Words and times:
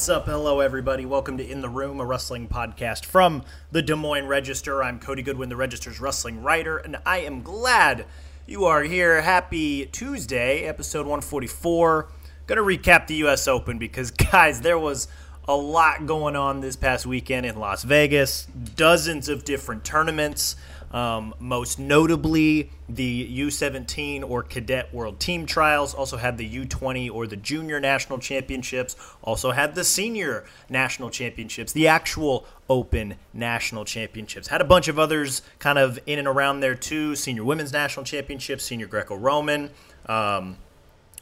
What's 0.00 0.08
up? 0.08 0.24
Hello, 0.24 0.60
everybody. 0.60 1.04
Welcome 1.04 1.36
to 1.36 1.46
In 1.46 1.60
the 1.60 1.68
Room, 1.68 2.00
a 2.00 2.06
wrestling 2.06 2.48
podcast 2.48 3.04
from 3.04 3.44
the 3.70 3.82
Des 3.82 3.96
Moines 3.96 4.28
Register. 4.28 4.82
I'm 4.82 4.98
Cody 4.98 5.20
Goodwin, 5.20 5.50
the 5.50 5.56
Register's 5.56 6.00
wrestling 6.00 6.42
writer, 6.42 6.78
and 6.78 6.96
I 7.04 7.18
am 7.18 7.42
glad 7.42 8.06
you 8.46 8.64
are 8.64 8.82
here. 8.82 9.20
Happy 9.20 9.84
Tuesday, 9.84 10.62
episode 10.62 11.00
144. 11.00 12.08
Gonna 12.46 12.62
recap 12.62 13.08
the 13.08 13.16
U.S. 13.16 13.46
Open 13.46 13.76
because, 13.76 14.10
guys, 14.32 14.62
there 14.62 14.78
was 14.78 15.06
a 15.46 15.54
lot 15.54 16.06
going 16.06 16.34
on 16.34 16.62
this 16.62 16.76
past 16.76 17.04
weekend 17.04 17.44
in 17.44 17.58
Las 17.58 17.82
Vegas, 17.82 18.46
dozens 18.46 19.28
of 19.28 19.44
different 19.44 19.84
tournaments. 19.84 20.56
Um, 20.90 21.34
most 21.38 21.78
notably, 21.78 22.70
the 22.88 23.38
U17 23.38 24.28
or 24.28 24.42
Cadet 24.42 24.92
World 24.92 25.20
Team 25.20 25.46
Trials. 25.46 25.94
Also 25.94 26.16
had 26.16 26.36
the 26.36 26.48
U20 26.48 27.10
or 27.10 27.26
the 27.26 27.36
Junior 27.36 27.78
National 27.78 28.18
Championships. 28.18 28.96
Also 29.22 29.52
had 29.52 29.74
the 29.74 29.84
Senior 29.84 30.44
National 30.68 31.10
Championships, 31.10 31.72
the 31.72 31.86
actual 31.86 32.44
Open 32.68 33.14
National 33.32 33.84
Championships. 33.84 34.48
Had 34.48 34.60
a 34.60 34.64
bunch 34.64 34.88
of 34.88 34.98
others 34.98 35.42
kind 35.58 35.78
of 35.78 35.98
in 36.06 36.18
and 36.18 36.26
around 36.26 36.60
there 36.60 36.74
too. 36.74 37.14
Senior 37.14 37.44
Women's 37.44 37.72
National 37.72 38.04
Championships, 38.04 38.64
Senior 38.64 38.86
Greco 38.86 39.14
Roman. 39.14 39.70
Um, 40.06 40.56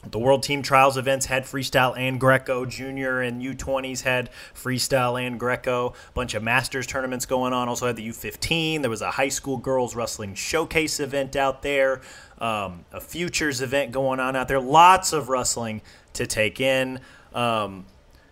the 0.05 0.19
World 0.19 0.43
Team 0.43 0.61
Trials 0.61 0.95
events 0.95 1.25
had 1.25 1.43
freestyle 1.43 1.97
and 1.97 2.19
Greco. 2.19 2.65
Junior 2.65 3.21
and 3.21 3.41
U20s 3.41 4.01
had 4.01 4.29
freestyle 4.55 5.21
and 5.21 5.37
Greco. 5.37 5.89
A 5.89 6.11
bunch 6.13 6.33
of 6.35 6.41
Masters 6.41 6.87
tournaments 6.87 7.25
going 7.25 7.51
on. 7.51 7.67
Also 7.67 7.87
had 7.87 7.97
the 7.97 8.07
U15. 8.07 8.81
There 8.81 8.89
was 8.89 9.01
a 9.01 9.11
high 9.11 9.29
school 9.29 9.57
girls 9.57 9.95
wrestling 9.95 10.35
showcase 10.35 11.01
event 11.01 11.35
out 11.35 11.63
there. 11.63 12.01
Um, 12.39 12.85
a 12.93 13.01
futures 13.01 13.61
event 13.61 13.91
going 13.91 14.21
on 14.21 14.37
out 14.37 14.47
there. 14.47 14.61
Lots 14.61 15.11
of 15.11 15.27
wrestling 15.27 15.81
to 16.13 16.25
take 16.25 16.61
in. 16.61 17.01
Um, 17.33 17.85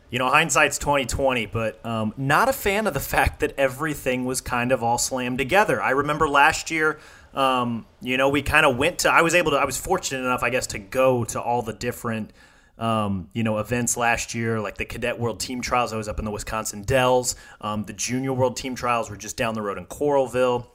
you 0.10 0.20
know, 0.20 0.30
hindsight's 0.30 0.78
twenty 0.78 1.06
twenty, 1.06 1.46
but 1.46 1.86
um, 1.86 2.14
not 2.16 2.48
a 2.48 2.54
fan 2.54 2.88
of 2.88 2.94
the 2.94 3.00
fact 3.02 3.42
that 3.42 3.54
everything 3.58 4.24
was 4.24 4.40
kind 4.40 4.72
of 4.72 4.82
all 4.82 4.98
slammed 4.98 5.38
together. 5.38 5.82
I 5.82 5.90
remember 5.90 6.30
last 6.30 6.72
year 6.72 6.98
um, 7.38 7.86
you 8.02 8.18
know, 8.18 8.30
we 8.30 8.42
kind 8.42 8.66
of 8.66 8.78
went 8.78 9.00
to. 9.00 9.12
I 9.12 9.22
was 9.22 9.36
able 9.36 9.52
to. 9.52 9.58
I 9.58 9.66
was 9.66 9.78
fortunate 9.78 10.26
enough, 10.26 10.42
I 10.42 10.50
guess, 10.50 10.68
to 10.68 10.80
go 10.80 11.24
to 11.26 11.42
all 11.42 11.62
the 11.62 11.74
different. 11.74 12.34
Um, 12.80 13.30
you 13.34 13.42
know, 13.42 13.58
events 13.58 13.98
last 13.98 14.36
year, 14.36 14.60
like 14.60 14.78
the 14.78 14.86
Cadet 14.86 15.20
World 15.20 15.40
Team 15.40 15.62
Trials. 15.62 15.94
I 15.94 15.98
was 15.98 16.08
up 16.08 16.20
in 16.20 16.26
the 16.26 16.32
Wisconsin 16.32 16.84
Dells. 16.84 17.36
Um, 17.62 17.86
the 17.86 17.94
Junior 17.94 18.34
World 18.34 18.56
Team 18.56 18.76
Trials 18.76 19.10
were 19.10 19.18
just 19.18 19.36
down 19.36 19.56
the 19.56 19.64
road 19.64 19.80
in 19.80 19.86
Coralville 19.88 20.68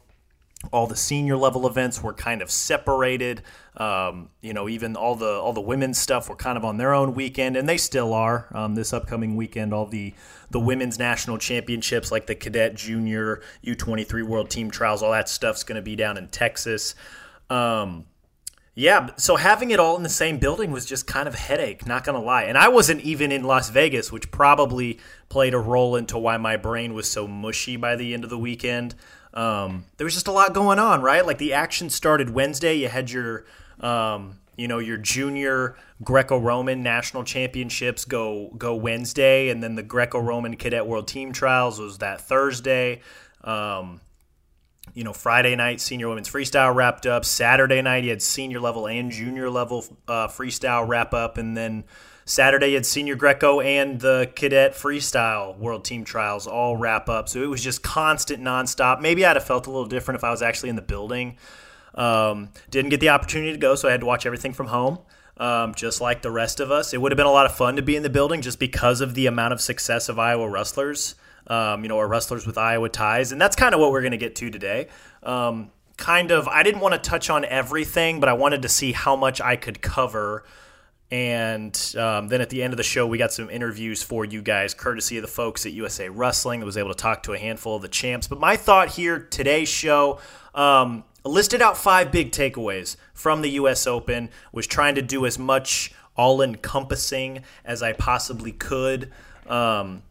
all 0.71 0.87
the 0.87 0.97
senior 0.97 1.37
level 1.37 1.67
events 1.67 2.03
were 2.03 2.12
kind 2.12 2.43
of 2.43 2.50
separated. 2.50 3.43
Um, 3.77 4.28
you 4.43 4.53
know, 4.53 4.69
even 4.69 4.97
all 4.97 5.15
the 5.15 5.33
all 5.33 5.53
the 5.53 5.61
women's 5.61 5.99
stuff 5.99 6.28
were 6.28 6.37
kind 6.37 6.56
of 6.56 6.65
on 6.65 6.77
their 6.77 6.95
own 6.95 7.15
weekend, 7.15 7.56
and 7.56 7.69
they 7.69 7.78
still 7.78 8.12
are 8.12 8.49
um, 8.53 8.75
this 8.75 8.93
upcoming 8.93 9.34
weekend. 9.34 9.72
All 9.72 9.87
the 9.87 10.15
the 10.51 10.61
women's 10.61 10.99
national 10.99 11.39
championships, 11.39 12.12
like 12.12 12.27
the 12.27 12.34
cadet, 12.34 12.75
junior, 12.75 13.43
U 13.62 13.75
twenty 13.75 14.05
three 14.05 14.22
world 14.22 14.51
team 14.51 14.71
trials, 14.71 15.03
all 15.03 15.12
that 15.12 15.28
stuff's 15.28 15.65
going 15.65 15.77
to 15.77 15.83
be 15.83 15.97
down 15.97 16.17
in 16.17 16.28
Texas. 16.28 16.95
Um, 17.51 18.06
yeah, 18.75 19.11
so 19.17 19.37
having 19.37 19.71
it 19.71 19.78
all 19.78 19.97
in 19.97 20.03
the 20.03 20.09
same 20.09 20.39
building 20.39 20.71
was 20.71 20.87
just 20.87 21.06
kind 21.06 21.28
of 21.28 21.34
headache, 21.34 21.87
not 21.87 22.05
gonna 22.05 22.22
lie. 22.22 22.45
And 22.45 22.56
I 22.56 22.69
wasn't 22.69 23.03
even 23.03 23.31
in 23.31 23.45
Las 23.45 23.69
Vegas, 23.69 24.11
which 24.11 24.31
probably 24.31 24.99
played 25.28 25.53
a 25.53 25.59
role 25.59 25.95
into 25.95 26.17
why 26.17 26.39
my 26.39 26.56
brain 26.56 26.95
was 26.95 27.06
so 27.06 27.28
mushy 27.28 27.77
by 27.77 27.97
the 27.97 28.15
end 28.15 28.25
of 28.25 28.31
the 28.31 28.39
weekend. 28.39 28.95
Um, 29.34 29.87
there 29.97 30.04
was 30.04 30.15
just 30.15 30.28
a 30.28 30.32
lot 30.32 30.53
going 30.53 30.78
on, 30.78 31.03
right? 31.03 31.25
Like 31.26 31.38
the 31.38 31.54
action 31.54 31.91
started 31.91 32.31
Wednesday. 32.31 32.75
You 32.75 32.88
had 32.88 33.10
your, 33.10 33.44
um, 33.81 34.38
you 34.56 34.69
know, 34.69 34.78
your 34.78 34.98
junior 34.98 35.76
Greco-Roman 36.04 36.82
national 36.82 37.25
championships 37.25 38.04
go 38.04 38.50
go 38.59 38.75
Wednesday, 38.75 39.48
and 39.48 39.62
then 39.62 39.75
the 39.75 39.82
Greco-Roman 39.82 40.56
Cadet 40.56 40.87
World 40.87 41.09
Team 41.09 41.32
Trials 41.32 41.78
was 41.78 41.98
that 41.98 42.21
Thursday. 42.21 43.00
Um, 43.42 44.00
you 44.94 45.04
know, 45.04 45.12
Friday 45.12 45.56
night 45.56 45.81
senior 45.81 46.09
women's 46.09 46.28
freestyle 46.28 46.75
wrapped 46.75 47.06
up. 47.06 47.25
Saturday 47.25 47.81
night 47.81 48.04
you 48.04 48.10
had 48.10 48.21
senior 48.21 48.60
level 48.60 48.87
and 48.87 49.10
junior 49.10 49.48
level 49.48 49.84
uh, 50.09 50.28
freestyle 50.28 50.87
wrap 50.87 51.15
up, 51.15 51.38
and 51.38 51.56
then 51.56 51.84
Saturday, 52.25 52.75
had 52.75 52.87
senior 52.87 53.16
Greco 53.16 53.60
and 53.60 54.00
the 54.00 54.31
cadet 54.37 54.75
freestyle 54.75 55.59
world 55.59 55.84
team 55.84 56.05
trials 56.05 56.47
all 56.47 56.77
wrap 56.77 57.09
up. 57.09 57.28
So 57.28 57.43
it 57.43 57.49
was 57.49 57.62
just 57.62 57.83
constant, 57.83 58.43
nonstop. 58.43 59.00
Maybe 59.00 59.25
I'd 59.25 59.37
have 59.37 59.44
felt 59.44 59.66
a 59.66 59.71
little 59.71 59.88
different 59.88 60.21
if 60.21 60.25
I 60.25 60.31
was 60.31 60.43
actually 60.43 60.71
in 60.71 60.77
the 60.77 60.83
building. 60.83 61.37
Um, 61.94 62.50
didn't 62.71 62.91
get 62.91 63.00
the 63.00 63.10
opportunity 63.10 63.53
to 63.53 63.59
go, 63.59 63.75
so 63.75 63.88
I 63.88 63.91
had 63.91 64.00
to 64.00 64.06
watch 64.06 64.25
everything 64.25 64.53
from 64.53 64.69
home. 64.69 64.99
Um, 65.37 65.75
just 65.75 66.00
like 66.00 66.22
the 66.22 66.31
rest 66.31 66.60
of 66.60 66.71
us, 66.71 66.94
it 66.94 67.00
would 67.00 67.10
have 67.10 67.16
been 67.16 67.27
a 67.27 67.33
lot 67.33 67.47
of 67.47 67.55
fun 67.55 67.77
to 67.77 67.83
be 67.83 67.97
in 67.97 68.03
the 68.03 68.10
building 68.10 68.43
just 68.43 68.59
because 68.60 69.00
of 69.00 69.15
the 69.15 69.27
amount 69.27 69.53
of 69.53 69.60
success 69.60 70.09
of 70.09 70.19
Iowa 70.19 70.49
wrestlers, 70.49 71.16
um, 71.49 71.83
you 71.83 71.89
know, 71.89 71.97
or 71.97 72.06
wrestlers 72.06 72.47
with 72.47 72.59
Iowa 72.59 72.89
ties. 72.89 73.33
And 73.33 73.41
that's 73.41 73.56
kind 73.56 73.75
of 73.75 73.81
what 73.81 73.91
we're 73.91 74.03
going 74.03 74.12
to 74.12 74.19
get 74.19 74.37
to 74.37 74.50
today. 74.50 74.89
Um, 75.22 75.71
kind 75.97 76.31
of, 76.31 76.47
I 76.49 76.62
didn't 76.62 76.81
want 76.81 76.94
to 76.94 77.10
touch 77.10 77.31
on 77.31 77.44
everything, 77.44 78.21
but 78.21 78.28
I 78.28 78.34
wanted 78.34 78.62
to 78.62 78.69
see 78.69 78.93
how 78.93 79.16
much 79.16 79.41
I 79.41 79.56
could 79.56 79.81
cover 79.81 80.44
and 81.12 81.95
um, 81.99 82.28
then 82.28 82.41
at 82.41 82.49
the 82.49 82.62
end 82.62 82.73
of 82.73 82.78
the 82.78 82.83
show, 82.83 83.06
we 83.06 83.19
got 83.19 83.34
some 83.34 83.50
interviews 83.50 84.03
for 84.03 84.25
you 84.25 84.41
guys, 84.41 84.73
courtesy 84.73 85.19
of 85.19 85.23
the 85.23 85.28
folks 85.28 85.67
at 85.67 85.73
USA 85.73 86.09
Wrestling 86.09 86.61
that 86.61 86.67
was 86.67 86.78
able 86.78 86.89
to 86.89 86.97
talk 86.97 87.23
to 87.25 87.34
a 87.34 87.39
handful 87.39 87.77
of 87.77 87.83
the 87.83 87.89
champs. 87.89 88.27
But 88.27 88.41
my 88.41 88.56
thought 88.56 88.89
here, 88.89 89.19
today's 89.19 89.69
show, 89.69 90.21
um, 90.55 91.05
listed 91.22 91.61
out 91.61 91.77
five 91.77 92.11
big 92.11 92.33
takeaways 92.33 92.97
from 93.12 93.43
the 93.43 93.51
US 93.51 93.87
Open, 93.87 94.31
was 94.53 94.67
trying 94.67 94.95
to 94.95 95.03
do 95.03 95.27
as 95.27 95.39
much 95.39 95.93
all 96.17 96.41
encompassing 96.41 97.43
as 97.62 97.83
I 97.83 97.93
possibly 97.93 98.53
could. 98.53 99.12
Um, 99.47 100.05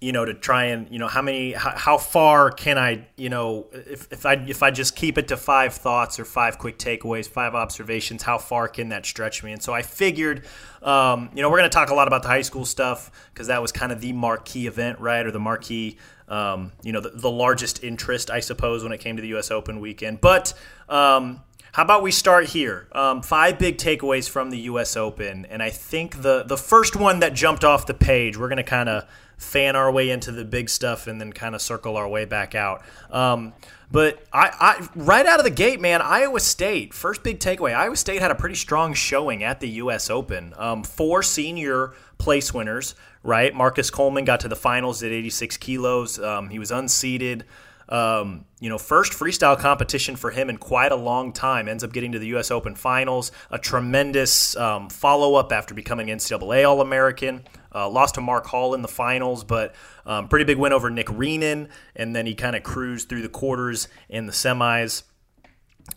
you 0.00 0.12
know, 0.12 0.26
to 0.26 0.34
try 0.34 0.64
and, 0.64 0.86
you 0.90 0.98
know, 0.98 1.08
how 1.08 1.22
many, 1.22 1.52
how, 1.52 1.70
how, 1.74 1.96
far 1.96 2.50
can 2.50 2.76
I, 2.76 3.06
you 3.16 3.30
know, 3.30 3.66
if, 3.72 4.12
if 4.12 4.26
I, 4.26 4.34
if 4.34 4.62
I 4.62 4.70
just 4.70 4.94
keep 4.94 5.16
it 5.16 5.28
to 5.28 5.38
five 5.38 5.72
thoughts 5.72 6.20
or 6.20 6.26
five 6.26 6.58
quick 6.58 6.78
takeaways, 6.78 7.26
five 7.26 7.54
observations, 7.54 8.22
how 8.22 8.36
far 8.36 8.68
can 8.68 8.90
that 8.90 9.06
stretch 9.06 9.42
me? 9.42 9.52
And 9.52 9.62
so 9.62 9.72
I 9.72 9.80
figured, 9.80 10.44
um, 10.82 11.30
you 11.34 11.40
know, 11.40 11.48
we're 11.48 11.58
going 11.58 11.70
to 11.70 11.74
talk 11.74 11.88
a 11.88 11.94
lot 11.94 12.08
about 12.08 12.22
the 12.22 12.28
high 12.28 12.42
school 12.42 12.66
stuff 12.66 13.10
because 13.32 13.46
that 13.46 13.62
was 13.62 13.72
kind 13.72 13.90
of 13.90 14.02
the 14.02 14.12
marquee 14.12 14.66
event, 14.66 15.00
right? 15.00 15.24
Or 15.24 15.30
the 15.30 15.40
marquee, 15.40 15.96
um, 16.28 16.72
you 16.82 16.92
know, 16.92 17.00
the, 17.00 17.10
the, 17.10 17.30
largest 17.30 17.82
interest, 17.82 18.30
I 18.30 18.40
suppose, 18.40 18.82
when 18.82 18.92
it 18.92 18.98
came 18.98 19.16
to 19.16 19.22
the 19.22 19.28
U.S. 19.28 19.50
Open 19.50 19.80
weekend. 19.80 20.20
But, 20.20 20.52
um, 20.90 21.40
how 21.76 21.82
about 21.82 22.02
we 22.02 22.10
start 22.10 22.46
here? 22.46 22.88
Um, 22.92 23.20
five 23.20 23.58
big 23.58 23.76
takeaways 23.76 24.30
from 24.30 24.48
the 24.48 24.60
U.S. 24.60 24.96
Open, 24.96 25.44
and 25.44 25.62
I 25.62 25.68
think 25.68 26.22
the 26.22 26.42
the 26.42 26.56
first 26.56 26.96
one 26.96 27.20
that 27.20 27.34
jumped 27.34 27.64
off 27.64 27.84
the 27.86 27.92
page, 27.92 28.38
we're 28.38 28.48
going 28.48 28.56
to 28.56 28.62
kind 28.62 28.88
of 28.88 29.04
fan 29.36 29.76
our 29.76 29.92
way 29.92 30.08
into 30.08 30.32
the 30.32 30.46
big 30.46 30.70
stuff 30.70 31.06
and 31.06 31.20
then 31.20 31.34
kind 31.34 31.54
of 31.54 31.60
circle 31.60 31.98
our 31.98 32.08
way 32.08 32.24
back 32.24 32.54
out. 32.54 32.82
Um, 33.10 33.52
but 33.92 34.24
I, 34.32 34.50
I, 34.58 34.88
right 34.94 35.26
out 35.26 35.38
of 35.38 35.44
the 35.44 35.50
gate, 35.50 35.78
man, 35.78 36.00
Iowa 36.00 36.40
State. 36.40 36.94
First 36.94 37.22
big 37.22 37.40
takeaway: 37.40 37.76
Iowa 37.76 37.96
State 37.96 38.22
had 38.22 38.30
a 38.30 38.34
pretty 38.36 38.54
strong 38.54 38.94
showing 38.94 39.44
at 39.44 39.60
the 39.60 39.68
U.S. 39.68 40.08
Open. 40.08 40.54
Um, 40.56 40.82
four 40.82 41.22
senior 41.22 41.92
place 42.16 42.54
winners, 42.54 42.94
right? 43.22 43.54
Marcus 43.54 43.90
Coleman 43.90 44.24
got 44.24 44.40
to 44.40 44.48
the 44.48 44.56
finals 44.56 45.02
at 45.02 45.12
86 45.12 45.58
kilos. 45.58 46.18
Um, 46.18 46.48
he 46.48 46.58
was 46.58 46.70
unseeded. 46.70 47.42
Um, 47.88 48.44
you 48.58 48.68
know, 48.68 48.78
first 48.78 49.12
freestyle 49.12 49.58
competition 49.58 50.16
for 50.16 50.30
him 50.30 50.50
in 50.50 50.56
quite 50.56 50.92
a 50.92 50.96
long 50.96 51.32
time. 51.32 51.68
Ends 51.68 51.84
up 51.84 51.92
getting 51.92 52.12
to 52.12 52.18
the 52.18 52.28
U.S. 52.28 52.50
Open 52.50 52.74
finals. 52.74 53.32
A 53.50 53.58
tremendous 53.58 54.56
um, 54.56 54.88
follow 54.88 55.34
up 55.34 55.52
after 55.52 55.74
becoming 55.74 56.08
NCAA 56.08 56.68
All 56.68 56.80
American. 56.80 57.44
Uh, 57.74 57.88
lost 57.88 58.14
to 58.14 58.20
Mark 58.20 58.46
Hall 58.46 58.74
in 58.74 58.82
the 58.82 58.88
finals, 58.88 59.44
but 59.44 59.74
um, 60.06 60.28
pretty 60.28 60.46
big 60.46 60.56
win 60.56 60.72
over 60.72 60.88
Nick 60.88 61.08
Reenan, 61.08 61.68
and 61.94 62.16
then 62.16 62.24
he 62.24 62.34
kind 62.34 62.56
of 62.56 62.62
cruised 62.62 63.08
through 63.08 63.22
the 63.22 63.28
quarters 63.28 63.88
and 64.08 64.26
the 64.26 64.32
semis. 64.32 65.02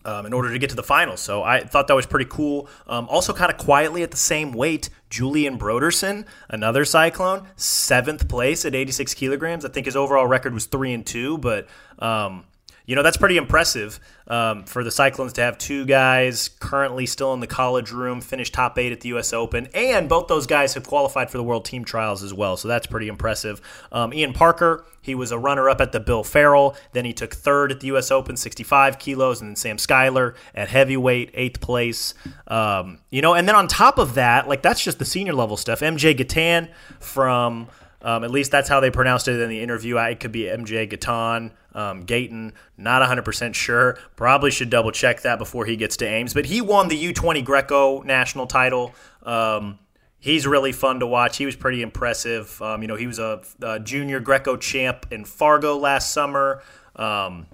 Um, 0.06 0.26
in 0.26 0.34
order 0.34 0.52
to 0.54 0.60
get 0.60 0.70
to 0.70 0.76
the 0.76 0.84
finals. 0.84 1.20
So 1.20 1.44
I 1.44 1.62
thought 1.62 1.88
that 1.88 1.96
was 1.96 2.06
pretty 2.06 2.30
cool. 2.30 2.70
Um, 2.88 3.08
also, 3.10 3.34
kind 3.34 3.52
of 3.52 3.58
quietly 3.58 4.04
at 4.04 4.12
the 4.12 4.18
same 4.18 4.54
weight, 4.54 4.90
Julian 5.10 5.58
Broderson, 5.58 6.26
another 6.48 6.86
Cyclone, 6.86 7.48
seventh 7.56 8.28
place 8.30 8.66
at 8.66 8.76
86 8.76 9.14
kilograms. 9.16 9.66
I 9.66 9.70
think 9.70 9.88
his 9.88 9.96
overall 9.96 10.28
record 10.28 10.54
was 10.54 10.68
three 10.68 10.94
and 10.94 11.06
two, 11.06 11.38
but 11.40 11.68
um, 11.98 12.46
you 12.90 12.96
know, 12.96 13.04
that's 13.04 13.18
pretty 13.18 13.38
impressive 13.38 14.00
um, 14.30 14.64
for 14.64 14.84
the 14.84 14.90
Cyclones 14.90 15.34
to 15.34 15.42
have 15.42 15.60
two 15.60 15.86
guys 15.86 16.50
currently 16.60 17.06
still 17.06 17.36
in 17.36 17.40
the 17.40 17.46
college 17.46 17.92
room, 17.92 18.20
finish 18.20 18.52
top 18.52 18.80
eight 18.80 18.92
at 18.92 19.02
the 19.02 19.10
U.S. 19.10 19.32
Open, 19.32 19.68
and 19.76 20.10
both 20.10 20.28
those 20.28 20.48
guys 20.48 20.74
have 20.74 20.88
qualified 20.88 21.30
for 21.30 21.38
the 21.38 21.44
World 21.44 21.66
Team 21.66 21.86
Trials 21.86 22.24
as 22.24 22.34
well. 22.34 22.58
So 22.58 22.68
that's 22.68 22.88
pretty 22.88 23.08
impressive. 23.08 23.62
Um, 23.92 24.12
Ian 24.12 24.34
Parker, 24.34 24.86
he 25.04 25.14
was 25.14 25.32
a 25.32 25.38
runner 25.38 25.70
up 25.70 25.82
at 25.82 25.92
the 25.92 26.00
Bill 26.00 26.24
Farrell. 26.24 26.76
Then 26.94 27.06
he 27.06 27.14
took 27.14 27.32
third 27.32 27.72
at 27.72 27.80
the 27.80 27.88
U.S. 27.88 28.10
Open, 28.10 28.36
65 28.36 28.98
kilos. 28.98 29.40
And 29.40 29.52
then 29.52 29.56
Sam 29.56 29.78
Schuyler 29.78 30.34
at 30.56 30.70
heavyweight, 30.70 31.30
eighth 31.36 31.62
place. 31.62 32.16
Um, 32.48 33.02
you 33.12 33.22
know, 33.22 33.36
and 33.36 33.48
then 33.48 33.56
on 33.56 33.68
top 33.68 34.00
of 34.00 34.16
that, 34.16 34.48
like 34.48 34.64
that's 34.64 34.84
just 34.84 34.98
the 34.98 35.06
senior 35.06 35.34
level 35.34 35.58
stuff. 35.58 35.82
MJ 35.82 36.18
Gatan 36.18 36.70
from. 37.00 37.68
Um, 38.02 38.24
at 38.24 38.32
least 38.32 38.50
that's 38.50 38.70
how 38.70 38.80
they 38.80 38.92
pronounced 38.92 39.28
it 39.28 39.42
in 39.42 39.50
the 39.50 39.60
interview. 39.60 39.98
I, 39.98 40.12
it 40.12 40.22
could 40.22 40.32
be 40.32 40.44
MJ 40.44 40.90
Gatan, 40.90 41.52
um, 41.74 42.01
Gayton, 42.01 42.54
not 42.77 43.07
100% 43.07 43.54
sure. 43.54 43.98
Probably 44.16 44.51
should 44.51 44.69
double 44.69 44.92
check 44.92 45.21
that 45.21 45.38
before 45.38 45.66
he 45.66 45.75
gets 45.75 45.98
to 45.98 46.06
Ames. 46.06 46.33
But 46.33 46.45
he 46.45 46.62
won 46.62 46.88
the 46.88 47.13
U20 47.13 47.44
Greco 47.44 48.01
national 48.01 48.48
title. 48.48 48.94
Um, 49.24 49.80
he's 50.19 50.48
really 50.48 50.71
fun 50.71 51.00
to 51.00 51.07
watch. 51.07 51.38
He 51.38 51.45
was 51.45 51.56
pretty 51.56 51.81
impressive. 51.81 52.62
Um, 52.62 52.81
you 52.81 52.88
know, 52.88 52.95
he 52.95 53.07
was 53.07 53.19
a, 53.19 53.42
a, 53.62 53.80
junior 53.80 54.19
Greco 54.19 54.57
champ 54.57 55.07
in 55.12 55.25
Fargo 55.25 55.77
last 55.77 56.13
summer. 56.13 56.62
Um, 56.95 57.48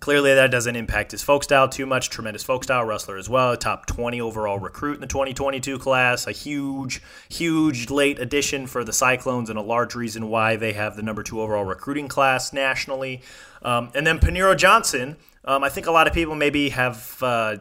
Clearly, 0.00 0.34
that 0.34 0.50
doesn't 0.50 0.76
impact 0.76 1.12
his 1.12 1.22
folk 1.22 1.44
style 1.44 1.68
too 1.68 1.86
much. 1.86 2.10
Tremendous 2.10 2.42
folk 2.42 2.64
style 2.64 2.84
wrestler 2.84 3.16
as 3.16 3.28
well. 3.28 3.56
Top 3.56 3.86
20 3.86 4.20
overall 4.20 4.58
recruit 4.58 4.94
in 4.94 5.00
the 5.00 5.06
2022 5.06 5.78
class. 5.78 6.26
A 6.26 6.32
huge, 6.32 7.02
huge 7.28 7.90
late 7.90 8.18
addition 8.18 8.66
for 8.66 8.84
the 8.84 8.92
Cyclones, 8.92 9.50
and 9.50 9.58
a 9.58 9.62
large 9.62 9.94
reason 9.94 10.28
why 10.28 10.56
they 10.56 10.72
have 10.72 10.96
the 10.96 11.02
number 11.02 11.22
two 11.22 11.40
overall 11.40 11.64
recruiting 11.64 12.08
class 12.08 12.52
nationally. 12.52 13.22
Um, 13.62 13.90
and 13.94 14.06
then 14.06 14.18
Paniro 14.18 14.56
Johnson, 14.56 15.16
um, 15.44 15.64
I 15.64 15.68
think 15.68 15.86
a 15.86 15.92
lot 15.92 16.06
of 16.06 16.12
people 16.12 16.34
maybe 16.34 16.70
have 16.70 17.16
uh, 17.22 17.56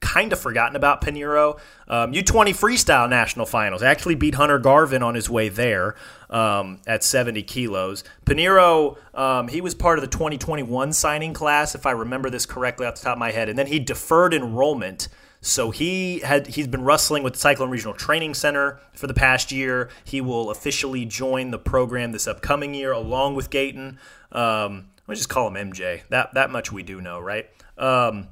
kind 0.00 0.32
of 0.32 0.38
forgotten 0.38 0.76
about 0.76 1.00
Paniro. 1.00 1.58
Um, 1.88 2.12
U20 2.12 2.50
Freestyle 2.50 3.08
National 3.08 3.46
Finals 3.46 3.82
actually 3.82 4.14
beat 4.14 4.36
Hunter 4.36 4.58
Garvin 4.58 5.02
on 5.02 5.14
his 5.14 5.28
way 5.28 5.48
there 5.48 5.94
um, 6.30 6.80
at 6.86 7.02
70 7.02 7.42
kilos. 7.42 8.04
Paniro, 8.24 8.96
um, 9.14 9.48
he 9.48 9.60
was 9.60 9.74
part 9.74 9.98
of 9.98 10.02
the 10.02 10.10
2021 10.10 10.92
signing 10.92 11.32
class, 11.34 11.74
if 11.74 11.86
I 11.86 11.92
remember 11.92 12.30
this 12.30 12.46
correctly 12.46 12.86
off 12.86 12.96
the 12.96 13.02
top 13.02 13.14
of 13.14 13.18
my 13.18 13.32
head, 13.32 13.48
and 13.48 13.58
then 13.58 13.66
he 13.66 13.78
deferred 13.78 14.34
enrollment. 14.34 15.08
So 15.40 15.70
he 15.70 16.18
had 16.20 16.48
he's 16.48 16.66
been 16.66 16.82
wrestling 16.82 17.22
with 17.22 17.34
the 17.34 17.38
Cyclone 17.38 17.70
Regional 17.70 17.94
Training 17.94 18.34
Center 18.34 18.80
for 18.92 19.06
the 19.06 19.14
past 19.14 19.52
year. 19.52 19.88
He 20.04 20.20
will 20.20 20.50
officially 20.50 21.04
join 21.04 21.52
the 21.52 21.58
program 21.58 22.10
this 22.10 22.26
upcoming 22.26 22.74
year, 22.74 22.90
along 22.90 23.36
with 23.36 23.48
Gayton. 23.48 23.98
Um, 24.32 24.88
we 25.06 25.14
just 25.14 25.28
call 25.28 25.46
him 25.48 25.70
MJ. 25.70 26.02
That 26.08 26.34
that 26.34 26.50
much 26.50 26.72
we 26.72 26.82
do 26.82 27.00
know, 27.00 27.20
right? 27.20 27.48
Um, 27.78 28.26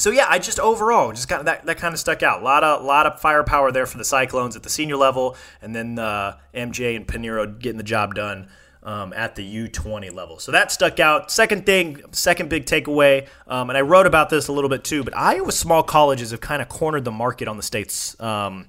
so 0.00 0.10
yeah, 0.10 0.26
I 0.28 0.38
just 0.38 0.58
overall 0.58 1.12
just 1.12 1.28
kind 1.28 1.40
of 1.40 1.46
that, 1.46 1.66
that 1.66 1.76
kind 1.76 1.92
of 1.92 2.00
stuck 2.00 2.22
out. 2.22 2.40
A 2.40 2.44
lot 2.44 2.64
of 2.64 2.82
lot 2.84 3.06
of 3.06 3.20
firepower 3.20 3.70
there 3.70 3.84
for 3.84 3.98
the 3.98 4.04
Cyclones 4.04 4.56
at 4.56 4.62
the 4.62 4.70
senior 4.70 4.96
level, 4.96 5.36
and 5.60 5.76
then 5.76 5.98
uh, 5.98 6.38
MJ 6.54 6.96
and 6.96 7.06
Paniro 7.06 7.58
getting 7.58 7.76
the 7.76 7.84
job 7.84 8.14
done 8.14 8.48
um, 8.82 9.12
at 9.12 9.34
the 9.36 9.68
U20 9.68 10.12
level. 10.14 10.38
So 10.38 10.52
that 10.52 10.72
stuck 10.72 11.00
out. 11.00 11.30
Second 11.30 11.66
thing, 11.66 12.02
second 12.12 12.48
big 12.48 12.64
takeaway, 12.64 13.28
um, 13.46 13.68
and 13.68 13.76
I 13.76 13.82
wrote 13.82 14.06
about 14.06 14.30
this 14.30 14.48
a 14.48 14.52
little 14.52 14.70
bit 14.70 14.84
too. 14.84 15.04
But 15.04 15.14
Iowa 15.14 15.52
small 15.52 15.82
colleges 15.82 16.30
have 16.30 16.40
kind 16.40 16.62
of 16.62 16.68
cornered 16.70 17.04
the 17.04 17.12
market 17.12 17.46
on 17.46 17.58
the 17.58 17.62
state's 17.62 18.18
um, 18.20 18.68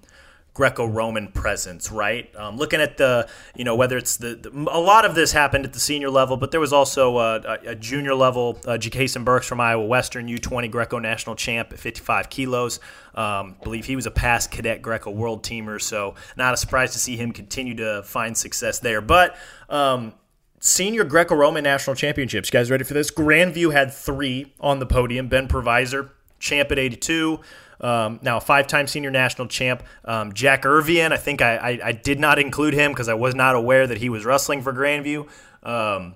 Greco-Roman 0.54 1.30
presence, 1.30 1.92
right? 1.92 2.30
Um, 2.36 2.58
looking 2.58 2.82
at 2.82 2.98
the, 2.98 3.28
you 3.56 3.64
know, 3.64 3.76
whether 3.76 3.98
it's 3.98 4.18
the, 4.18 4.36
the, 4.36 4.50
a 4.50 4.80
lot 4.80 5.06
of 5.06 5.16
this 5.16 5.32
happened 5.32 5.64
at 5.64 5.72
the 5.72 5.80
senior 5.80 6.10
level, 6.10 6.36
but 6.36 6.52
there 6.52 6.60
was 6.60 6.74
also 6.74 7.18
a, 7.20 7.38
a, 7.38 7.58
a 7.68 7.76
junior 7.76 8.14
level. 8.14 8.60
Uh, 8.66 8.72
Jakason 8.72 9.24
Burks 9.24 9.48
from 9.48 9.62
Iowa 9.62 9.86
Western, 9.86 10.28
U20 10.28 10.70
Greco 10.70 11.00
national 11.00 11.38
champ 11.38 11.72
at 11.72 11.80
55 11.80 12.30
kilos. 12.30 12.82
Um, 13.16 13.56
believe 13.64 13.86
he 13.86 13.96
was 13.96 14.06
a 14.06 14.12
past 14.12 14.52
cadet 14.52 14.82
Greco 14.82 15.12
world 15.12 15.44
teamer, 15.44 15.82
so 15.82 16.16
not 16.36 16.54
a 16.54 16.58
surprise 16.58 16.92
to 16.94 17.00
see 17.00 17.16
him 17.16 17.32
continue 17.32 17.76
to 17.76 18.04
find 18.04 18.38
success 18.38 18.80
there. 18.80 19.00
But 19.00 19.38
um, 19.70 20.14
senior 20.60 21.06
Greco-Roman 21.06 21.64
national 21.64 21.96
championships, 21.96 22.50
you 22.50 22.52
guys 22.52 22.70
ready 22.70 22.84
for 22.84 22.94
this? 22.94 23.10
Grandview 23.10 23.72
had 23.72 23.94
three 23.94 24.54
on 24.60 24.80
the 24.80 24.86
podium. 24.86 25.30
Ben 25.30 25.48
Provisor, 25.48 26.10
champ 26.40 26.72
at 26.72 26.80
82. 26.80 27.40
Um, 27.82 28.20
now, 28.22 28.40
five 28.40 28.68
time 28.68 28.88
senior 28.88 29.12
national 29.12 29.48
champ, 29.48 29.84
um, 30.06 30.34
Jack 30.34 30.64
Irvian. 30.64 31.12
I 31.12 31.18
think 31.18 31.42
I, 31.42 31.56
I, 31.58 31.80
I, 31.86 31.92
did 31.92 32.20
not 32.20 32.38
include 32.38 32.76
him 32.76 32.92
because 32.92 33.10
I 33.10 33.16
was 33.16 33.34
not 33.34 33.56
aware 33.56 33.88
that 33.88 33.98
he 33.98 34.08
was 34.08 34.24
wrestling 34.24 34.62
for 34.62 34.72
Grandview. 34.72 35.28
Um, 35.64 36.16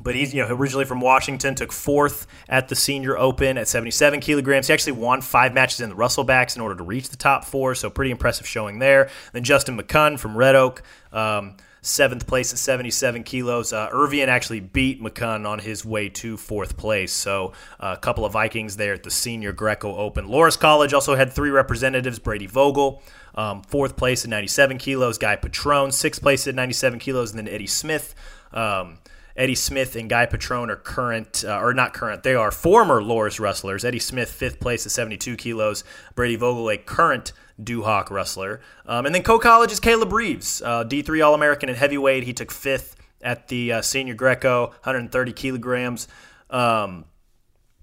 but 0.00 0.14
he's 0.14 0.34
you 0.34 0.42
know 0.42 0.54
originally 0.54 0.84
from 0.84 1.00
Washington, 1.00 1.54
took 1.54 1.72
fourth 1.72 2.26
at 2.48 2.68
the 2.68 2.74
Senior 2.74 3.16
Open 3.16 3.58
at 3.58 3.68
77 3.68 4.20
kilograms. 4.20 4.66
He 4.66 4.72
actually 4.72 4.92
won 4.92 5.20
five 5.20 5.54
matches 5.54 5.80
in 5.80 5.90
the 5.90 5.94
wrestlebacks 5.94 6.56
in 6.56 6.62
order 6.62 6.74
to 6.74 6.82
reach 6.82 7.10
the 7.10 7.16
top 7.16 7.44
four, 7.44 7.74
so 7.74 7.90
pretty 7.90 8.10
impressive 8.10 8.46
showing 8.46 8.78
there. 8.78 9.10
Then 9.32 9.44
Justin 9.44 9.78
McCunn 9.78 10.18
from 10.18 10.36
Red 10.36 10.56
Oak. 10.56 10.82
Um, 11.12 11.56
seventh 11.82 12.26
place 12.26 12.52
at 12.52 12.58
77 12.58 13.24
kilos. 13.24 13.72
Uh, 13.72 13.90
Irvian 13.90 14.28
actually 14.28 14.60
beat 14.60 15.02
McCunn 15.02 15.46
on 15.46 15.58
his 15.58 15.84
way 15.84 16.08
to 16.08 16.36
fourth 16.36 16.76
place. 16.76 17.12
So 17.12 17.52
uh, 17.80 17.94
a 17.96 18.00
couple 18.00 18.24
of 18.24 18.32
Vikings 18.32 18.76
there 18.76 18.94
at 18.94 19.02
the 19.02 19.10
Senior 19.10 19.52
Greco 19.52 19.96
Open. 19.96 20.26
Loras 20.26 20.58
College 20.58 20.94
also 20.94 21.16
had 21.16 21.32
three 21.32 21.50
representatives 21.50 22.18
Brady 22.20 22.46
Vogel, 22.46 23.02
um, 23.34 23.62
fourth 23.62 23.96
place 23.96 24.24
at 24.24 24.30
97 24.30 24.78
kilos. 24.78 25.18
Guy 25.18 25.36
Patrone, 25.36 25.90
sixth 25.92 26.22
place 26.22 26.46
at 26.46 26.54
97 26.54 27.00
kilos. 27.00 27.32
And 27.32 27.38
then 27.38 27.52
Eddie 27.52 27.66
Smith. 27.66 28.14
Um, 28.52 28.98
Eddie 29.36 29.54
Smith 29.54 29.96
and 29.96 30.10
Guy 30.10 30.26
Patrone 30.26 30.70
are 30.70 30.76
current, 30.76 31.44
uh, 31.46 31.58
or 31.58 31.72
not 31.74 31.94
current, 31.94 32.22
they 32.22 32.34
are 32.34 32.50
former 32.50 33.00
Loras 33.00 33.40
wrestlers. 33.40 33.84
Eddie 33.84 33.98
Smith, 33.98 34.30
fifth 34.30 34.60
place 34.60 34.84
at 34.86 34.92
72 34.92 35.36
kilos. 35.36 35.84
Brady 36.14 36.36
Vogel, 36.36 36.70
a 36.70 36.76
current 36.76 37.32
Duhawk 37.62 38.10
wrestler. 38.10 38.60
Um, 38.86 39.06
and 39.06 39.14
then 39.14 39.22
Coe 39.22 39.38
college 39.38 39.72
is 39.72 39.80
Caleb 39.80 40.12
Reeves, 40.12 40.62
uh, 40.62 40.84
D3 40.84 41.24
All 41.24 41.34
American 41.34 41.68
in 41.68 41.74
heavyweight. 41.74 42.24
He 42.24 42.32
took 42.32 42.50
fifth 42.50 42.96
at 43.22 43.48
the 43.48 43.72
uh, 43.74 43.82
Senior 43.82 44.14
Greco, 44.14 44.66
130 44.66 45.32
kilograms. 45.32 46.08
Um, 46.50 47.06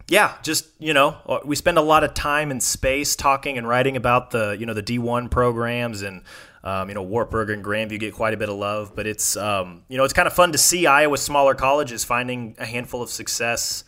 yeah, 0.10 0.36
just 0.44 0.68
you 0.80 0.94
know, 0.94 1.18
uh, 1.28 1.40
we 1.46 1.56
spend 1.56 1.78
a 1.78 1.82
lot 1.82 2.04
of 2.04 2.14
time 2.14 2.52
and 2.52 2.62
space 2.62 3.16
talking 3.16 3.58
and 3.58 3.68
writing 3.68 3.96
about 3.96 4.32
the 4.32 4.58
you 4.60 4.66
know 4.66 4.74
the 4.74 4.84
D1 4.84 5.30
programs 5.30 6.02
and 6.02 6.24
um, 6.64 6.90
you 6.90 6.96
know 6.96 7.04
Wartburg 7.04 7.50
and 7.50 7.64
Grandview 7.64 8.00
get 8.00 8.14
quite 8.14 8.34
a 8.34 8.38
bit 8.38 8.50
of 8.50 8.56
love, 8.56 8.96
but 8.96 9.08
it's 9.08 9.38
um, 9.38 9.84
you 9.88 9.98
know 9.98 10.04
it's 10.04 10.14
kind 10.14 10.28
of 10.28 10.34
fun 10.34 10.52
to 10.52 10.58
see 10.58 10.86
Iowa 10.86 11.18
smaller 11.18 11.56
colleges 11.56 12.04
finding 12.04 12.56
a 12.60 12.66
handful 12.66 13.02
of 13.02 13.10
success. 13.10 13.84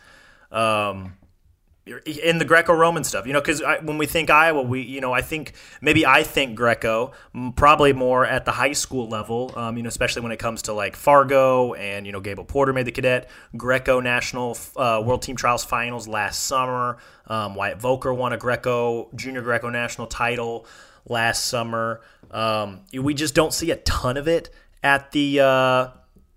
Um, 0.51 1.13
in 2.05 2.37
the 2.37 2.45
Greco-Roman 2.45 3.03
stuff, 3.03 3.25
you 3.25 3.33
know, 3.33 3.41
because 3.41 3.61
when 3.81 3.97
we 3.97 4.05
think 4.05 4.29
Iowa, 4.29 4.61
we, 4.61 4.81
you 4.81 5.01
know, 5.01 5.13
I 5.13 5.21
think 5.21 5.53
maybe 5.81 6.05
I 6.05 6.21
think 6.21 6.55
Greco 6.55 7.11
probably 7.55 7.91
more 7.91 8.23
at 8.23 8.45
the 8.45 8.51
high 8.51 8.73
school 8.73 9.09
level, 9.09 9.51
um, 9.55 9.77
you 9.77 9.83
know, 9.83 9.89
especially 9.89 10.21
when 10.21 10.31
it 10.31 10.37
comes 10.37 10.61
to 10.63 10.73
like 10.73 10.95
Fargo 10.95 11.73
and 11.73 12.05
you 12.05 12.11
know 12.11 12.19
Gable 12.19 12.45
Porter 12.45 12.71
made 12.71 12.85
the 12.85 12.91
cadet 12.91 13.29
Greco 13.57 13.99
National 13.99 14.57
uh, 14.77 15.01
World 15.03 15.23
Team 15.23 15.35
Trials 15.35 15.65
Finals 15.65 16.07
last 16.07 16.43
summer. 16.43 16.97
Um, 17.25 17.55
Wyatt 17.55 17.79
Voelker 17.79 18.15
won 18.15 18.31
a 18.31 18.37
Greco 18.37 19.09
Junior 19.15 19.41
Greco 19.41 19.69
National 19.69 20.05
title 20.05 20.67
last 21.07 21.45
summer. 21.45 22.01
Um, 22.29 22.81
we 22.93 23.13
just 23.13 23.35
don't 23.35 23.53
see 23.53 23.71
a 23.71 23.77
ton 23.77 24.17
of 24.17 24.27
it 24.27 24.49
at 24.83 25.11
the 25.11 25.41
uh, 25.41 25.87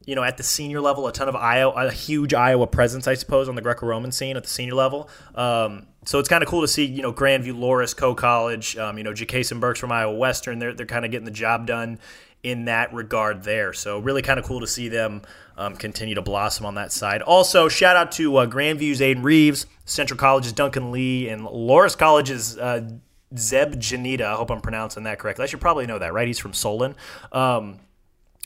you 0.07 0.15
know, 0.15 0.23
at 0.23 0.37
the 0.37 0.43
senior 0.43 0.81
level, 0.81 1.07
a 1.07 1.13
ton 1.13 1.29
of 1.29 1.37
Iowa, 1.37 1.73
a 1.73 1.91
huge 1.91 2.35
Iowa 2.35 2.67
presence, 2.67 3.09
I 3.09 3.15
suppose, 3.15 3.49
on 3.49 3.55
the 3.55 3.63
Greco-Roman 3.63 4.13
scene 4.13 4.37
at 4.37 4.43
the 4.43 4.49
senior 4.49 4.75
level. 4.75 5.09
Um, 5.35 5.87
so 6.05 6.19
it's 6.19 6.29
kind 6.29 6.43
of 6.43 6.49
cool 6.49 6.61
to 6.61 6.69
see, 6.69 6.85
you 6.85 7.03
know, 7.03 7.13
Grandview, 7.13 7.55
Loras, 7.55 7.97
Coe 7.97 8.15
College, 8.15 8.77
um, 8.77 8.99
you 8.99 9.05
know, 9.05 9.13
Jakason 9.13 9.61
Burks 9.61 9.81
from 9.81 9.93
Iowa 9.93 10.15
Western. 10.15 10.59
They're 10.59 10.75
they're 10.75 10.87
kind 10.87 11.05
of 11.05 11.11
getting 11.11 11.25
the 11.25 11.31
job 11.31 11.67
done 11.67 11.99
in 12.43 12.67
that 12.67 12.93
regard 12.93 13.43
there. 13.43 13.73
So 13.73 13.99
really 13.99 14.21
kind 14.21 14.39
of 14.39 14.45
cool 14.45 14.61
to 14.61 14.67
see 14.67 14.89
them 14.89 15.23
um, 15.57 15.77
continue 15.77 16.15
to 16.17 16.23
blossom 16.23 16.67
on 16.67 16.75
that 16.75 16.93
side. 16.93 17.23
Also, 17.23 17.69
shout 17.69 17.97
out 17.97 18.13
to 18.13 18.37
uh, 18.37 18.47
Grandview's 18.47 19.01
Aiden 19.01 19.25
Reeves, 19.25 19.65
Central 19.87 20.19
College's 20.19 20.53
Duncan 20.53 20.93
Lee, 20.93 21.31
and 21.31 21.43
Loras 21.43 21.97
College's 21.97 22.59
uh, 22.59 22.87
Zeb 23.37 23.75
Janita. 23.75 24.23
I 24.23 24.35
hope 24.35 24.51
I'm 24.51 24.61
pronouncing 24.61 25.05
that 25.05 25.19
correctly. 25.19 25.45
I 25.45 25.47
should 25.47 25.61
probably 25.61 25.87
know 25.87 25.99
that, 25.99 26.13
right? 26.13 26.27
He's 26.27 26.39
from 26.39 26.53
Solon. 26.53 26.95
Um, 27.33 27.81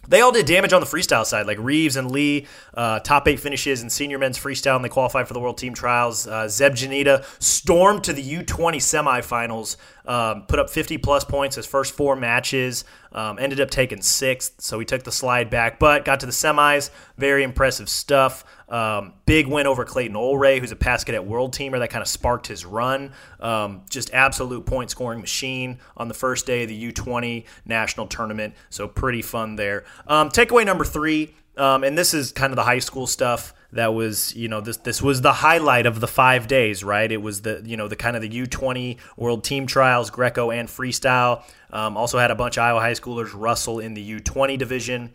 they 0.07 0.23
all 0.23 0.33
did 0.33 0.47
damage 0.47 0.73
on 0.73 0.81
the 0.81 0.87
freestyle 0.87 1.27
side, 1.27 1.47
like 1.47 1.59
Reeves 1.59 1.97
and 1.97 2.11
Lee, 2.11 2.47
uh, 2.73 3.01
top 3.01 3.29
eight 3.29 3.41
finishes 3.41 3.83
in 3.83 3.91
senior 3.91 4.19
men's 4.19 4.39
freestyle, 4.39 4.77
and 4.77 4.85
they 4.85 4.89
qualified 4.89 5.29
for 5.29 5.35
the 5.35 5.41
World 5.41 5.59
Team 5.59 5.75
Trials. 5.75 6.27
Uh, 6.27 6.49
Zeb 6.49 6.73
Janita 6.73 7.25
stormed 7.43 8.05
to 8.05 8.13
the 8.15 8.23
U20 8.23 8.77
semifinals, 8.77 9.77
um, 10.07 10.47
put 10.47 10.59
up 10.59 10.71
50 10.71 10.99
plus 10.99 11.25
points 11.25 11.57
his 11.57 11.67
first 11.67 11.93
four 11.95 12.17
matches. 12.17 12.85
Um, 13.13 13.39
ended 13.39 13.61
up 13.61 13.71
taking 13.71 14.03
sixth, 14.03 14.61
so 14.61 14.79
he 14.79 14.85
took 14.85 15.05
the 15.05 15.13
slide 15.13 15.51
back, 15.51 15.79
but 15.79 16.05
got 16.05 16.21
to 16.21 16.27
the 16.27 16.33
semis. 16.33 16.91
Very 17.17 17.43
impressive 17.43 17.89
stuff. 17.89 18.45
Um, 18.69 19.15
big 19.25 19.47
win 19.47 19.67
over 19.67 19.85
Clayton 19.85 20.15
Olray, 20.15 20.61
who's 20.61 20.73
a 20.73 20.77
pass 20.77 21.05
cadet 21.05 21.25
world 21.25 21.55
teamer 21.55 21.79
that 21.79 21.89
kind 21.89 22.03
of 22.03 22.09
sparked 22.09 22.47
his 22.47 22.67
run. 22.67 23.13
Um, 23.41 23.83
just 23.89 24.13
absolute 24.13 24.67
point 24.67 24.91
scoring 24.91 25.21
machine 25.21 25.79
on 25.97 26.09
the 26.09 26.15
first 26.15 26.47
day 26.47 26.65
of 26.65 26.69
the 26.69 26.93
U20 26.93 27.45
national 27.65 28.07
tournament. 28.09 28.55
So 28.69 28.87
pretty 28.87 29.23
fun 29.23 29.57
there. 29.57 29.85
Um, 30.07 30.29
takeaway 30.29 30.67
number 30.67 30.85
three, 30.85 31.35
um, 31.57 31.83
and 31.83 31.97
this 31.97 32.13
is 32.13 32.31
kind 32.33 32.53
of 32.53 32.57
the 32.57 32.65
high 32.65 32.79
school 32.79 33.07
stuff 33.07 33.55
that 33.73 33.95
was 33.95 34.35
you 34.35 34.49
know 34.49 34.61
this 34.61 34.79
this 34.79 35.03
was 35.03 35.21
the 35.21 35.33
highlight 35.33 35.87
of 35.87 36.01
the 36.01 36.09
five 36.09 36.47
days 36.49 36.83
right? 36.83 37.11
It 37.11 37.23
was 37.23 37.43
the 37.43 37.63
you 37.65 37.77
know 37.77 37.89
the 37.89 37.97
kind 37.97 38.17
of 38.17 38.23
the 38.23 38.29
u20 38.29 38.97
world 39.17 39.45
team 39.45 39.67
trials 39.67 40.11
greco 40.11 40.51
and 40.51 40.69
freestyle. 40.69 41.43
Um, 41.71 41.97
also 41.97 42.19
had 42.19 42.31
a 42.31 42.35
bunch 42.35 42.57
of 42.57 42.63
iowa 42.65 42.81
high 42.81 42.93
schoolers 42.93 43.31
Russell 43.35 43.79
in 43.81 43.95
the 43.95 44.21
u20 44.21 44.59
division. 44.59 45.13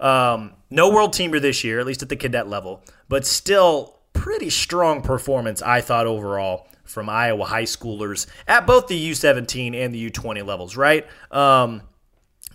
Um, 0.00 0.52
no 0.70 0.90
world 0.90 1.12
teamer 1.12 1.40
this 1.40 1.64
year 1.64 1.80
at 1.80 1.86
least 1.86 2.02
at 2.02 2.08
the 2.08 2.16
cadet 2.16 2.48
level 2.48 2.82
but 3.08 3.24
still 3.24 3.96
pretty 4.12 4.50
strong 4.50 5.02
performance 5.02 5.62
i 5.62 5.80
thought 5.80 6.06
overall 6.06 6.66
from 6.82 7.08
iowa 7.08 7.44
high 7.44 7.62
schoolers 7.62 8.26
at 8.48 8.66
both 8.66 8.88
the 8.88 9.10
u17 9.10 9.74
and 9.74 9.94
the 9.94 10.10
u20 10.10 10.44
levels 10.44 10.76
right? 10.76 11.06
Um, 11.30 11.82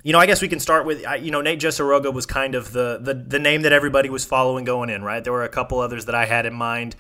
you 0.03 0.13
know, 0.13 0.19
I 0.19 0.25
guess 0.25 0.41
we 0.41 0.47
can 0.47 0.59
start 0.59 0.85
with 0.85 1.03
you 1.21 1.31
know 1.31 1.41
Nate 1.41 1.59
Jesuroga 1.59 2.13
was 2.13 2.25
kind 2.25 2.55
of 2.55 2.71
the, 2.71 2.99
the 3.01 3.13
the 3.13 3.39
name 3.39 3.63
that 3.63 3.73
everybody 3.73 4.09
was 4.09 4.25
following 4.25 4.65
going 4.65 4.89
in, 4.89 5.03
right? 5.03 5.23
There 5.23 5.33
were 5.33 5.43
a 5.43 5.49
couple 5.49 5.79
others 5.79 6.05
that 6.05 6.15
I 6.15 6.25
had 6.25 6.45
in 6.45 6.53
mind, 6.53 6.95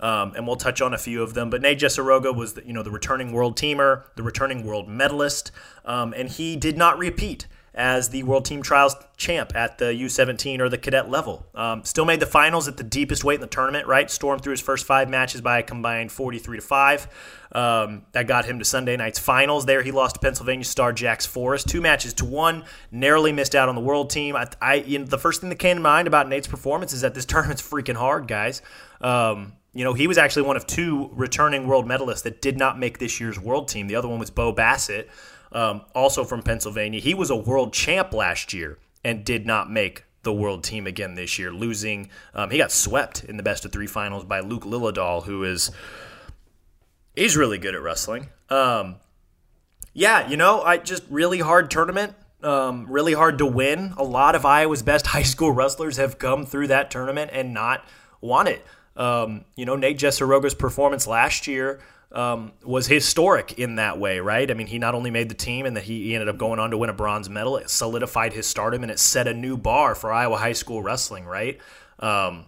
um, 0.00 0.34
and 0.36 0.46
we'll 0.46 0.56
touch 0.56 0.80
on 0.80 0.94
a 0.94 0.98
few 0.98 1.22
of 1.22 1.34
them. 1.34 1.50
But 1.50 1.62
Nate 1.62 1.78
Jesuroga 1.78 2.34
was 2.34 2.54
the, 2.54 2.66
you 2.66 2.72
know 2.72 2.82
the 2.82 2.90
returning 2.90 3.32
world 3.32 3.56
teamer, 3.56 4.04
the 4.14 4.22
returning 4.22 4.64
world 4.64 4.88
medalist, 4.88 5.50
um, 5.84 6.14
and 6.16 6.28
he 6.28 6.56
did 6.56 6.76
not 6.76 6.98
repeat 6.98 7.46
as 7.74 8.10
the 8.10 8.22
World 8.22 8.44
Team 8.44 8.62
Trials 8.62 8.94
champ 9.16 9.54
at 9.56 9.78
the 9.78 9.86
U17 9.86 10.60
or 10.60 10.68
the 10.68 10.78
cadet 10.78 11.10
level. 11.10 11.46
Um, 11.54 11.84
still 11.84 12.04
made 12.04 12.20
the 12.20 12.26
finals 12.26 12.68
at 12.68 12.76
the 12.76 12.84
deepest 12.84 13.24
weight 13.24 13.36
in 13.36 13.40
the 13.40 13.46
tournament, 13.46 13.88
right? 13.88 14.08
Stormed 14.10 14.42
through 14.42 14.52
his 14.52 14.60
first 14.60 14.86
five 14.86 15.08
matches 15.08 15.40
by 15.40 15.58
a 15.58 15.62
combined 15.62 16.12
43 16.12 16.58
to 16.58 16.62
5. 16.62 17.08
Um, 17.52 18.02
that 18.12 18.26
got 18.26 18.44
him 18.44 18.58
to 18.58 18.64
Sunday 18.64 18.96
night's 18.96 19.18
finals. 19.18 19.66
There, 19.66 19.82
he 19.82 19.92
lost 19.92 20.14
to 20.14 20.20
Pennsylvania 20.20 20.64
star 20.64 20.92
Jax 20.92 21.26
Forrest, 21.26 21.68
two 21.68 21.80
matches 21.80 22.12
to 22.14 22.24
one. 22.24 22.64
Narrowly 22.90 23.32
missed 23.32 23.54
out 23.54 23.68
on 23.68 23.74
the 23.74 23.80
world 23.80 24.10
team. 24.10 24.34
I, 24.34 24.48
I 24.60 24.74
you 24.74 24.98
know, 24.98 25.04
the 25.04 25.18
first 25.18 25.40
thing 25.40 25.50
that 25.50 25.58
came 25.58 25.76
to 25.76 25.82
mind 25.82 26.08
about 26.08 26.28
Nate's 26.28 26.48
performance 26.48 26.92
is 26.92 27.00
that 27.02 27.14
this 27.14 27.24
tournament's 27.26 27.62
freaking 27.62 27.96
hard, 27.96 28.28
guys. 28.28 28.62
Um, 29.00 29.54
you 29.72 29.82
know, 29.82 29.92
he 29.92 30.06
was 30.06 30.18
actually 30.18 30.42
one 30.42 30.56
of 30.56 30.66
two 30.66 31.10
returning 31.12 31.66
world 31.66 31.86
medalists 31.86 32.22
that 32.22 32.40
did 32.40 32.56
not 32.56 32.78
make 32.78 32.98
this 32.98 33.20
year's 33.20 33.38
world 33.40 33.68
team. 33.68 33.88
The 33.88 33.96
other 33.96 34.08
one 34.08 34.20
was 34.20 34.30
Bo 34.30 34.52
Bassett 34.52 35.10
um, 35.54 35.82
also 35.94 36.24
from 36.24 36.42
Pennsylvania. 36.42 37.00
He 37.00 37.14
was 37.14 37.30
a 37.30 37.36
world 37.36 37.72
champ 37.72 38.12
last 38.12 38.52
year 38.52 38.78
and 39.04 39.24
did 39.24 39.46
not 39.46 39.70
make 39.70 40.04
the 40.24 40.32
world 40.32 40.64
team 40.64 40.86
again 40.86 41.14
this 41.14 41.38
year, 41.38 41.52
losing. 41.52 42.10
Um, 42.34 42.50
he 42.50 42.58
got 42.58 42.72
swept 42.72 43.24
in 43.24 43.36
the 43.36 43.42
best 43.42 43.64
of 43.64 43.72
three 43.72 43.86
finals 43.86 44.24
by 44.24 44.40
Luke 44.40 44.64
Lilledahl, 44.64 45.24
who 45.24 45.44
is 45.44 45.70
he's 47.14 47.36
really 47.36 47.58
good 47.58 47.74
at 47.74 47.82
wrestling. 47.82 48.28
Um, 48.50 48.96
yeah, 49.92 50.28
you 50.28 50.36
know, 50.36 50.62
I 50.62 50.78
just 50.78 51.04
really 51.08 51.38
hard 51.38 51.70
tournament. 51.70 52.14
Um, 52.42 52.86
really 52.90 53.14
hard 53.14 53.38
to 53.38 53.46
win. 53.46 53.94
A 53.96 54.04
lot 54.04 54.34
of 54.34 54.44
Iowa's 54.44 54.82
best 54.82 55.06
high 55.08 55.22
school 55.22 55.52
wrestlers 55.52 55.98
have 55.98 56.18
come 56.18 56.44
through 56.44 56.66
that 56.68 56.90
tournament 56.90 57.30
and 57.32 57.54
not 57.54 57.84
won 58.20 58.46
it. 58.46 58.64
Um, 58.96 59.44
you 59.56 59.66
know, 59.66 59.76
Nate 59.76 59.98
Jesuroga's 59.98 60.54
performance 60.54 61.06
last 61.06 61.46
year 61.46 61.80
um, 62.14 62.52
was 62.62 62.86
historic 62.86 63.58
in 63.58 63.74
that 63.74 63.98
way, 63.98 64.20
right? 64.20 64.48
I 64.48 64.54
mean, 64.54 64.68
he 64.68 64.78
not 64.78 64.94
only 64.94 65.10
made 65.10 65.28
the 65.28 65.34
team 65.34 65.66
and 65.66 65.76
that 65.76 65.82
he, 65.82 66.14
ended 66.14 66.28
up 66.28 66.38
going 66.38 66.60
on 66.60 66.70
to 66.70 66.78
win 66.78 66.88
a 66.88 66.94
bronze 66.94 67.28
medal. 67.28 67.56
It 67.56 67.68
solidified 67.68 68.32
his 68.32 68.46
stardom 68.46 68.82
and 68.84 68.92
it 68.92 69.00
set 69.00 69.26
a 69.26 69.34
new 69.34 69.56
bar 69.56 69.96
for 69.96 70.12
Iowa 70.12 70.36
high 70.36 70.52
school 70.52 70.80
wrestling, 70.80 71.24
right? 71.24 71.58
Um, 71.98 72.46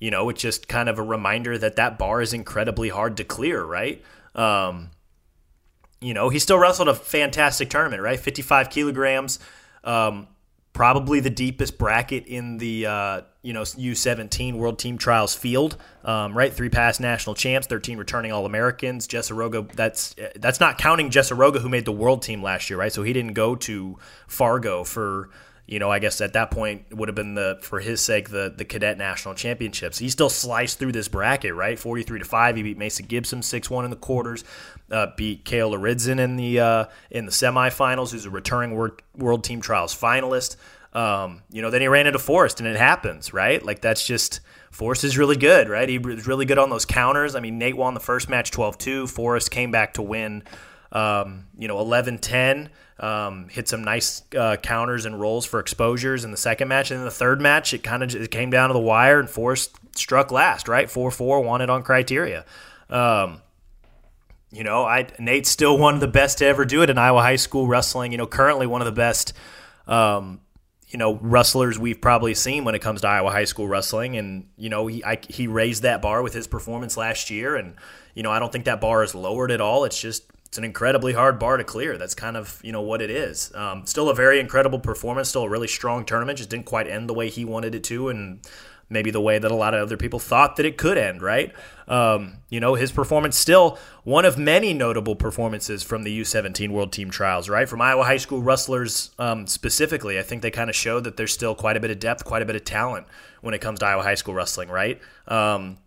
you 0.00 0.10
know, 0.10 0.28
it's 0.28 0.42
just 0.42 0.66
kind 0.66 0.88
of 0.88 0.98
a 0.98 1.02
reminder 1.02 1.56
that 1.56 1.76
that 1.76 1.98
bar 1.98 2.20
is 2.20 2.32
incredibly 2.32 2.88
hard 2.88 3.16
to 3.18 3.24
clear, 3.24 3.64
right? 3.64 4.02
Um, 4.34 4.90
you 6.00 6.12
know, 6.12 6.28
he 6.28 6.40
still 6.40 6.58
wrestled 6.58 6.88
a 6.88 6.94
fantastic 6.94 7.70
tournament, 7.70 8.02
right? 8.02 8.18
55 8.18 8.70
kilograms. 8.70 9.38
Um, 9.84 10.26
probably 10.72 11.20
the 11.20 11.30
deepest 11.30 11.78
bracket 11.78 12.26
in 12.26 12.58
the 12.58 12.86
uh, 12.86 13.20
you 13.46 13.52
know 13.52 13.62
U17 13.62 14.56
World 14.56 14.78
Team 14.78 14.98
Trials 14.98 15.34
field. 15.34 15.76
Um, 16.04 16.36
right, 16.36 16.52
three 16.52 16.68
past 16.68 17.00
national 17.00 17.36
champs, 17.36 17.68
13 17.68 17.96
returning 17.96 18.32
All 18.32 18.44
Americans. 18.44 19.06
Jesuroga, 19.06 19.70
that's 19.72 20.16
that's 20.34 20.58
not 20.58 20.78
counting 20.78 21.10
Jesuroga 21.10 21.60
who 21.60 21.68
made 21.68 21.84
the 21.84 21.92
World 21.92 22.22
Team 22.22 22.42
last 22.42 22.68
year, 22.68 22.78
right? 22.78 22.92
So 22.92 23.04
he 23.04 23.12
didn't 23.12 23.34
go 23.34 23.54
to 23.54 23.98
Fargo 24.26 24.82
for 24.82 25.30
you 25.64 25.78
know 25.78 25.90
I 25.90 26.00
guess 26.00 26.20
at 26.20 26.32
that 26.32 26.50
point 26.50 26.86
would 26.92 27.08
have 27.08 27.14
been 27.14 27.34
the 27.34 27.58
for 27.62 27.78
his 27.78 28.00
sake 28.00 28.30
the 28.30 28.52
the 28.54 28.64
cadet 28.64 28.98
national 28.98 29.36
championships. 29.36 29.98
He 29.98 30.08
still 30.08 30.30
sliced 30.30 30.80
through 30.80 30.92
this 30.92 31.06
bracket, 31.06 31.54
right? 31.54 31.78
43 31.78 32.18
to 32.18 32.24
five. 32.24 32.56
He 32.56 32.64
beat 32.64 32.78
Mason 32.78 33.06
Gibson 33.06 33.42
6-1 33.42 33.84
in 33.84 33.90
the 33.90 33.96
quarters. 33.96 34.42
Uh, 34.90 35.06
beat 35.16 35.44
Kale 35.44 35.70
Laridzin 35.70 36.18
in 36.18 36.34
the 36.34 36.58
uh, 36.58 36.84
in 37.12 37.26
the 37.26 37.32
semifinals, 37.32 38.10
who's 38.10 38.26
a 38.26 38.30
returning 38.30 38.76
World 39.14 39.44
Team 39.44 39.60
Trials 39.60 39.94
finalist. 39.94 40.56
Um, 40.96 41.42
you 41.50 41.60
know, 41.60 41.68
then 41.68 41.82
he 41.82 41.88
ran 41.88 42.06
into 42.06 42.18
Forrest, 42.18 42.58
and 42.58 42.66
it 42.66 42.76
happens, 42.76 43.34
right? 43.34 43.62
Like 43.62 43.82
that's 43.82 44.06
just 44.06 44.40
Forrest 44.70 45.04
is 45.04 45.18
really 45.18 45.36
good, 45.36 45.68
right? 45.68 45.86
He 45.86 45.98
was 45.98 46.26
really 46.26 46.46
good 46.46 46.56
on 46.56 46.70
those 46.70 46.86
counters. 46.86 47.34
I 47.34 47.40
mean, 47.40 47.58
Nate 47.58 47.76
won 47.76 47.92
the 47.92 48.00
first 48.00 48.30
match 48.30 48.50
12-2. 48.50 49.06
Forrest 49.08 49.50
came 49.50 49.70
back 49.70 49.92
to 49.94 50.02
win, 50.02 50.42
um, 50.92 51.48
you 51.58 51.68
know, 51.68 51.76
11-10. 51.76 52.70
Um, 52.98 53.50
hit 53.50 53.68
some 53.68 53.84
nice 53.84 54.22
uh, 54.34 54.56
counters 54.56 55.04
and 55.04 55.20
rolls 55.20 55.44
for 55.44 55.60
exposures 55.60 56.24
in 56.24 56.30
the 56.30 56.38
second 56.38 56.68
match, 56.68 56.90
and 56.90 56.98
then 56.98 57.04
the 57.04 57.10
third 57.10 57.42
match, 57.42 57.74
it 57.74 57.82
kind 57.82 58.02
of 58.02 58.14
it 58.14 58.30
came 58.30 58.48
down 58.48 58.70
to 58.70 58.72
the 58.72 58.80
wire, 58.80 59.20
and 59.20 59.28
Forrest 59.28 59.76
struck 59.94 60.32
last, 60.32 60.66
right? 60.66 60.90
Four 60.90 61.10
four, 61.10 61.42
won 61.42 61.60
it 61.60 61.68
on 61.68 61.82
criteria. 61.82 62.46
Um, 62.88 63.42
you 64.50 64.64
know, 64.64 64.84
I 64.86 65.08
Nate's 65.18 65.50
still 65.50 65.76
one 65.76 65.92
of 65.92 66.00
the 66.00 66.08
best 66.08 66.38
to 66.38 66.46
ever 66.46 66.64
do 66.64 66.80
it 66.80 66.88
in 66.88 66.96
Iowa 66.96 67.20
high 67.20 67.36
school 67.36 67.66
wrestling. 67.66 68.12
You 68.12 68.18
know, 68.18 68.26
currently 68.26 68.66
one 68.66 68.80
of 68.80 68.86
the 68.86 68.92
best, 68.92 69.34
um, 69.86 70.40
you 70.88 70.98
know, 70.98 71.14
wrestlers 71.14 71.78
we've 71.78 72.00
probably 72.00 72.34
seen 72.34 72.64
when 72.64 72.74
it 72.74 72.80
comes 72.80 73.00
to 73.00 73.08
Iowa 73.08 73.30
high 73.30 73.44
school 73.44 73.66
wrestling. 73.66 74.16
And 74.16 74.48
you 74.56 74.68
know, 74.68 74.86
he 74.86 75.04
I, 75.04 75.18
he 75.28 75.46
raised 75.46 75.82
that 75.82 76.00
bar 76.00 76.22
with 76.22 76.32
his 76.32 76.46
performance 76.46 76.96
last 76.96 77.30
year, 77.30 77.56
and 77.56 77.74
you 78.14 78.22
know, 78.22 78.30
I 78.30 78.38
don't 78.38 78.52
think 78.52 78.66
that 78.66 78.80
bar 78.80 79.02
is 79.02 79.14
lowered 79.14 79.50
at 79.50 79.60
all. 79.60 79.84
It's 79.84 80.00
just 80.00 80.30
it's 80.46 80.58
an 80.58 80.64
incredibly 80.64 81.12
hard 81.12 81.38
bar 81.38 81.56
to 81.56 81.64
clear. 81.64 81.98
That's 81.98 82.14
kind 82.14 82.36
of 82.36 82.60
you 82.62 82.72
know 82.72 82.82
what 82.82 83.02
it 83.02 83.10
is. 83.10 83.52
Um, 83.54 83.84
still 83.86 84.08
a 84.08 84.14
very 84.14 84.38
incredible 84.38 84.78
performance. 84.78 85.28
Still 85.28 85.42
a 85.42 85.50
really 85.50 85.68
strong 85.68 86.04
tournament. 86.04 86.38
Just 86.38 86.50
didn't 86.50 86.66
quite 86.66 86.86
end 86.86 87.08
the 87.08 87.14
way 87.14 87.30
he 87.30 87.44
wanted 87.44 87.74
it 87.74 87.84
to, 87.84 88.08
and 88.08 88.40
maybe 88.88 89.10
the 89.10 89.20
way 89.20 89.38
that 89.38 89.50
a 89.50 89.54
lot 89.54 89.74
of 89.74 89.82
other 89.82 89.96
people 89.96 90.18
thought 90.18 90.56
that 90.56 90.66
it 90.66 90.76
could 90.76 90.96
end, 90.96 91.22
right? 91.22 91.52
Um, 91.88 92.38
you 92.48 92.60
know, 92.60 92.74
his 92.74 92.92
performance 92.92 93.38
still 93.38 93.78
one 94.04 94.24
of 94.24 94.38
many 94.38 94.72
notable 94.72 95.16
performances 95.16 95.82
from 95.82 96.02
the 96.02 96.20
U17 96.20 96.70
World 96.70 96.92
Team 96.92 97.10
Trials, 97.10 97.48
right? 97.48 97.68
From 97.68 97.80
Iowa 97.80 98.04
high 98.04 98.16
school 98.16 98.42
wrestlers 98.42 99.10
um, 99.18 99.46
specifically, 99.46 100.18
I 100.18 100.22
think 100.22 100.42
they 100.42 100.50
kind 100.50 100.70
of 100.70 100.76
showed 100.76 101.04
that 101.04 101.16
there's 101.16 101.32
still 101.32 101.54
quite 101.54 101.76
a 101.76 101.80
bit 101.80 101.90
of 101.90 101.98
depth, 101.98 102.24
quite 102.24 102.42
a 102.42 102.46
bit 102.46 102.56
of 102.56 102.64
talent 102.64 103.06
when 103.40 103.54
it 103.54 103.60
comes 103.60 103.80
to 103.80 103.86
Iowa 103.86 104.02
high 104.02 104.14
school 104.14 104.34
wrestling, 104.34 104.68
right? 104.68 105.00
Um, 105.28 105.78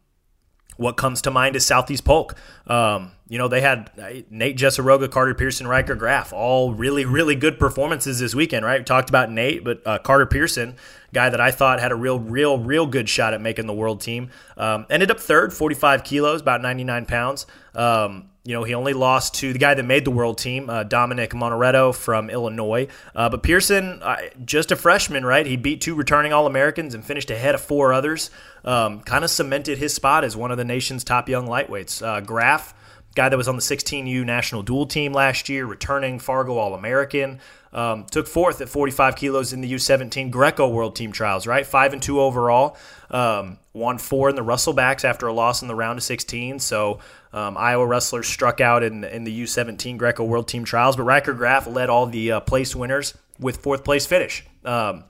what 0.79 0.95
comes 0.95 1.21
to 1.21 1.29
mind 1.29 1.57
is 1.57 1.65
Southeast 1.65 2.05
Polk. 2.05 2.35
Um, 2.65 3.11
you 3.27 3.37
know, 3.37 3.49
they 3.49 3.59
had 3.59 3.91
uh, 4.01 4.21
Nate 4.29 4.57
Jesuroga, 4.57 5.11
Carter 5.11 5.35
Pearson, 5.35 5.67
Riker 5.67 5.93
Graff, 5.93 6.31
all 6.31 6.73
really, 6.73 7.03
really 7.03 7.35
good 7.35 7.59
performances 7.59 8.19
this 8.19 8.33
weekend, 8.33 8.65
right? 8.65 8.79
We 8.79 8.85
talked 8.85 9.09
about 9.09 9.29
Nate, 9.29 9.65
but 9.65 9.85
uh, 9.85 9.99
Carter 9.99 10.25
Pearson, 10.25 10.77
guy 11.13 11.29
that 11.29 11.41
I 11.41 11.51
thought 11.51 11.81
had 11.81 11.91
a 11.91 11.95
real, 11.95 12.17
real, 12.17 12.57
real 12.57 12.87
good 12.87 13.09
shot 13.09 13.33
at 13.33 13.41
making 13.41 13.67
the 13.67 13.73
world 13.73 13.99
team, 13.99 14.29
um, 14.55 14.85
ended 14.89 15.11
up 15.11 15.19
third, 15.19 15.51
45 15.51 16.05
kilos, 16.05 16.39
about 16.39 16.61
99 16.61 17.05
pounds. 17.05 17.45
Um, 17.75 18.29
you 18.49 18.55
know, 18.55 18.63
he 18.63 18.73
only 18.73 18.93
lost 18.93 19.35
to 19.35 19.53
the 19.53 19.59
guy 19.59 19.75
that 19.75 19.83
made 19.83 20.05
the 20.05 20.09
world 20.09 20.39
team, 20.39 20.71
uh, 20.71 20.81
Dominic 20.81 21.33
Munaretto 21.33 21.93
from 21.93 22.31
Illinois. 22.31 22.87
Uh, 23.13 23.29
but 23.29 23.43
Pearson, 23.43 24.01
uh, 24.01 24.17
just 24.43 24.71
a 24.71 24.75
freshman, 24.75 25.23
right? 25.23 25.45
He 25.45 25.55
beat 25.55 25.81
two 25.81 25.93
returning 25.93 26.33
All 26.33 26.47
Americans 26.47 26.95
and 26.95 27.05
finished 27.05 27.29
ahead 27.29 27.53
of 27.53 27.61
four 27.61 27.93
others. 27.93 28.31
Um, 28.65 29.01
kind 29.01 29.23
of 29.23 29.29
cemented 29.29 29.77
his 29.77 29.93
spot 29.93 30.23
as 30.23 30.35
one 30.35 30.49
of 30.49 30.57
the 30.57 30.65
nation's 30.65 31.03
top 31.03 31.29
young 31.29 31.45
lightweights. 31.45 32.03
Uh, 32.03 32.21
Graff, 32.21 32.73
guy 33.15 33.29
that 33.29 33.37
was 33.37 33.47
on 33.47 33.55
the 33.55 33.61
16U 33.61 34.25
national 34.25 34.63
dual 34.63 34.85
team 34.85 35.13
last 35.13 35.49
year, 35.49 35.65
returning 35.65 36.19
Fargo 36.19 36.57
All 36.57 36.73
American. 36.73 37.39
Um, 37.71 38.05
took 38.09 38.27
fourth 38.27 38.61
at 38.61 38.69
45 38.69 39.15
kilos 39.15 39.53
in 39.53 39.61
the 39.61 39.71
U17 39.71 40.31
Greco 40.31 40.67
World 40.67 40.95
Team 40.95 41.11
Trials, 41.11 41.45
right? 41.45 41.65
Five 41.65 41.93
and 41.93 42.01
two 42.01 42.19
overall. 42.19 42.75
Um, 43.11 43.59
won 43.73 43.99
four 43.99 44.29
in 44.29 44.35
the 44.35 44.43
wrestlebacks 44.43 45.05
after 45.05 45.27
a 45.27 45.33
loss 45.33 45.61
in 45.61 45.67
the 45.67 45.75
round 45.75 45.99
of 45.99 46.03
16. 46.03 46.59
So 46.59 46.99
um, 47.31 47.57
Iowa 47.57 47.85
wrestlers 47.85 48.27
struck 48.27 48.59
out 48.59 48.81
in, 48.81 49.03
in 49.03 49.23
the 49.23 49.43
U17 49.43 49.97
Greco 49.97 50.23
World 50.23 50.47
Team 50.47 50.63
Trials, 50.63 50.95
but 50.95 51.03
Riker 51.03 51.33
Graf 51.33 51.67
led 51.67 51.89
all 51.89 52.07
the 52.07 52.31
uh, 52.33 52.39
place 52.39 52.75
winners 52.75 53.15
with 53.39 53.57
fourth 53.57 53.83
place 53.83 54.05
finish. 54.05 54.43
Um, 54.65 55.03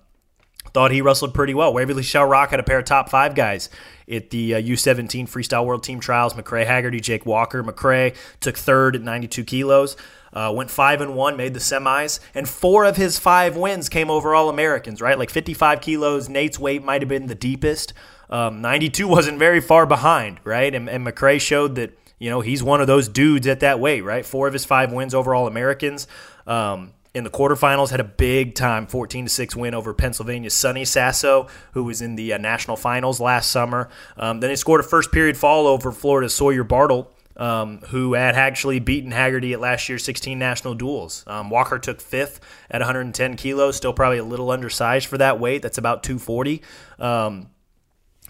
thought 0.73 0.91
he 0.91 1.01
wrestled 1.01 1.33
pretty 1.33 1.53
well. 1.53 1.73
Waverly 1.73 2.03
Shell 2.03 2.25
Rock 2.25 2.51
had 2.51 2.59
a 2.59 2.63
pair 2.63 2.79
of 2.79 2.85
top 2.85 3.09
five 3.09 3.35
guys 3.35 3.69
at 4.09 4.29
the 4.29 4.55
uh, 4.55 4.61
U17 4.61 5.29
Freestyle 5.29 5.65
World 5.65 5.83
Team 5.83 5.99
Trials. 5.99 6.33
McCray 6.33 6.65
Haggerty, 6.65 6.99
Jake 6.99 7.25
Walker. 7.25 7.63
McCray 7.63 8.15
took 8.39 8.57
third 8.57 8.95
at 8.95 9.01
92 9.01 9.43
kilos. 9.43 9.95
Uh, 10.31 10.51
went 10.55 10.69
five 10.69 11.01
and 11.01 11.15
one, 11.15 11.35
made 11.35 11.53
the 11.53 11.59
semis, 11.59 12.19
and 12.35 12.47
four 12.47 12.85
of 12.85 12.97
his 12.97 13.17
five 13.17 13.57
wins 13.57 13.89
came 13.89 14.11
over 14.11 14.35
All 14.35 14.49
Americans. 14.49 15.01
Right, 15.01 15.17
like 15.17 15.29
55 15.29 15.81
kilos. 15.81 16.29
Nate's 16.29 16.59
weight 16.59 16.83
might 16.83 17.01
have 17.01 17.09
been 17.09 17.27
the 17.27 17.35
deepest. 17.35 17.93
Um, 18.29 18.61
92 18.61 19.07
wasn't 19.07 19.39
very 19.39 19.61
far 19.61 19.85
behind, 19.85 20.39
right? 20.43 20.73
And, 20.73 20.87
and 20.87 21.05
McCray 21.05 21.41
showed 21.41 21.75
that 21.75 21.97
you 22.19 22.29
know 22.29 22.41
he's 22.41 22.61
one 22.61 22.79
of 22.81 22.87
those 22.87 23.07
dudes 23.07 23.47
at 23.47 23.61
that 23.61 23.79
weight, 23.79 24.01
right? 24.01 24.25
Four 24.25 24.47
of 24.47 24.53
his 24.53 24.65
five 24.65 24.91
wins 24.91 25.15
over 25.15 25.33
All 25.33 25.47
Americans. 25.47 26.07
Um, 26.45 26.93
in 27.13 27.23
the 27.23 27.29
quarterfinals 27.29 27.89
had 27.89 27.99
a 27.99 28.05
big 28.05 28.55
time 28.55 28.85
14 28.85 29.25
to 29.25 29.29
6 29.29 29.55
win 29.55 29.73
over 29.73 29.93
Pennsylvania's 29.93 30.53
Sonny 30.53 30.85
Sasso, 30.85 31.47
who 31.73 31.83
was 31.83 32.01
in 32.01 32.15
the 32.15 32.33
uh, 32.33 32.37
national 32.37 32.77
finals 32.77 33.19
last 33.19 33.49
summer. 33.49 33.89
Um, 34.17 34.39
then 34.39 34.49
he 34.49 34.55
scored 34.55 34.79
a 34.79 34.83
first 34.83 35.11
period 35.11 35.37
fall 35.37 35.67
over 35.67 35.91
Florida's 35.91 36.33
Sawyer 36.33 36.63
Bartelt. 36.63 37.07
Um, 37.37 37.77
who 37.91 38.15
had 38.15 38.35
actually 38.35 38.79
beaten 38.79 39.11
Haggerty 39.11 39.53
at 39.53 39.61
last 39.61 39.87
year's 39.87 40.03
16 40.03 40.37
national 40.37 40.73
duels. 40.73 41.23
Um, 41.25 41.49
Walker 41.49 41.79
took 41.79 42.01
fifth 42.01 42.41
at 42.69 42.81
110 42.81 43.37
kilos, 43.37 43.77
still 43.77 43.93
probably 43.93 44.17
a 44.17 44.25
little 44.25 44.51
undersized 44.51 45.07
for 45.07 45.17
that 45.19 45.39
weight. 45.39 45.61
That's 45.61 45.77
about 45.77 46.03
240. 46.03 46.61
Um, 46.99 47.47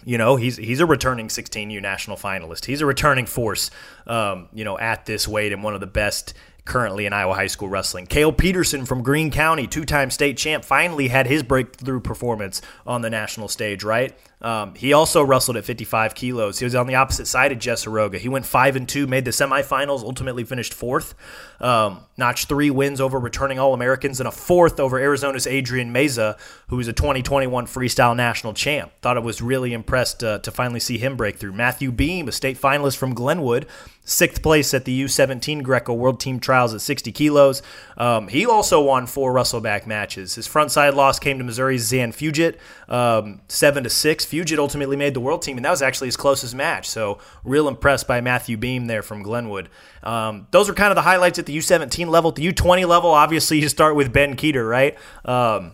you 0.04 0.16
know 0.16 0.36
he's 0.36 0.56
he's 0.56 0.80
a 0.80 0.86
returning 0.86 1.28
16U 1.28 1.80
national 1.82 2.16
finalist. 2.16 2.64
He's 2.66 2.80
a 2.80 2.86
returning 2.86 3.26
force, 3.26 3.70
um, 4.06 4.48
you 4.52 4.64
know, 4.64 4.78
at 4.78 5.06
this 5.06 5.26
weight 5.26 5.52
and 5.52 5.62
one 5.62 5.74
of 5.74 5.80
the 5.80 5.86
best 5.86 6.34
currently 6.64 7.06
in 7.06 7.12
Iowa 7.12 7.34
high 7.34 7.46
school 7.46 7.68
wrestling. 7.68 8.06
Cale 8.06 8.32
Peterson 8.32 8.84
from 8.84 9.02
Greene 9.02 9.30
County, 9.30 9.66
two 9.66 9.84
time 9.84 10.10
state 10.10 10.36
champ, 10.36 10.64
finally 10.64 11.08
had 11.08 11.26
his 11.26 11.42
breakthrough 11.42 12.00
performance 12.00 12.62
on 12.86 13.02
the 13.02 13.10
national 13.10 13.48
stage, 13.48 13.82
right? 13.84 14.16
Um, 14.42 14.74
he 14.74 14.92
also 14.92 15.22
wrestled 15.22 15.56
at 15.56 15.64
55 15.64 16.14
kilos. 16.14 16.58
He 16.58 16.64
was 16.64 16.74
on 16.74 16.86
the 16.86 16.94
opposite 16.94 17.26
side 17.26 17.52
of 17.52 17.58
Jesuroga. 17.58 18.16
He 18.16 18.28
went 18.28 18.46
5 18.46 18.76
and 18.76 18.88
2, 18.88 19.06
made 19.06 19.24
the 19.24 19.30
semifinals, 19.32 20.02
ultimately 20.02 20.44
finished 20.44 20.72
fourth. 20.72 21.14
Um, 21.60 22.00
notched 22.16 22.48
three 22.48 22.70
wins 22.70 23.00
over 23.00 23.18
returning 23.18 23.58
All 23.58 23.74
Americans 23.74 24.18
and 24.18 24.26
a 24.26 24.32
fourth 24.32 24.80
over 24.80 24.98
Arizona's 24.98 25.46
Adrian 25.46 25.92
Meza, 25.92 26.38
who 26.68 26.76
was 26.76 26.88
a 26.88 26.92
2021 26.92 27.66
freestyle 27.66 28.16
national 28.16 28.54
champ. 28.54 28.92
Thought 29.02 29.18
it 29.18 29.22
was 29.22 29.42
really 29.42 29.74
impressed 29.74 30.24
uh, 30.24 30.38
to 30.38 30.50
finally 30.50 30.80
see 30.80 30.96
him 30.96 31.16
break 31.16 31.36
through. 31.36 31.52
Matthew 31.52 31.92
Beam, 31.92 32.28
a 32.28 32.32
state 32.32 32.58
finalist 32.58 32.96
from 32.96 33.12
Glenwood, 33.12 33.66
sixth 34.04 34.42
place 34.42 34.72
at 34.72 34.86
the 34.86 35.04
U17 35.04 35.62
Greco 35.62 35.92
World 35.92 36.18
Team 36.18 36.40
Trials 36.40 36.74
at 36.74 36.80
60 36.80 37.12
kilos. 37.12 37.62
Um, 37.96 38.28
he 38.28 38.46
also 38.46 38.82
won 38.82 39.06
four 39.06 39.32
wrestleback 39.32 39.86
matches. 39.86 40.34
His 40.34 40.48
frontside 40.48 40.94
loss 40.94 41.18
came 41.18 41.38
to 41.38 41.44
Missouri's 41.44 41.86
Zan 41.86 42.12
Fugit, 42.12 42.56
um, 42.88 43.40
seven 43.48 43.84
to 43.84 43.90
six. 43.90 44.24
Fugit 44.30 44.58
ultimately 44.58 44.96
made 44.96 45.14
the 45.14 45.20
World 45.20 45.42
Team, 45.42 45.56
and 45.56 45.64
that 45.64 45.70
was 45.70 45.82
actually 45.82 46.08
his 46.08 46.16
closest 46.16 46.54
match. 46.54 46.88
So 46.88 47.18
real 47.44 47.68
impressed 47.68 48.06
by 48.06 48.20
Matthew 48.20 48.56
Beam 48.56 48.86
there 48.86 49.02
from 49.02 49.22
Glenwood. 49.22 49.68
Um, 50.02 50.46
those 50.50 50.68
are 50.68 50.74
kind 50.74 50.90
of 50.90 50.96
the 50.96 51.02
highlights 51.02 51.38
at 51.38 51.46
the 51.46 51.56
U17 51.56 52.08
level. 52.08 52.30
At 52.30 52.36
the 52.36 52.52
U20 52.52 52.86
level, 52.86 53.10
obviously 53.10 53.60
you 53.60 53.68
start 53.68 53.96
with 53.96 54.12
Ben 54.12 54.36
Kueter, 54.36 54.68
right? 54.68 54.96
Um, 55.24 55.72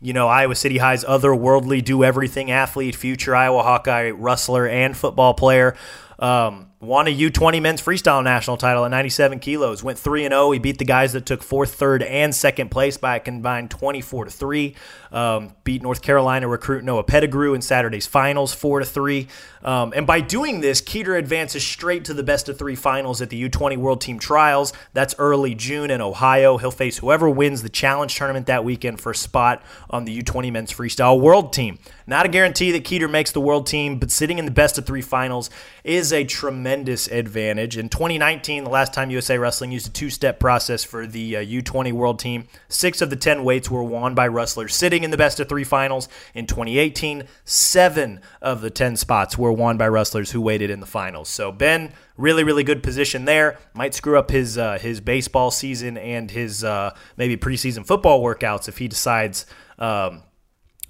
you 0.00 0.12
know, 0.12 0.28
Iowa 0.28 0.54
City 0.54 0.78
High's 0.78 1.04
otherworldly, 1.04 1.84
do 1.84 2.04
everything 2.04 2.50
athlete, 2.50 2.94
future 2.96 3.36
Iowa 3.36 3.62
Hawkeye 3.62 4.10
wrestler 4.10 4.66
and 4.66 4.96
football 4.96 5.34
player. 5.34 5.76
Um, 6.18 6.69
won 6.80 7.06
a 7.06 7.14
U20 7.14 7.60
men's 7.60 7.82
freestyle 7.82 8.24
national 8.24 8.56
title 8.56 8.86
at 8.86 8.90
97 8.90 9.38
kilos. 9.38 9.84
Went 9.84 9.98
3 9.98 10.24
and 10.24 10.32
0. 10.32 10.52
He 10.52 10.58
beat 10.58 10.78
the 10.78 10.84
guys 10.84 11.12
that 11.12 11.26
took 11.26 11.42
fourth, 11.42 11.74
third, 11.74 12.02
and 12.02 12.34
second 12.34 12.70
place 12.70 12.96
by 12.96 13.16
a 13.16 13.20
combined 13.20 13.70
24 13.70 14.24
to 14.24 14.30
3. 14.30 14.74
Um, 15.12 15.54
beat 15.62 15.82
North 15.82 16.00
Carolina 16.00 16.48
recruit 16.48 16.82
Noah 16.82 17.04
Pettigrew 17.04 17.52
in 17.52 17.60
Saturday's 17.60 18.06
finals 18.06 18.54
4 18.54 18.80
to 18.80 18.86
3. 18.86 19.28
Um, 19.62 19.92
and 19.94 20.06
by 20.06 20.20
doing 20.22 20.62
this, 20.62 20.80
Kueter 20.80 21.18
advances 21.18 21.66
straight 21.66 22.06
to 22.06 22.14
the 22.14 22.22
best 22.22 22.48
of 22.48 22.58
three 22.58 22.74
finals 22.74 23.20
at 23.20 23.28
the 23.28 23.48
U20 23.48 23.76
World 23.76 24.00
Team 24.00 24.18
Trials. 24.18 24.72
That's 24.94 25.14
early 25.18 25.54
June 25.54 25.90
in 25.90 26.00
Ohio. 26.00 26.56
He'll 26.56 26.70
face 26.70 26.96
whoever 26.98 27.28
wins 27.28 27.62
the 27.62 27.68
challenge 27.68 28.16
tournament 28.16 28.46
that 28.46 28.64
weekend 28.64 29.00
for 29.00 29.10
a 29.10 29.14
spot 29.14 29.62
on 29.90 30.06
the 30.06 30.22
U20 30.22 30.50
men's 30.50 30.72
freestyle 30.72 31.20
world 31.20 31.52
team. 31.52 31.78
Not 32.06 32.24
a 32.24 32.30
guarantee 32.30 32.72
that 32.72 32.84
Kueter 32.84 33.10
makes 33.10 33.32
the 33.32 33.40
world 33.40 33.66
team, 33.66 33.98
but 33.98 34.10
sitting 34.10 34.38
in 34.38 34.46
the 34.46 34.50
best 34.50 34.78
of 34.78 34.86
three 34.86 35.02
finals 35.02 35.50
is 35.84 36.10
a 36.12 36.24
tremendous 36.24 36.69
advantage. 36.72 37.76
In 37.76 37.88
2019, 37.88 38.64
the 38.64 38.70
last 38.70 38.94
time 38.94 39.10
USA 39.10 39.38
Wrestling 39.38 39.72
used 39.72 39.88
a 39.88 39.90
two 39.90 40.10
step 40.10 40.38
process 40.38 40.84
for 40.84 41.06
the 41.06 41.36
uh, 41.36 41.40
U20 41.40 41.92
world 41.92 42.18
team, 42.18 42.48
six 42.68 43.00
of 43.00 43.10
the 43.10 43.16
10 43.16 43.44
weights 43.44 43.70
were 43.70 43.82
won 43.82 44.14
by 44.14 44.26
wrestlers 44.26 44.74
sitting 44.74 45.04
in 45.04 45.10
the 45.10 45.16
best 45.16 45.40
of 45.40 45.48
three 45.48 45.64
finals. 45.64 46.08
In 46.34 46.46
2018, 46.46 47.24
seven 47.44 48.20
of 48.40 48.60
the 48.60 48.70
10 48.70 48.96
spots 48.96 49.36
were 49.36 49.52
won 49.52 49.76
by 49.76 49.88
wrestlers 49.88 50.30
who 50.30 50.40
waited 50.40 50.70
in 50.70 50.80
the 50.80 50.86
finals. 50.86 51.28
So, 51.28 51.52
Ben, 51.52 51.92
really, 52.16 52.44
really 52.44 52.64
good 52.64 52.82
position 52.82 53.24
there. 53.24 53.58
Might 53.74 53.94
screw 53.94 54.18
up 54.18 54.30
his 54.30 54.56
uh, 54.56 54.78
his 54.78 55.00
baseball 55.00 55.50
season 55.50 55.96
and 55.96 56.30
his 56.30 56.64
uh, 56.64 56.94
maybe 57.16 57.36
preseason 57.36 57.86
football 57.86 58.22
workouts 58.22 58.68
if 58.68 58.78
he 58.78 58.88
decides. 58.88 59.46
Um, 59.78 60.22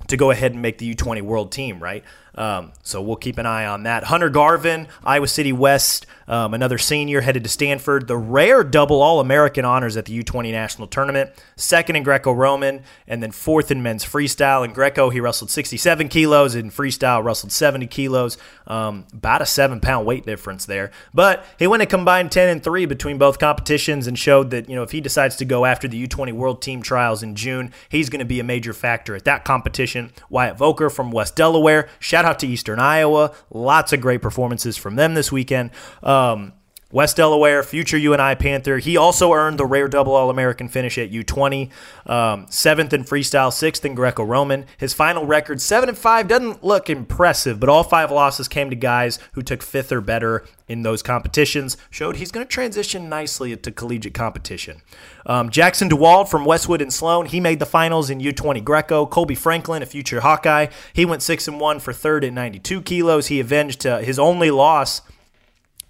to 0.09 0.17
go 0.17 0.31
ahead 0.31 0.53
and 0.53 0.63
make 0.63 0.79
the 0.79 0.95
U20 0.95 1.23
world 1.23 1.53
team, 1.53 1.81
right? 1.81 2.03
Um, 2.35 2.73
so 2.83 3.03
we'll 3.03 3.17
keep 3.17 3.39
an 3.39 3.47
eye 3.47 3.67
on 3.67 3.85
that. 3.85 4.05
Hunter 4.05 4.31
Garvin, 4.31 4.89
Iowa 5.05 5.29
City 5.29 5.53
West, 5.53 6.07
um, 6.31 6.55
another 6.55 6.79
senior 6.79 7.23
headed 7.23 7.43
to 7.43 7.51
Stanford. 7.51 8.07
The 8.07 8.17
rare 8.17 8.63
double 8.63 9.03
All 9.03 9.19
American 9.19 9.65
honors 9.65 9.97
at 9.97 10.05
the 10.05 10.23
U20 10.23 10.53
national 10.53 10.87
tournament. 10.87 11.31
Second 11.57 11.97
in 11.97 12.05
Greco 12.05 12.33
Roman, 12.33 12.85
and 13.09 13.21
then 13.21 13.33
fourth 13.33 13.73
in 13.73 13.83
men's 13.83 14.05
freestyle. 14.05 14.65
In 14.65 14.73
Greco, 14.73 15.11
he 15.11 15.19
wrestled 15.19 15.51
67 15.51 16.09
kilos. 16.09 16.55
In 16.55 16.71
freestyle, 16.71 17.25
wrestled 17.25 17.51
70 17.51 17.89
kilos. 17.89 18.39
Um, 18.69 19.07
about 19.13 19.43
a 19.43 19.47
seven 19.47 19.81
pound 19.81 20.07
weight 20.07 20.25
difference 20.25 20.67
there. 20.67 20.93
But 21.13 21.45
he 21.59 21.67
went 21.67 21.83
a 21.83 21.87
combined 21.87 22.31
10 22.31 22.49
and 22.49 22.63
3 22.63 22.87
between 22.87 23.19
both 23.19 23.41
competitions 23.41 24.07
and 24.07 24.17
showed 24.17 24.51
that, 24.51 24.69
you 24.69 24.77
know, 24.77 24.85
if 24.85 24.93
he 24.93 25.01
decides 25.01 25.35
to 25.37 25.45
go 25.45 25.65
after 25.65 25.89
the 25.89 26.07
U20 26.07 26.33
World 26.33 26.63
Team 26.63 26.81
Trials 26.81 27.25
in 27.25 27.35
June, 27.35 27.73
he's 27.89 28.09
going 28.09 28.21
to 28.21 28.25
be 28.25 28.39
a 28.39 28.45
major 28.45 28.73
factor 28.73 29.17
at 29.17 29.25
that 29.25 29.45
competition. 29.45 30.13
Wyatt 30.29 30.57
Voelker 30.57 30.93
from 30.93 31.11
West 31.11 31.35
Delaware. 31.35 31.89
Shout 31.99 32.20
out 32.25 32.39
to 32.41 32.47
Eastern 32.47 32.79
Iowa. 32.79 33.33
Lots 33.51 33.93
of 33.93 34.01
great 34.01 34.23
performances 34.23 34.77
from 34.77 34.97
them 34.97 35.15
this 35.15 35.31
weekend. 35.31 35.71
Um, 36.03 36.53
West 36.93 37.17
Delaware, 37.17 37.63
future 37.63 37.97
UNI 37.97 38.35
Panther. 38.35 38.79
He 38.79 38.97
also 38.97 39.33
earned 39.33 39.59
the 39.59 39.67
rare 39.67 39.87
double 39.87 40.13
All 40.13 40.29
American 40.29 40.69
finish 40.69 40.99
at 40.99 41.13
U20, 41.13 41.71
um, 42.07 42.47
seventh 42.51 42.93
in 42.93 43.05
freestyle, 43.05 43.53
sixth 43.53 43.85
in 43.85 43.95
Greco 43.95 44.25
Roman. 44.25 44.67
His 44.77 44.93
final 44.93 45.25
record, 45.25 45.61
seven 45.61 45.89
and 45.89 45.97
five, 45.97 46.27
doesn't 46.27 46.65
look 46.65 46.91
impressive, 46.91 47.61
but 47.61 47.69
all 47.69 47.85
five 47.85 48.11
losses 48.11 48.49
came 48.49 48.71
to 48.71 48.77
guys 48.77 49.21
who 49.33 49.43
took 49.43 49.63
fifth 49.63 49.93
or 49.93 50.01
better 50.01 50.45
in 50.67 50.83
those 50.83 51.01
competitions. 51.01 51.77
Showed 51.91 52.17
he's 52.17 52.33
going 52.33 52.45
to 52.45 52.51
transition 52.51 53.09
nicely 53.09 53.57
to 53.57 53.71
collegiate 53.71 54.15
competition. 54.15 54.83
Um, 55.27 55.51
Jackson 55.51 55.89
DeWald 55.89 56.29
from 56.29 56.45
Westwood 56.45 56.83
and 56.83 56.93
Sloan, 56.93 57.27
he 57.27 57.39
made 57.39 57.61
the 57.61 57.67
finals 57.67 58.11
in 58.11 58.19
U20 58.19 58.65
Greco. 58.65 59.07
Colby 59.07 59.37
Franklin, 59.37 59.83
a 59.83 59.87
future 59.87 60.21
Hawkeye, 60.21 60.67
he 60.93 61.05
went 61.05 61.23
six 61.23 61.47
and 61.47 61.61
one 61.61 61.79
for 61.79 61.93
third 61.93 62.25
at 62.25 62.33
92 62.33 62.83
kilos. 62.83 63.29
He 63.29 63.39
avenged 63.39 63.87
uh, 63.87 63.99
his 63.99 64.19
only 64.19 64.51
loss 64.51 65.03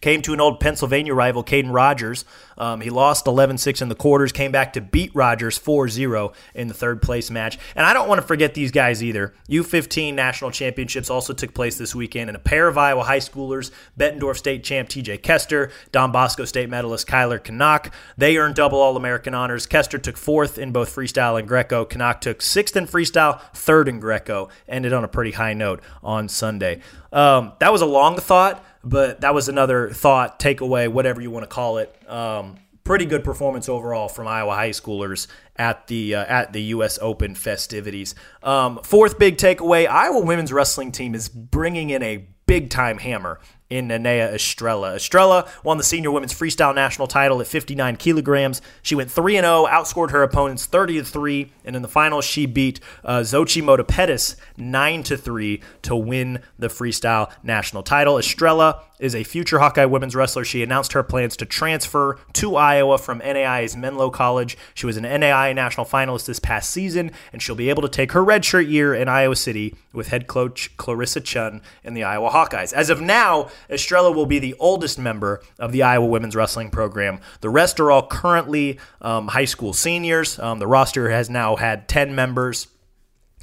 Came 0.01 0.23
to 0.23 0.33
an 0.33 0.41
old 0.41 0.61
Pennsylvania 0.61 1.13
rival, 1.15 1.45
Caden 1.45 1.73
Rogers. 1.73 2.25
Um, 2.57 2.81
he 2.81 2.91
lost 2.91 3.27
11 3.27 3.59
6 3.59 3.83
in 3.83 3.89
the 3.89 3.95
quarters, 3.95 4.33
came 4.33 4.51
back 4.53 4.73
to 4.75 4.81
beat 4.81 5.15
Rogers 5.15 5.59
4 5.59 5.89
0 5.89 6.33
in 6.55 6.69
the 6.69 6.75
third 6.75 7.03
place 7.03 7.31
match. 7.31 7.59
And 7.75 7.87
I 7.87 7.93
don't 7.93 8.09
want 8.09 8.21
to 8.21 8.27
forget 8.27 8.55
these 8.55 8.71
guys 8.71 9.03
either. 9.03 9.35
U15 9.49 10.15
national 10.15 10.51
championships 10.53 11.11
also 11.11 11.33
took 11.33 11.53
place 11.53 11.77
this 11.77 11.95
weekend, 11.95 12.31
and 12.31 12.37
a 12.37 12.41
pair 12.41 12.67
of 12.67 12.79
Iowa 12.79 13.03
high 13.03 13.19
schoolers, 13.19 13.71
Bettendorf 13.99 14.37
State 14.37 14.65
champ 14.65 14.89
TJ 14.89 15.23
Kester, 15.23 15.71
Don 15.93 16.13
Bosco 16.13 16.45
State 16.45 16.71
medalist 16.71 17.07
Kyler 17.07 17.43
Canuck, 17.43 17.93
they 18.17 18.37
earned 18.39 18.55
double 18.55 18.79
All 18.79 18.97
American 18.97 19.35
honors. 19.35 19.67
Kester 19.67 19.99
took 19.99 20.17
fourth 20.17 20.59
in 20.59 20.73
both 20.73 20.95
freestyle 20.95 21.39
and 21.39 21.47
Greco. 21.47 21.85
Canuck 21.85 22.21
took 22.21 22.41
sixth 22.41 22.77
in 22.77 22.87
freestyle, 22.87 23.41
third 23.55 23.89
in 23.89 24.01
Greco. 24.01 24.49
Ended 24.69 24.93
on 24.93 25.05
a 25.05 25.09
pretty 25.09 25.33
high 25.33 25.55
note 25.55 25.83
on 26.03 26.29
Sunday. 26.29 26.81
Um, 27.13 27.53
that 27.59 27.73
was 27.73 27.83
a 27.83 27.87
long 27.87 28.17
thought 28.17 28.65
but 28.83 29.21
that 29.21 29.35
was 29.35 29.49
another 29.49 29.91
thought, 29.91 30.39
takeaway, 30.39 30.89
whatever 30.89 31.21
you 31.21 31.31
want 31.31 31.45
to 31.45 31.49
call 31.49 31.79
it. 31.79 31.95
Um, 32.09 32.57
pretty 32.85 33.05
good 33.05 33.23
performance 33.23 33.69
overall 33.69 34.09
from 34.09 34.27
Iowa 34.27 34.55
high 34.55 34.71
schoolers 34.71 35.27
at 35.57 35.87
the 35.87 36.15
uh, 36.15 36.25
at 36.25 36.53
the 36.53 36.63
U.S. 36.75 36.99
Open 37.01 37.35
festivities. 37.35 38.15
Um, 38.43 38.81
fourth 38.83 39.19
big 39.19 39.37
takeaway: 39.37 39.87
Iowa 39.89 40.21
women's 40.21 40.53
wrestling 40.53 40.93
team 40.93 41.15
is 41.15 41.29
bringing 41.29 41.91
in 41.91 42.03
a 42.03 42.27
big 42.47 42.69
time 42.69 42.99
hammer 42.99 43.39
in 43.71 43.87
Nanea 43.87 44.35
Estrella. 44.35 44.97
Estrella 44.97 45.49
won 45.63 45.79
the 45.79 45.85
senior 45.85 46.11
women's 46.11 46.35
freestyle 46.35 46.75
national 46.75 47.07
title 47.07 47.41
at 47.41 47.47
59 47.47 47.97
kilograms. 47.97 48.61
She 48.83 48.97
went 48.97 49.11
3 49.11 49.35
0, 49.35 49.67
outscored 49.71 50.11
her 50.11 50.25
opponents 50.25 50.67
30 50.67 51.03
3, 51.03 51.53
and 51.71 51.77
in 51.77 51.83
the 51.83 51.89
final, 51.89 52.21
she 52.21 52.47
beat 52.47 52.81
uh, 53.05 53.21
Xochitl 53.21 53.63
Mota-Pettis 53.63 54.35
9 54.57 55.05
3 55.05 55.63
to 55.83 55.95
win 55.95 56.43
the 56.59 56.67
freestyle 56.67 57.31
national 57.45 57.85
title. 57.85 58.19
Estrella 58.19 58.83
is 59.01 59.15
a 59.15 59.25
future 59.25 59.59
Hawkeye 59.59 59.85
women's 59.85 60.15
wrestler. 60.15 60.45
She 60.45 60.63
announced 60.63 60.93
her 60.93 61.03
plans 61.03 61.37
to 61.39 61.47
transfer 61.47 62.19
to 62.35 62.57
Iowa 62.57 62.99
from 62.99 63.21
NAIA's 63.21 63.77
Menlo 63.77 64.11
College. 64.11 64.57
She 64.75 64.87
was 64.87 64.97
an 64.97 65.05
NAIA 65.05 65.55
national 65.55 65.87
finalist 65.87 66.27
this 66.27 66.39
past 66.39 66.71
season, 66.71 67.11
and 67.33 67.41
she'll 67.41 67.55
be 67.55 67.71
able 67.71 67.83
to 67.83 67.89
take 67.89 68.13
her 68.13 68.25
redshirt 68.25 68.69
year 68.69 68.95
in 68.95 69.09
Iowa 69.09 69.37
City 69.37 69.75
with 69.93 70.09
head 70.09 70.27
coach 70.27 70.77
Clarissa 70.77 71.21
Chun 71.21 71.63
in 71.83 71.95
the 71.95 72.05
Iowa 72.05 72.31
Hawkeyes. 72.31 72.73
As 72.73 72.91
of 72.91 73.01
now, 73.01 73.49
Estrella 73.69 74.13
will 74.13 74.27
be 74.27 74.39
the 74.39 74.55
oldest 74.59 74.99
member 74.99 75.43
of 75.59 75.73
the 75.73 75.83
Iowa 75.83 76.07
women's 76.07 76.37
wrestling 76.37 76.71
program. 76.71 77.21
The 77.41 77.51
rest 77.51 77.81
are 77.81 77.91
all 77.91 78.07
currently 78.07 78.79
um, 79.01 79.29
high 79.29 79.47
school 79.47 79.73
seniors. 79.73 80.39
Um, 80.39 80.59
the 80.59 80.67
roster 80.67 81.11
has 81.11 81.31
now 81.31 81.57
had 81.61 81.89
10 81.89 82.15
members. 82.15 82.67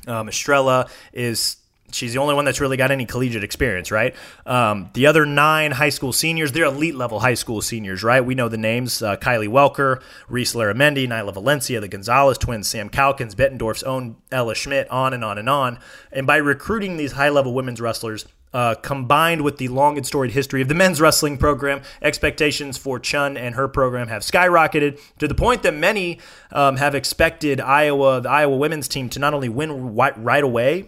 Um, 0.07 0.27
Estrella 0.29 0.89
is 1.13 1.57
she's 1.91 2.13
the 2.13 2.19
only 2.19 2.35
one 2.35 2.45
that's 2.45 2.59
really 2.59 2.77
got 2.77 2.91
any 2.91 3.05
collegiate 3.05 3.43
experience, 3.43 3.91
right? 3.91 4.15
Um, 4.45 4.89
the 4.93 5.07
other 5.07 5.25
nine 5.25 5.71
high 5.71 5.89
school 5.89 6.13
seniors, 6.13 6.51
they're 6.51 6.65
elite 6.65 6.95
level 6.95 7.19
high 7.19 7.33
school 7.33 7.61
seniors, 7.61 8.03
right? 8.03 8.21
We 8.21 8.35
know 8.35 8.49
the 8.49 8.57
names 8.57 9.01
uh, 9.01 9.17
Kylie 9.17 9.47
Welker, 9.47 10.01
Reese 10.27 10.53
Larramendy, 10.53 11.07
Nyla 11.07 11.33
Valencia, 11.33 11.79
the 11.79 11.87
Gonzalez 11.87 12.37
twins, 12.37 12.67
Sam 12.67 12.89
Calkins, 12.89 13.35
Bettendorf's 13.35 13.83
own 13.83 14.17
Ella 14.31 14.55
Schmidt, 14.55 14.89
on 14.89 15.13
and 15.13 15.23
on 15.23 15.37
and 15.37 15.49
on. 15.49 15.79
And 16.11 16.27
by 16.27 16.37
recruiting 16.37 16.97
these 16.97 17.13
high 17.13 17.29
level 17.29 17.53
women's 17.53 17.81
wrestlers, 17.81 18.25
uh, 18.53 18.75
combined 18.75 19.41
with 19.41 19.57
the 19.57 19.67
long 19.67 19.97
and 19.97 20.05
storied 20.05 20.31
history 20.31 20.61
of 20.61 20.67
the 20.67 20.73
men's 20.73 21.01
wrestling 21.01 21.37
program, 21.37 21.81
expectations 22.01 22.77
for 22.77 22.99
Chun 22.99 23.37
and 23.37 23.55
her 23.55 23.67
program 23.67 24.07
have 24.07 24.21
skyrocketed 24.21 24.99
to 25.19 25.27
the 25.27 25.35
point 25.35 25.63
that 25.63 25.73
many 25.73 26.19
um, 26.51 26.77
have 26.77 26.95
expected 26.95 27.59
Iowa, 27.59 28.21
the 28.21 28.29
Iowa 28.29 28.55
women's 28.55 28.87
team, 28.87 29.09
to 29.09 29.19
not 29.19 29.33
only 29.33 29.49
win 29.49 29.95
right 29.95 30.43
away, 30.43 30.87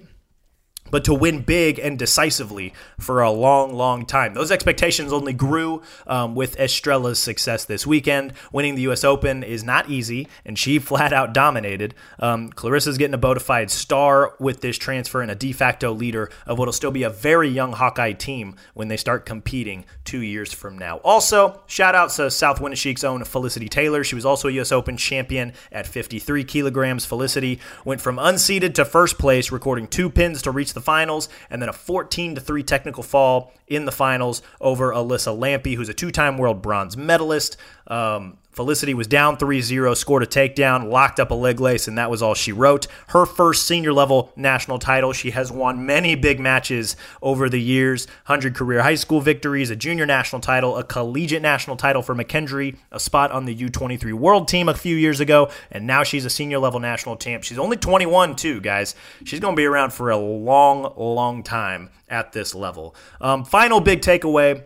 but 0.92 1.04
to 1.06 1.14
win 1.14 1.42
big 1.42 1.80
and 1.80 1.98
decisively 1.98 2.74
for 3.00 3.22
a 3.22 3.32
long, 3.32 3.74
long 3.74 4.06
time. 4.06 4.34
Those 4.34 4.52
expectations 4.52 5.14
only 5.14 5.34
grew 5.34 5.82
um, 6.08 6.36
with 6.36 6.58
Estrella's 6.60 7.20
success 7.20 7.66
this 7.66 7.86
weekend. 7.86 8.34
Winning 8.52 8.76
the 8.76 8.84
U.S. 8.84 9.04
Open 9.04 9.44
is 9.44 9.64
not 9.64 9.90
easy, 9.90 10.28
and 10.46 10.58
she 10.58 10.80
flat 10.90 11.14
out 11.14 11.34
dominated. 11.34 11.94
Um, 12.20 12.50
Clarissa's 12.50 12.98
getting 12.98 13.14
a 13.14 13.18
bona 13.18 13.40
fide 13.40 13.72
star 13.72 14.34
with 14.40 14.62
this 14.62 14.78
transfer 14.78 15.22
and 15.22 15.32
a 15.32 15.36
de 15.36 15.52
facto 15.52 15.94
leader 15.94 16.30
of 16.46 16.58
what'll 16.58 16.74
still 16.74 16.92
be 16.92 17.04
a 17.04 17.10
very 17.10 17.50
young 17.50 17.74
Hawkeye 17.74 18.14
team 18.14 18.56
when 18.74 18.88
they 18.88 18.98
start 18.98 19.26
competing 19.26 19.86
two 20.04 20.22
years 20.22 20.52
from 20.54 20.78
now. 20.78 20.98
Also, 20.98 21.62
shout 21.68 21.96
out 21.96 22.10
to 22.12 22.32
South 22.32 22.60
Winneshiek's 22.60 23.04
own 23.04 23.24
Felicity 23.24 23.70
Taylor. 23.70 24.04
She 24.04 24.16
was 24.16 24.26
also 24.26 24.48
a 24.48 24.52
U.S. 24.54 24.72
Open 24.72 24.98
champion 24.98 25.54
at 25.72 25.88
53 25.88 26.44
kilograms. 26.44 27.06
Felicity 27.06 27.60
went 27.86 28.02
from 28.02 28.18
unseeded 28.18 28.74
to 28.76 28.86
first 28.86 29.18
place, 29.18 29.52
recording 29.52 29.88
two 29.88 30.10
pins 30.10 30.42
to 30.44 30.52
reach 30.52 30.74
the 30.74 30.79
the 30.80 30.84
finals, 30.86 31.30
and 31.50 31.62
then 31.62 31.70
a 31.70 31.74
14 31.74 32.36
to 32.36 32.42
3 32.42 32.64
technical 32.64 33.04
fall 33.04 33.54
in 33.68 33.86
the 33.86 33.92
finals 33.92 34.42
over 34.60 34.92
Alyssa 34.92 35.38
Lampe, 35.38 35.76
who's 35.76 35.90
a 35.90 35.94
two 35.94 36.12
time 36.12 36.38
world 36.38 36.62
bronze 36.62 36.98
medalist. 36.98 37.58
Um, 37.90 38.38
Felicity 38.60 38.94
was 38.94 39.08
down 39.08 39.38
3 39.38 39.62
0, 39.62 39.94
scored 39.94 40.22
a 40.22 40.26
takedown, 40.26 40.90
locked 40.92 41.18
up 41.18 41.32
a 41.32 41.34
leg 41.34 41.62
lace, 41.62 41.88
and 41.88 41.98
that 41.98 42.12
was 42.12 42.22
all 42.22 42.34
she 42.34 42.52
wrote. 42.52 42.88
Her 43.08 43.26
first 43.26 43.66
senior 43.66 43.94
level 43.94 44.34
national 44.36 44.80
title. 44.80 45.14
She 45.14 45.32
has 45.32 45.50
won 45.50 45.86
many 45.86 46.16
big 46.16 46.42
matches 46.42 46.98
over 47.22 47.48
the 47.48 47.62
years 47.62 48.06
100 48.26 48.56
career 48.56 48.82
high 48.82 48.96
school 48.96 49.22
victories, 49.22 49.70
a 49.70 49.78
junior 49.78 50.06
national 50.06 50.42
title, 50.42 50.76
a 50.78 50.84
collegiate 50.84 51.42
national 51.42 51.78
title 51.78 52.02
for 52.02 52.14
McKendree, 52.14 52.76
a 52.92 53.00
spot 53.00 53.32
on 53.32 53.46
the 53.46 53.56
U23 53.56 54.12
world 54.14 54.50
team 54.50 54.68
a 54.68 54.74
few 54.74 54.98
years 54.98 55.22
ago, 55.22 55.50
and 55.72 55.88
now 55.88 56.04
she's 56.04 56.26
a 56.26 56.30
senior 56.30 56.60
level 56.60 56.82
national 56.82 57.16
champ. 57.16 57.46
She's 57.46 57.60
only 57.60 57.78
21, 57.78 58.36
too, 58.36 58.60
guys. 58.60 58.94
She's 59.24 59.40
going 59.40 59.56
to 59.56 59.58
be 59.58 59.66
around 59.66 59.94
for 59.94 60.10
a 60.10 60.18
long, 60.18 60.92
long 60.98 61.44
time 61.44 61.92
at 62.10 62.34
this 62.34 62.54
level. 62.54 62.94
Um, 63.22 63.46
final 63.46 63.80
big 63.80 64.02
takeaway 64.02 64.66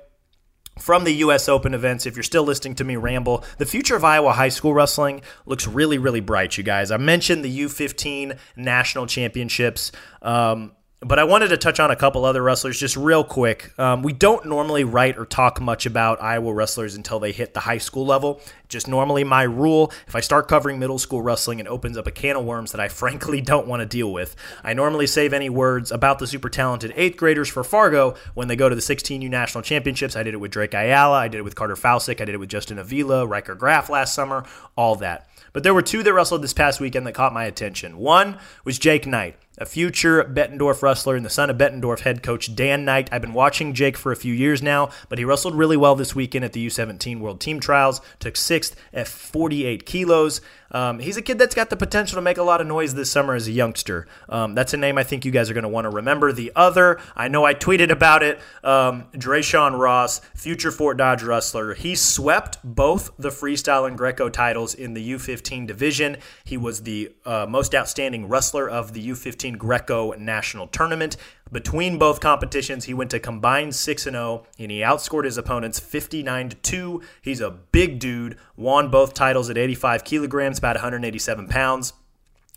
from 0.80 1.04
the 1.04 1.14
U.S. 1.16 1.48
Open 1.48 1.74
events, 1.74 2.06
if 2.06 2.16
you're 2.16 2.24
still 2.24 2.44
listening 2.44 2.76
to 2.76 2.84
me 2.84 2.96
ramble, 2.96 3.44
the 3.58 3.66
future 3.66 3.96
of 3.96 4.04
Iowa 4.04 4.34
high 4.34 4.50
school 4.50 4.74
wrestling 4.74 5.22
looks 5.46 5.68
really, 5.68 5.98
really 5.98 6.20
bright, 6.20 6.58
you 6.58 6.64
guys. 6.64 6.92
I 6.92 6.98
mentioned 6.98 7.46
the 7.46 7.60
U15 7.62 8.38
national 8.56 9.08
championships. 9.08 9.92
Um, 10.22 10.72
but 11.06 11.20
I 11.20 11.24
wanted 11.24 11.50
to 11.50 11.58
touch 11.58 11.80
on 11.80 11.92
a 11.92 11.96
couple 11.96 12.24
other 12.26 12.42
wrestlers 12.42 12.80
just 12.80 12.96
real 12.96 13.24
quick. 13.24 13.78
Um, 13.78 14.04
we 14.04 14.14
don't 14.14 14.46
normally 14.46 14.84
write 14.84 15.18
or 15.18 15.26
talk 15.26 15.60
much 15.60 15.86
about 15.86 16.22
Iowa 16.22 16.54
wrestlers 16.54 16.96
until 16.96 17.20
they 17.20 17.32
hit 17.32 17.54
the 17.54 17.62
high 17.62 17.78
school 17.78 18.06
level. 18.06 18.40
Just 18.70 18.88
normally 18.88 19.24
my 19.24 19.44
rule. 19.44 19.92
If 20.08 20.16
I 20.16 20.22
start 20.22 20.48
covering 20.48 20.80
middle 20.80 20.98
school 20.98 21.22
wrestling, 21.22 21.60
it 21.60 21.68
opens 21.68 21.98
up 21.98 22.08
a 22.08 22.12
can 22.12 22.36
of 22.36 22.46
worms 22.46 22.72
that 22.72 22.82
I 22.82 22.88
frankly 22.90 23.42
don't 23.42 23.68
want 23.68 23.82
to 23.82 23.86
deal 23.86 24.12
with. 24.12 24.36
I 24.64 24.74
normally 24.74 25.08
save 25.08 25.34
any 25.34 25.50
words 25.50 25.92
about 25.92 26.20
the 26.20 26.28
super 26.28 26.50
talented 26.50 26.94
eighth 26.96 27.18
graders 27.18 27.50
for 27.50 27.64
Fargo 27.64 28.16
when 28.34 28.48
they 28.48 28.56
go 28.56 28.70
to 28.70 28.76
the 28.76 28.82
16U 28.82 29.30
national 29.30 29.64
championships. 29.64 30.16
I 30.16 30.24
did 30.24 30.34
it 30.34 30.38
with 30.38 30.52
Drake 30.52 30.74
Ayala. 30.74 31.18
I 31.18 31.28
did 31.28 31.40
it 31.40 31.44
with 31.44 31.56
Carter 31.56 31.76
Fausick. 31.76 32.22
I 32.22 32.26
did 32.26 32.36
it 32.36 32.40
with 32.40 32.50
Justin 32.50 32.80
Avila, 32.80 33.28
Riker 33.28 33.56
Graf 33.56 33.90
last 33.90 34.14
summer. 34.14 34.46
All 34.76 34.96
that. 34.98 35.28
But 35.52 35.62
there 35.62 35.74
were 35.74 35.84
two 35.84 36.02
that 36.02 36.14
wrestled 36.14 36.42
this 36.42 36.54
past 36.54 36.80
weekend 36.80 37.06
that 37.06 37.14
caught 37.14 37.32
my 37.34 37.46
attention. 37.46 37.98
One 37.98 38.40
was 38.66 38.80
Jake 38.80 39.06
Knight 39.06 39.38
a 39.58 39.66
future 39.66 40.24
Bettendorf 40.24 40.82
wrestler 40.82 41.16
and 41.16 41.26
the 41.26 41.30
son 41.30 41.50
of 41.50 41.58
Bettendorf 41.58 42.02
head 42.02 42.24
coach 42.24 42.56
Dan 42.56 42.86
Knight. 42.86 43.10
I've 43.12 43.22
been 43.22 43.34
watching 43.34 43.74
Jake 43.74 43.98
for 43.98 44.12
a 44.12 44.16
few 44.16 44.34
years 44.34 44.62
now, 44.62 44.90
but 45.10 45.20
he 45.20 45.26
wrestled 45.26 45.56
really 45.56 45.78
well 45.78 45.96
this 45.96 46.16
weekend 46.16 46.46
at 46.46 46.54
the 46.54 46.66
U17 46.66 47.20
World 47.20 47.40
Team 47.40 47.60
Trials, 47.60 48.02
took 48.20 48.36
sixth 48.36 48.76
at 48.94 49.08
48 49.08 49.86
kilos. 49.86 50.42
Um, 50.74 51.00
he's 51.00 51.18
a 51.18 51.22
kid 51.22 51.38
that's 51.38 51.56
got 51.56 51.70
the 51.70 51.78
potential 51.78 52.16
to 52.16 52.22
make 52.22 52.38
a 52.38 52.44
lot 52.44 52.62
of 52.62 52.68
noise 52.68 52.96
this 52.96 53.12
summer 53.12 53.36
as 53.36 53.48
a 53.48 53.52
youngster. 53.52 54.08
Um, 54.28 54.56
that's 54.56 54.74
a 54.74 54.78
name 54.78 54.98
I 54.98 55.04
think 55.04 55.26
you 55.26 55.32
guys 55.32 55.50
are 55.50 55.54
going 55.54 55.64
to 55.64 55.70
want 55.70 55.86
to 55.86 55.90
remember. 55.90 56.32
The 56.32 56.52
other, 56.56 57.00
I 57.16 57.28
know 57.28 57.46
I 57.46 57.54
tweeted 57.54 57.92
about 57.92 58.24
it, 58.24 58.40
um, 58.64 59.06
Drayshawn 59.14 59.80
Ross, 59.80 60.20
future 60.36 60.72
Fort 60.72 60.98
Dodge 60.98 61.24
wrestler. 61.24 61.74
He 61.74 61.96
swept 61.96 62.58
both 62.64 63.12
the 63.18 63.30
freestyle 63.30 63.88
and 63.88 63.98
Greco 63.98 64.30
titles 64.30 64.74
in 64.74 64.94
the 64.94 65.14
U15 65.14 65.68
division. 65.68 66.18
He 66.44 66.58
was 66.58 66.84
the 66.84 67.12
uh, 67.26 67.46
most 67.48 67.76
outstanding 67.76 68.28
wrestler 68.28 68.70
of 68.70 68.94
the 68.94 69.10
U15 69.10 69.58
Greco 69.58 70.14
national 70.14 70.68
tournament. 70.68 71.18
Between 71.52 72.00
both 72.00 72.20
competitions, 72.20 72.86
he 72.86 72.94
went 72.94 73.12
to 73.12 73.20
combined 73.20 73.76
6 73.76 74.08
and 74.08 74.16
0 74.16 74.48
and 74.58 74.72
he 74.72 74.80
outscored 74.80 75.26
his 75.26 75.38
opponents 75.38 75.80
59 75.80 76.50
to 76.50 76.56
2. 76.56 77.02
He's 77.22 77.42
a 77.42 77.52
big 77.52 78.00
dude, 78.00 78.38
won 78.56 78.90
both 78.90 79.14
titles 79.14 79.50
at 79.50 79.58
85 79.58 80.04
kilograms, 80.04 80.58
about 80.58 80.76
187 80.76 81.48
pounds. 81.48 81.94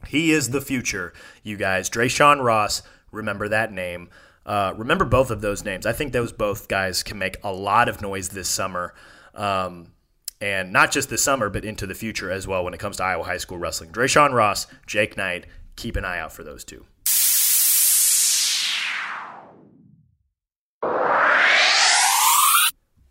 He 0.07 0.31
is 0.31 0.51
the 0.51 0.61
future, 0.61 1.13
you 1.43 1.57
guys. 1.57 1.91
Drayshawn 1.91 2.43
Ross, 2.43 2.83
remember 3.11 3.49
that 3.49 3.73
name. 3.73 4.09
Uh, 4.45 4.73
remember 4.77 5.05
both 5.05 5.31
of 5.31 5.41
those 5.41 5.65
names. 5.65 5.87
I 5.87 5.93
think 5.93 6.13
those 6.13 6.33
both 6.33 6.69
guys 6.69 7.03
can 7.03 7.19
make 7.19 7.39
a 7.43 7.53
lot 7.53 7.89
of 7.89 8.01
noise 8.01 8.29
this 8.29 8.49
summer. 8.49 8.95
Um, 9.35 9.93
and 10.41 10.73
not 10.73 10.93
just 10.93 11.09
this 11.11 11.23
summer, 11.23 11.49
but 11.49 11.65
into 11.65 11.87
the 11.87 11.95
future 11.95 12.31
as 12.31 12.47
well 12.47 12.65
when 12.65 12.75
it 12.75 12.81
comes 12.81 12.99
to 12.99 13.05
Iowa 13.05 13.25
high 13.25 13.39
school 13.39 13.59
wrestling. 13.59 13.91
Drayshawn 13.91 14.33
Ross, 14.33 14.67
Jake 14.87 15.17
Knight, 15.17 15.47
keep 15.77 15.97
an 15.97 16.05
eye 16.05 16.19
out 16.19 16.33
for 16.33 16.45
those 16.45 16.65
two. 16.65 16.85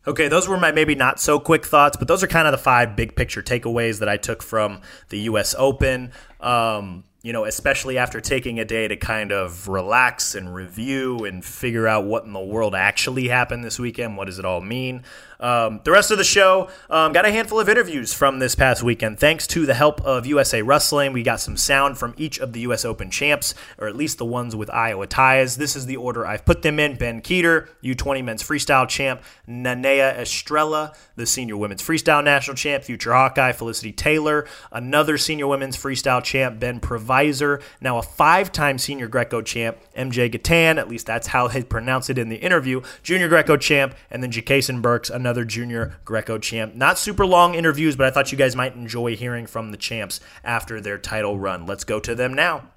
Okay, 0.08 0.28
those 0.28 0.48
were 0.48 0.58
my 0.58 0.72
maybe 0.72 0.94
not 0.94 1.20
so 1.20 1.40
quick 1.40 1.66
thoughts, 1.66 1.98
but 1.98 2.08
those 2.08 2.24
are 2.24 2.28
kind 2.28 2.48
of 2.48 2.52
the 2.52 2.58
five 2.60 2.96
big 2.96 3.16
picture 3.16 3.42
takeaways 3.42 4.00
that 4.00 4.10
I 4.10 4.18
took 4.18 4.44
from 4.44 4.82
the 5.10 5.20
U.S. 5.20 5.56
Open. 5.58 6.12
Um, 6.40 7.04
you 7.24 7.34
know, 7.34 7.46
especially 7.46 7.98
after 7.98 8.22
taking 8.22 8.60
a 8.60 8.66
day 8.66 8.88
to 8.88 8.96
kind 8.96 9.32
of 9.32 9.68
relax 9.68 10.36
and 10.36 10.54
review 10.54 11.26
and 11.26 11.44
figure 11.44 11.88
out 11.88 12.06
what 12.06 12.24
in 12.24 12.34
the 12.34 12.40
world 12.40 12.76
actually 12.76 13.28
happened 13.30 13.64
this 13.64 13.80
weekend. 13.80 14.16
What 14.16 14.26
does 14.26 14.38
it 14.38 14.46
all 14.46 14.62
mean? 14.62 15.02
Um, 15.40 15.82
the 15.84 15.92
rest 15.92 16.12
of 16.12 16.18
the 16.18 16.24
show 16.24 16.70
um, 16.90 17.14
got 17.14 17.26
a 17.26 17.32
handful 17.32 17.60
of 17.60 17.70
interviews 17.70 18.14
from 18.14 18.40
this 18.40 18.56
past 18.56 18.84
weekend. 18.84 19.20
Thanks 19.20 19.48
to 19.48 19.66
the 19.66 19.74
help 19.74 20.02
of 20.02 20.26
USA 20.26 20.62
Wrestling, 20.62 21.14
we 21.14 21.24
got 21.24 21.40
some 21.40 21.58
sound 21.58 21.98
from 21.98 22.14
each 22.18 22.40
of 22.40 22.54
the 22.54 22.62
U.S. 22.62 22.86
Open 22.86 23.12
champs, 23.12 23.54
or 23.78 23.88
at 23.88 23.96
least 23.96 24.18
the 24.18 24.26
ones 24.26 24.56
with 24.56 24.70
Iowa 24.70 25.08
ties. 25.08 25.58
This 25.58 25.76
is 25.76 25.86
the 25.86 25.98
order 25.98 26.26
I've 26.26 26.46
put 26.46 26.62
them 26.62 26.80
in 26.80 26.98
Ben 26.98 27.22
Kueter, 27.22 27.68
U20 27.84 28.24
men's 28.24 28.44
freestyle 28.44 28.88
champ, 28.88 29.22
Nanea 29.48 30.18
Estrella, 30.18 30.94
the 31.16 31.26
senior 31.26 31.58
women's 31.58 31.82
freestyle 31.82 32.24
national 32.24 32.56
champ, 32.56 32.84
future 32.84 33.14
Hawkeye, 33.14 33.52
Felicity 33.52 33.92
Taylor, 33.92 34.48
another 34.72 35.18
senior 35.18 35.48
women's 35.48 35.78
freestyle 35.78 36.24
champ, 36.24 36.60
Ben 36.60 36.80
Provisor, 36.80 37.62
now 37.82 37.98
a 37.98 38.02
five 38.02 38.52
time 38.52 38.78
senior 38.78 39.08
Greco 39.08 39.42
champ, 39.42 39.78
MJ 39.98 40.32
Gatan, 40.32 40.78
at 40.78 40.90
least 40.90 41.06
that's 41.06 41.28
how 41.28 41.48
they 41.48 41.64
pronounce 41.64 42.10
it 42.10 42.18
in 42.18 42.30
the 42.30 42.38
interview, 42.38 42.82
junior 43.04 43.28
Greco 43.28 43.58
champ, 43.58 43.96
and 44.10 44.24
then 44.24 44.32
Jakason 44.32 44.82
Burks, 44.82 45.10
another 45.26 45.44
junior 45.44 45.98
Greco 46.06 46.38
champ. 46.38 46.76
Not 46.76 47.00
super 47.00 47.26
long 47.26 47.56
interviews, 47.56 47.96
but 47.96 48.06
I 48.06 48.12
thought 48.12 48.32
you 48.32 48.38
guys 48.38 48.56
might 48.56 48.76
enjoy 48.76 49.16
hearing 49.16 49.48
from 49.48 49.72
the 49.72 49.78
champs 49.78 50.20
after 50.44 50.80
their 50.80 51.00
title 51.00 51.40
run. 51.40 51.66
Let's 51.66 51.84
go 51.84 52.00
to 52.00 52.14
them 52.14 52.36
now. 52.36 52.70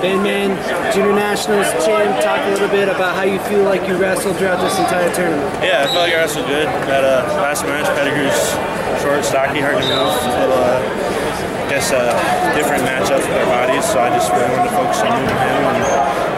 Bandman, 0.00 0.54
Junior 0.92 1.14
Nationals 1.14 1.66
champ. 1.84 2.22
Talk 2.22 2.46
a 2.46 2.50
little 2.50 2.68
bit 2.68 2.86
about 2.86 3.16
how 3.16 3.24
you 3.24 3.40
feel 3.40 3.64
like 3.64 3.88
you 3.88 3.96
wrestled 3.96 4.36
throughout 4.36 4.60
this 4.60 4.78
entire 4.78 5.12
tournament. 5.16 5.64
Yeah, 5.64 5.82
I 5.82 5.86
felt 5.86 5.96
like 5.96 6.12
I 6.12 6.16
wrestled 6.16 6.46
good. 6.46 6.66
That 6.86 7.02
uh, 7.02 7.26
last 7.42 7.64
match, 7.64 7.86
Pettigrew's 7.86 9.02
short, 9.02 9.24
stocky, 9.24 9.58
hard 9.58 9.82
to 9.82 9.88
move. 9.88 9.90
A 9.90 10.46
little, 10.46 10.62
uh, 10.62 11.15
Guess, 11.76 11.92
uh, 11.92 12.08
different 12.56 12.88
matchups 12.88 13.28
with 13.28 13.36
our 13.36 13.52
bodies. 13.52 13.84
So 13.84 14.00
I 14.00 14.08
just 14.08 14.32
really 14.32 14.48
wanted 14.48 14.72
to 14.72 14.76
focus 14.80 14.96
on 15.04 15.12
moving 15.12 15.36
him 15.36 15.60
and 15.76 15.84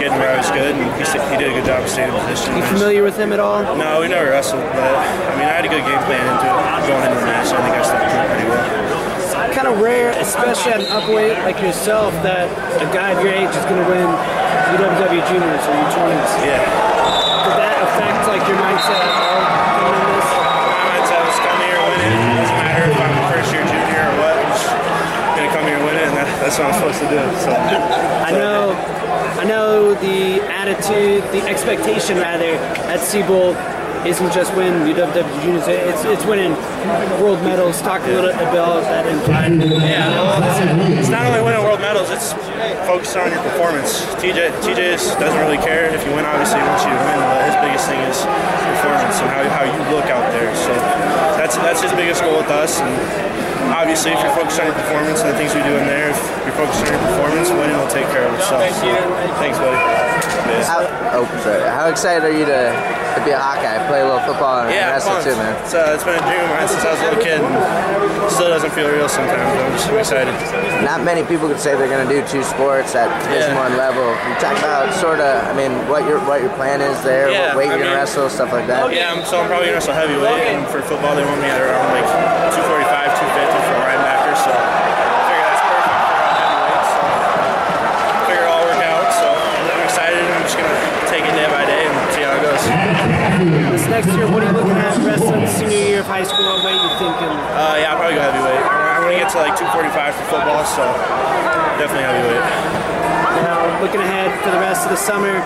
getting 0.02 0.18
where 0.18 0.34
I 0.34 0.42
was 0.42 0.50
good. 0.50 0.74
And 0.74 0.82
he, 0.98 1.06
he 1.06 1.36
did 1.38 1.54
a 1.54 1.54
good 1.54 1.62
job 1.62 1.78
of 1.78 1.86
staying 1.86 2.10
in 2.10 2.18
position. 2.26 2.58
You 2.58 2.66
familiar 2.66 3.06
with 3.06 3.14
him 3.14 3.30
at 3.30 3.38
all? 3.38 3.62
No, 3.78 4.02
we 4.02 4.10
never 4.10 4.34
wrestled, 4.34 4.66
but 4.74 4.82
I 4.82 5.38
mean, 5.38 5.46
I 5.46 5.54
had 5.54 5.62
a 5.62 5.70
good 5.70 5.86
game 5.86 6.02
plan 6.10 6.26
into 6.26 6.42
it 6.42 6.90
going 6.90 7.06
into 7.06 7.22
the 7.22 7.26
match. 7.30 7.54
I 7.54 7.62
think 7.62 7.70
I 7.70 7.82
stepped 7.86 8.10
through 8.10 8.26
pretty 8.34 8.48
well. 8.50 9.54
Kind 9.54 9.70
of 9.70 9.78
rare, 9.78 10.10
especially 10.18 10.74
at 10.74 10.82
an 10.82 10.90
upweight 10.90 11.38
like 11.46 11.62
yourself, 11.62 12.10
that 12.26 12.50
a 12.82 12.90
guy 12.90 13.14
of 13.14 13.22
your 13.22 13.30
age 13.30 13.54
is 13.54 13.62
going 13.70 13.78
to 13.78 13.86
win 13.86 14.10
UWW 14.74 15.22
Juniors 15.30 15.62
or 15.70 15.74
U20s. 15.86 16.30
Yeah. 16.42 16.66
Did 17.46 17.54
that 17.62 17.78
affect 17.86 18.26
like 18.26 18.42
your 18.50 18.58
mindset 18.58 19.27
that's 26.48 26.58
what 26.58 26.72
I'm 26.72 26.80
supposed 26.80 27.00
to 27.04 27.08
do. 27.12 27.20
So 27.44 27.52
I 27.52 28.32
know, 28.32 28.72
I 29.36 29.44
know 29.44 29.92
the 30.00 30.40
attitude, 30.48 31.20
the 31.28 31.44
expectation 31.44 32.16
rather 32.16 32.56
at 32.88 33.00
Sebolt 33.04 33.52
isn't 34.08 34.32
just 34.32 34.56
win 34.56 34.88
UWW 34.88 35.28
Juniors. 35.44 35.68
It's 35.68 36.04
it's 36.08 36.24
winning 36.24 36.56
world 37.20 37.44
medals. 37.44 37.82
Talk 37.82 38.00
a 38.00 38.08
little 38.08 38.32
about 38.32 38.80
that 38.88 39.04
impact. 39.04 39.60
Yeah, 39.60 40.08
well, 40.24 40.40
it's, 40.40 41.04
it's 41.04 41.12
not 41.12 41.26
only 41.28 41.44
winning 41.44 41.60
world 41.60 41.84
medals; 41.84 42.08
it's 42.08 42.32
focusing 42.88 43.20
on 43.20 43.28
your 43.28 43.44
performance. 43.44 44.00
TJ 44.16 44.48
TJ 44.64 44.96
doesn't 45.20 45.40
really 45.44 45.60
care 45.60 45.92
if 45.92 46.00
you 46.08 46.16
win. 46.16 46.24
Obviously, 46.24 46.64
once 46.64 46.80
you 46.88 46.96
win, 46.96 47.20
but 47.28 47.44
his 47.44 47.56
biggest 47.60 47.84
thing 47.92 48.00
is 48.08 48.24
performance 48.24 49.20
and 49.20 49.28
how, 49.36 49.44
how 49.52 49.64
you 49.68 49.80
look 49.92 50.08
out 50.08 50.32
there. 50.32 50.48
So 50.56 50.72
that's 51.36 51.60
that's 51.60 51.82
his 51.84 51.92
biggest 51.92 52.24
goal 52.24 52.40
with 52.40 52.48
us. 52.48 52.80
And 52.80 52.96
obviously, 53.72 54.12
if 54.12 54.20
you're 54.22 54.34
focused 54.34 54.60
on 54.60 54.66
your 54.66 54.74
performance 54.76 55.20
and 55.20 55.30
the 55.30 55.38
things 55.38 55.54
we 55.54 55.62
do 55.62 55.74
in 55.76 55.86
there, 55.86 56.10
if 56.10 56.18
you're 56.44 56.56
focused 56.58 56.82
on 56.84 56.90
your 56.92 57.02
performance, 57.12 57.48
winning 57.50 57.76
will 57.76 57.90
take 57.92 58.06
care 58.14 58.26
of 58.26 58.34
itself. 58.34 58.62
So, 58.80 58.88
thanks, 59.40 59.58
buddy. 59.58 59.76
Yeah. 59.76 60.64
How, 60.64 60.80
oh, 61.12 61.24
sorry. 61.44 61.60
How 61.68 61.88
excited 61.92 62.24
are 62.24 62.32
you 62.32 62.44
to, 62.48 62.60
to 62.72 63.20
be 63.24 63.32
a 63.36 63.38
Hawkeye, 63.38 63.84
play 63.86 64.00
a 64.00 64.06
little 64.08 64.24
football 64.24 64.64
and 64.64 64.72
Yeah, 64.72 64.96
wrestle 64.96 65.20
too, 65.20 65.36
man? 65.36 65.52
It's, 65.60 65.74
uh, 65.76 65.92
it's 65.92 66.04
been 66.04 66.16
a 66.16 66.24
dream 66.24 66.40
of 66.40 66.48
mine 66.56 66.68
since 66.68 66.84
I 66.88 66.90
was 66.96 67.00
a 67.00 67.04
little 67.12 67.20
kid, 67.22 67.40
and 67.44 67.52
still 68.32 68.48
doesn't 68.48 68.72
feel 68.72 68.88
real 68.88 69.08
sometimes. 69.12 69.44
But 69.44 69.64
I'm 69.68 69.76
just 69.76 69.92
excited. 69.92 70.32
Not 70.88 71.04
many 71.04 71.20
people 71.28 71.48
could 71.52 71.60
say 71.60 71.76
they're 71.76 71.90
going 71.92 72.00
to 72.00 72.08
do 72.08 72.24
two 72.26 72.40
sports 72.42 72.96
at 72.96 73.12
Division 73.28 73.52
Yeah. 73.52 73.60
One 73.60 73.76
level. 73.76 74.08
You 74.08 74.34
talk 74.40 74.56
about 74.56 74.88
sort 74.96 75.20
of, 75.20 75.44
I 75.44 75.52
mean, 75.52 75.72
what 75.92 76.08
your 76.08 76.16
what 76.24 76.40
your 76.40 76.50
plan 76.56 76.80
is 76.80 76.96
there, 77.04 77.28
Yeah, 77.28 77.52
what 77.52 77.60
weight 77.60 77.68
you're 77.68 77.84
going 77.84 77.92
to 77.92 77.96
wrestle, 78.00 78.32
stuff 78.32 78.48
like 78.52 78.66
that. 78.72 78.88
Yeah, 78.88 79.12
I'm, 79.12 79.24
so 79.28 79.36
I'm 79.40 79.48
probably 79.52 79.68
gonna 79.68 79.76
wrestle 79.84 79.92
heavyweight, 79.94 80.48
and 80.48 80.64
for 80.72 80.80
football 80.80 81.12
they 81.12 81.24
want 81.28 81.40
me 81.44 81.48
at 81.52 81.60
around 81.60 81.92
like 81.92 82.08
245, 82.56 82.88
250 83.20 83.57
for 83.66 83.76
linebacker. 83.80 84.34
So 84.38 84.50
I 84.52 85.20
figure 85.26 85.44
that's 85.46 85.62
perfect 85.66 85.98
for 86.06 86.16
a 86.18 86.32
heavyweight. 86.38 86.84
So 86.88 87.00
I 87.02 88.20
figure 88.28 88.44
it'll 88.44 88.54
all 88.54 88.64
work 88.68 88.82
out. 88.84 89.08
So 89.18 89.26
I'm 89.32 89.82
excited. 89.82 90.20
I'm 90.22 90.44
just 90.46 90.58
gonna 90.58 90.78
take 91.10 91.24
it 91.26 91.34
day 91.34 91.48
by 91.50 91.64
day 91.66 91.82
and 91.88 91.94
see 92.14 92.22
how 92.22 92.36
it 92.38 92.42
goes. 92.44 92.62
This 93.70 93.86
next 93.86 94.10
year, 94.18 94.26
what 94.30 94.42
are 94.42 94.50
you 94.50 94.56
looking 94.58 94.78
at 94.78 94.98
wrestling 95.06 95.46
senior 95.46 95.78
year 95.78 96.00
of 96.00 96.08
high 96.10 96.26
school? 96.26 96.46
What 96.62 96.74
are 96.74 96.82
you 96.82 96.90
thinking? 96.98 97.34
Uh, 97.54 97.78
yeah, 97.78 97.94
I'll 97.94 97.98
probably 97.98 98.18
go 98.18 98.22
heavyweight. 98.26 98.64
I 98.66 98.98
want 98.98 99.14
to 99.14 99.20
get 99.22 99.30
to 99.30 99.38
like 99.38 99.54
245 99.54 100.14
for 100.14 100.24
football, 100.34 100.62
so 100.66 100.82
definitely 101.78 102.06
heavyweight. 102.06 102.46
Now, 103.46 103.78
looking 103.80 104.02
ahead 104.02 104.34
for 104.42 104.50
the 104.50 104.58
rest 104.58 104.82
of 104.84 104.90
the 104.90 104.98
summer, 104.98 105.38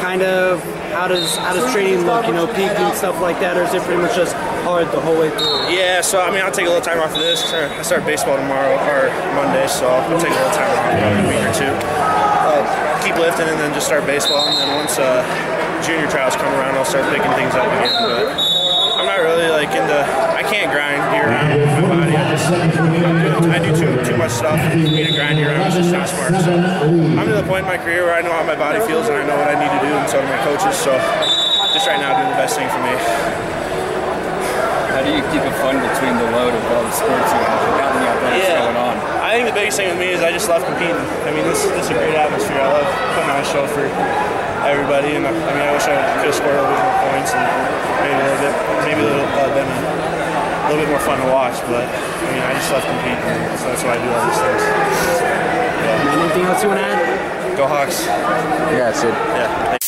kind 0.00 0.22
of 0.22 0.64
how 0.92 1.08
does 1.08 1.36
how 1.36 1.52
does 1.52 1.70
training 1.72 2.06
look? 2.06 2.26
You 2.26 2.32
know, 2.32 2.46
peak 2.46 2.72
and 2.72 2.96
stuff 2.96 3.20
like 3.20 3.38
that, 3.40 3.56
or 3.58 3.64
is 3.64 3.74
it 3.74 3.82
pretty 3.82 4.00
much 4.00 4.14
just 4.16 4.32
hard 4.64 4.88
the 4.90 5.00
whole 5.00 5.20
way 5.20 5.28
through? 5.28 5.68
Yeah, 5.68 6.00
so 6.00 6.24
I 6.24 6.32
mean, 6.32 6.40
I'll 6.40 6.50
take 6.50 6.64
a 6.64 6.72
little 6.72 6.84
time 6.84 6.98
off 6.98 7.12
of 7.12 7.20
this. 7.20 7.44
I 7.52 7.82
start 7.84 8.08
baseball 8.08 8.40
tomorrow 8.40 8.74
or 8.88 9.12
Monday, 9.36 9.68
so 9.68 9.86
I'll 9.86 10.18
take 10.18 10.32
a 10.32 10.40
little 10.40 10.56
time 10.56 10.72
off, 10.72 10.88
a 10.88 11.28
week 11.28 11.44
or 11.44 11.52
two. 11.52 11.68
Uh, 11.68 12.64
keep 13.04 13.14
lifting 13.20 13.46
and 13.46 13.60
then 13.60 13.76
just 13.76 13.86
start 13.86 14.08
baseball. 14.08 14.48
And 14.48 14.56
then 14.56 14.68
once 14.74 14.96
uh, 14.96 15.20
junior 15.84 16.08
trials 16.08 16.34
come 16.34 16.48
around, 16.56 16.80
I'll 16.80 16.88
start 16.88 17.04
picking 17.12 17.30
things 17.36 17.52
up 17.52 17.68
again. 17.68 17.92
But 17.92 18.32
I'm 18.96 19.06
not 19.06 19.20
really 19.20 19.52
like 19.52 19.68
into. 19.76 20.00
I 20.32 20.40
can't 20.48 20.72
grind 20.72 21.04
year 21.12 21.28
round 21.28 21.52
my 21.60 21.84
body. 21.84 22.16
I 22.16 22.24
just 22.32 22.48
I 22.48 23.58
do 23.60 23.70
too 23.76 23.92
too 24.00 24.16
much 24.16 24.32
stuff. 24.32 24.56
For 24.56 24.76
me 24.80 25.04
to 25.04 25.12
grind 25.12 25.36
year 25.36 25.52
round 25.52 25.68
is 25.68 25.84
just 25.84 25.92
not 25.92 26.08
smart. 26.08 26.40
So 26.40 26.56
I'm 26.56 27.28
to 27.28 27.36
the 27.36 27.44
point 27.44 27.68
in 27.68 27.70
my 27.70 27.76
career 27.76 28.08
where 28.08 28.16
I 28.16 28.22
know 28.24 28.32
how 28.32 28.42
my 28.48 28.56
body 28.56 28.80
feels 28.88 29.12
and 29.12 29.16
I 29.20 29.24
know 29.28 29.36
what 29.36 29.52
I 29.52 29.56
need 29.60 29.72
to 29.76 29.80
do, 29.84 29.92
and 29.92 30.08
so 30.08 30.24
do 30.24 30.26
my 30.26 30.40
coaches. 30.40 30.72
So 30.80 30.96
just 31.76 31.84
right 31.86 32.00
now, 32.00 32.16
doing 32.16 32.32
the 32.32 32.40
best 32.40 32.56
thing 32.56 32.70
for 32.72 32.80
me. 32.80 33.63
How 34.94 35.02
do 35.02 35.10
you 35.10 35.26
keep 35.34 35.42
it 35.42 35.50
fun 35.58 35.74
between 35.82 36.14
the 36.22 36.28
load 36.30 36.54
of 36.54 36.62
all 36.70 36.86
the 36.86 36.94
sports 36.94 37.26
you 37.34 37.42
have, 37.42 37.58
how 37.82 37.90
many 37.98 38.06
athletics 38.06 38.46
Yeah. 38.46 38.62
going 38.62 38.78
on? 38.78 38.94
I 39.18 39.34
think 39.34 39.50
the 39.50 39.56
biggest 39.58 39.74
thing 39.74 39.90
with 39.90 39.98
me 39.98 40.14
is 40.14 40.22
I 40.22 40.30
just 40.30 40.46
love 40.46 40.62
competing. 40.62 41.02
I 41.26 41.34
mean, 41.34 41.42
this, 41.50 41.66
this 41.74 41.90
is 41.90 41.90
a 41.90 41.98
great 41.98 42.14
atmosphere. 42.14 42.62
I 42.62 42.70
love 42.70 42.86
putting 43.18 43.30
on 43.34 43.42
a 43.42 43.48
show 43.50 43.66
for 43.66 43.90
everybody, 44.62 45.18
and 45.18 45.26
I, 45.26 45.34
I 45.34 45.50
mean, 45.50 45.66
I 45.66 45.72
wish 45.74 45.82
I 45.90 45.98
could 46.22 46.30
have 46.30 46.38
scored 46.38 46.54
a 46.54 46.62
little 46.62 46.78
bit 46.78 46.86
more 46.86 46.98
points 47.10 47.30
and 47.34 47.42
maybe 48.06 48.14
a 48.14 48.22
little 48.22 48.38
bit, 48.46 48.54
maybe 48.86 49.00
a 49.02 49.08
little, 49.10 49.28
uh, 49.34 49.50
been 49.50 49.66
a 49.66 50.66
little 50.70 50.82
bit 50.86 50.90
more 50.94 51.02
fun 51.02 51.18
to 51.18 51.28
watch. 51.34 51.58
But 51.66 51.90
I 51.90 52.24
mean, 52.30 52.42
I 52.46 52.54
just 52.54 52.70
love 52.70 52.86
competing, 52.86 53.18
so 53.58 53.74
that's 53.74 53.82
why 53.82 53.98
I 53.98 54.00
do 54.00 54.08
all 54.14 54.22
these 54.30 54.40
things. 54.46 54.62
And 55.90 56.22
anything 56.22 56.44
else 56.46 56.62
you 56.62 56.70
want 56.70 56.78
to 56.80 56.86
add? 56.86 57.58
Go 57.58 57.66
Hawks! 57.66 58.06
Yeah, 58.06 58.94
dude. 58.94 59.10
Yeah. 59.10 59.83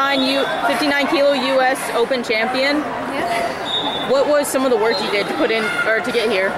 59 0.00 0.32
U 0.32 0.40
59 0.64 1.06
kilo 1.12 1.32
US 1.60 1.76
Open 1.92 2.24
champion. 2.24 2.80
Yeah. 3.12 4.08
What 4.08 4.24
was 4.32 4.48
some 4.48 4.64
of 4.64 4.72
the 4.72 4.80
work 4.80 4.96
you 4.96 5.10
did 5.12 5.28
to 5.28 5.34
put 5.36 5.52
in 5.52 5.60
or 5.84 6.00
to 6.00 6.10
get 6.10 6.32
here? 6.32 6.48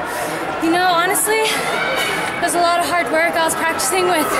You 0.62 0.70
know, 0.70 0.86
honestly, 0.86 1.42
it 1.42 2.38
was 2.46 2.54
a 2.54 2.62
lot 2.62 2.78
of 2.78 2.86
hard 2.86 3.10
work. 3.10 3.34
I 3.34 3.42
was 3.42 3.58
practicing 3.58 4.06
with 4.06 4.30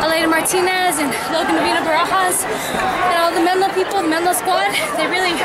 Elena 0.00 0.32
Martinez 0.32 0.96
and 0.96 1.12
Logan 1.28 1.60
Navina 1.60 1.84
Barajas 1.84 2.48
and 3.12 3.16
all 3.20 3.36
the 3.36 3.44
Menlo 3.44 3.68
people, 3.76 4.00
the 4.00 4.08
Menlo 4.08 4.32
squad. 4.32 4.72
They 4.96 5.04
really 5.12 5.36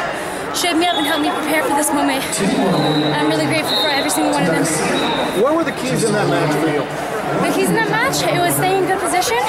shaped 0.55 0.79
me 0.79 0.87
up 0.87 0.95
and 0.95 1.03
helped 1.03 1.27
me 1.27 1.31
prepare 1.43 1.67
for 1.67 1.75
this 1.75 1.91
moment. 1.91 2.23
I'm 3.19 3.27
really 3.27 3.51
grateful 3.51 3.75
for 3.83 3.91
every 3.91 4.15
single 4.15 4.31
one 4.31 4.47
of 4.47 4.55
them. 4.55 4.63
What 5.43 5.59
were 5.59 5.67
the 5.67 5.75
keys 5.75 6.07
in 6.07 6.15
that 6.15 6.31
match 6.31 6.55
for 6.55 6.71
you? 6.71 6.87
The 7.43 7.51
keys 7.51 7.67
in 7.67 7.75
that 7.75 7.91
match, 7.91 8.23
it 8.23 8.39
was 8.39 8.55
staying 8.55 8.87
in 8.87 8.87
good 8.87 9.03
position, 9.03 9.43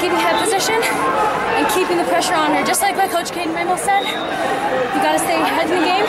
keeping 0.00 0.18
head 0.20 0.36
position, 0.42 0.78
and 1.56 1.64
keeping 1.72 1.96
the 1.96 2.04
pressure 2.08 2.34
on 2.36 2.52
her. 2.54 2.62
Just 2.64 2.82
like 2.82 2.96
my 2.96 3.08
coach 3.08 3.30
Caden 3.32 3.54
Rainbow 3.56 3.76
said, 3.76 4.04
you 4.04 4.98
gotta 5.02 5.18
stay 5.20 5.40
ahead 5.40 5.66
in 5.70 5.80
the 5.80 5.86
game. 5.86 6.04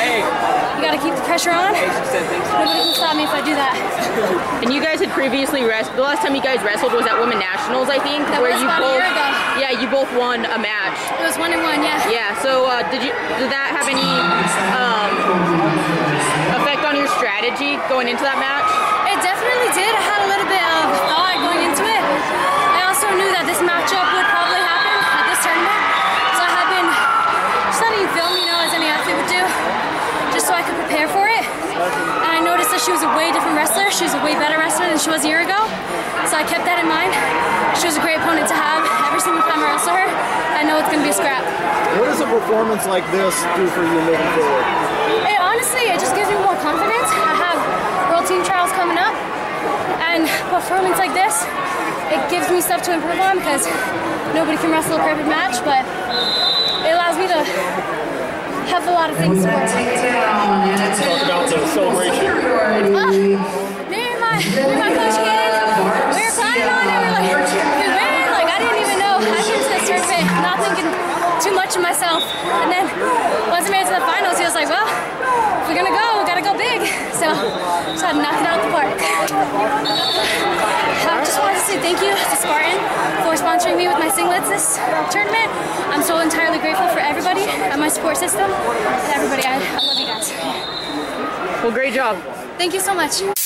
You 0.78 0.82
gotta 0.84 1.02
keep 1.02 1.15
the 1.15 1.26
pressure 1.26 1.50
on. 1.52 1.73
Nobody 1.73 2.84
can 2.86 2.93
stop 2.93 3.15
me 3.17 3.23
if 3.26 3.34
I 3.34 3.41
do 3.41 3.56
that. 3.58 3.73
And 4.62 4.69
you 4.73 4.82
guys 4.84 5.00
had 5.00 5.10
previously 5.15 5.63
wrestled. 5.63 5.97
The 5.97 6.06
last 6.06 6.21
time 6.21 6.36
you 6.36 6.41
guys 6.43 6.62
wrestled 6.62 6.93
was 6.93 7.06
at 7.10 7.17
Women 7.17 7.39
Nationals, 7.39 7.89
I 7.89 7.97
think, 8.02 8.28
That 8.30 8.41
where 8.41 8.54
was 8.54 8.62
you 8.62 8.69
both 8.69 8.93
year 8.93 9.08
ago. 9.08 9.26
yeah 9.62 9.71
you 9.73 9.88
both 9.89 10.10
won 10.17 10.45
a 10.45 10.60
match. 10.60 10.97
It 11.17 11.26
was 11.26 11.38
one 11.41 11.54
and 11.54 11.63
one, 11.65 11.82
yeah. 11.82 11.97
Yeah. 12.12 12.38
So 12.45 12.65
uh, 12.69 12.86
did 12.93 13.02
you 13.02 13.13
did 13.41 13.50
that 13.50 13.73
have 13.73 13.88
any 13.89 14.06
um, 14.78 15.12
effect 16.62 16.84
on 16.86 16.93
your 16.97 17.10
strategy 17.17 17.78
going 17.89 18.08
into 18.12 18.21
that 18.26 18.38
match? 18.38 18.67
It 19.10 19.17
definitely 19.23 19.71
did. 19.73 19.89
I 19.97 20.04
had 20.04 20.19
a 20.26 20.30
little 20.30 20.50
bit 20.50 20.62
of 20.62 20.84
thought 21.10 21.36
going 21.41 21.62
matchup 23.88 24.04
would 24.12 24.28
probably 24.28 24.60
happen 24.60 25.00
at 25.00 25.26
this 25.32 25.39
tournament. 25.47 25.80
So 26.36 26.41
I 26.43 26.52
had 26.52 26.67
been 26.76 26.89
studying 27.71 28.08
film, 28.12 28.36
you 28.36 28.47
know, 28.52 28.60
as 28.60 28.76
any 28.76 28.91
athlete 28.91 29.15
would 29.15 29.32
do, 29.32 29.39
just 30.36 30.43
so 30.43 30.52
I 30.52 30.60
could 30.60 30.76
prepare 30.76 31.08
for 31.08 31.23
it. 31.32 31.47
And 31.47 32.32
I 32.36 32.43
noticed 32.43 32.76
that 32.76 32.84
she 32.84 32.91
was 32.91 33.08
a 33.08 33.12
way 33.15 33.32
different 33.32 33.56
wrestler. 33.56 33.88
She 33.95 34.04
was 34.04 34.12
a 34.12 34.19
way 34.28 34.36
better 34.36 34.60
wrestler 34.60 34.91
than 34.91 35.00
she 35.00 35.08
was 35.08 35.23
a 35.23 35.30
year 35.32 35.39
ago. 35.39 35.56
So 36.28 36.36
I 36.36 36.43
kept 36.43 36.67
that 36.67 36.84
in 36.84 36.88
mind. 36.91 37.15
She 37.80 37.88
was 37.88 37.95
a 37.95 38.04
great 38.04 38.19
opponent 38.19 38.52
to 38.52 38.58
have. 38.60 38.84
Every 39.08 39.23
single 39.23 39.39
time 39.47 39.63
I 39.63 39.71
wrestle 39.71 39.95
her, 39.95 40.08
I 40.60 40.67
know 40.67 40.76
it's 40.84 40.91
going 40.91 41.00
to 41.00 41.08
be 41.08 41.13
a 41.13 41.15
scrap. 41.15 41.47
What 41.95 42.12
does 42.12 42.19
a 42.19 42.28
performance 42.28 42.84
like 42.91 43.08
this 43.15 43.32
do 43.56 43.63
for 43.71 43.88
you 43.88 44.00
moving 44.04 44.32
forward? 44.36 44.67
It, 45.32 45.39
honestly, 45.39 45.88
it 45.88 46.04
just 46.04 46.12
gives 46.12 46.28
me 46.28 46.36
more 46.43 46.60
confidence. 46.60 47.08
I 47.08 47.39
have 47.39 47.60
World 48.12 48.28
Team 48.28 48.43
Trials 48.43 48.76
coming 48.76 49.00
up, 49.00 49.15
and 50.04 50.28
performance 50.52 51.00
like 51.00 51.15
this, 51.15 51.47
it 52.13 52.21
gives 52.29 52.49
me 52.49 52.61
stuff 52.61 52.81
to 52.83 52.93
improve 52.93 53.19
on 53.19 53.37
because 53.37 53.65
nobody 54.33 54.57
can 54.57 54.71
wrestle 54.71 54.95
a 54.95 55.03
perfect 55.03 55.27
match, 55.27 55.59
but 55.63 55.83
it 56.87 56.93
allows 56.95 57.17
me 57.17 57.27
to 57.27 57.39
have 58.71 58.83
a 58.87 58.91
lot 58.91 59.09
of 59.09 59.17
things 59.17 59.43
to 59.43 59.47
work 59.47 59.71
on. 59.71 60.67
Talk 60.99 61.21
about 61.23 61.49
the 61.49 61.59
celebration. 61.71 62.27
Uh, 62.95 63.11
me 63.91 63.99
and 64.11 64.19
my, 64.19 64.35
me 64.39 64.59
and 64.59 64.79
my 64.79 64.91
coach 64.91 65.17
Ken, 65.23 65.51
we 66.15 66.21
were 66.23 66.35
planning 66.35 66.67
on 66.67 66.83
it. 66.87 66.97
We 66.99 67.07
were 67.07 67.15
like, 67.15 67.31
we 67.79 67.87
win. 67.87 68.23
Like 68.35 68.49
I 68.51 68.57
didn't 68.59 68.79
even 68.83 68.97
know. 68.99 69.15
I 69.23 69.41
came 69.43 69.61
to 69.63 69.69
this 69.71 69.87
tournament 69.87 70.27
not 70.43 70.57
thinking 70.63 70.87
too 71.43 71.53
much 71.55 71.75
of 71.75 71.81
myself, 71.81 72.23
and 72.63 72.67
then 72.71 72.85
once 73.51 73.67
I 73.67 73.71
made 73.71 73.83
it 73.87 73.91
to 73.91 73.95
the 73.99 74.05
finals, 74.07 74.35
he 74.39 74.43
was 74.43 74.55
like, 74.55 74.67
"Well, 74.67 74.87
we're 75.67 75.75
gonna 75.79 75.95
go, 75.95 76.16
gotta 76.41 76.54
go 76.54 76.58
big. 76.58 76.82
So 77.13 77.28
just 77.91 78.04
had 78.04 78.13
to 78.13 78.21
knock 78.21 78.39
it 78.39 78.45
out 78.45 78.62
the 78.62 78.69
park. 78.69 78.93
I 81.10 81.23
just 81.23 81.39
wanted 81.39 81.56
to 81.56 81.65
say 81.65 81.80
thank 81.80 82.02
you 82.02 82.12
to 82.13 82.36
Spartan 82.36 82.78
for 83.23 83.34
sponsoring 83.36 83.78
me 83.78 83.88
with 83.88 83.97
my 83.97 84.10
singlets 84.10 84.50
this 84.50 84.78
tournament. 85.12 85.50
I'm 85.89 86.04
so 86.04 86.19
entirely 86.19 86.60
grateful 86.60 86.88
for 86.89 87.00
everybody 87.00 87.41
and 87.41 87.80
my 87.80 87.88
support 87.89 88.17
system 88.17 88.52
and 88.52 89.13
everybody. 89.13 89.43
I, 89.45 89.58
I 89.58 89.86
love 89.86 90.00
you 90.00 90.06
guys. 90.06 90.30
Well, 91.63 91.71
great 91.71 91.93
job. 91.93 92.17
Thank 92.58 92.73
you 92.73 92.80
so 92.80 92.93
much. 92.93 93.37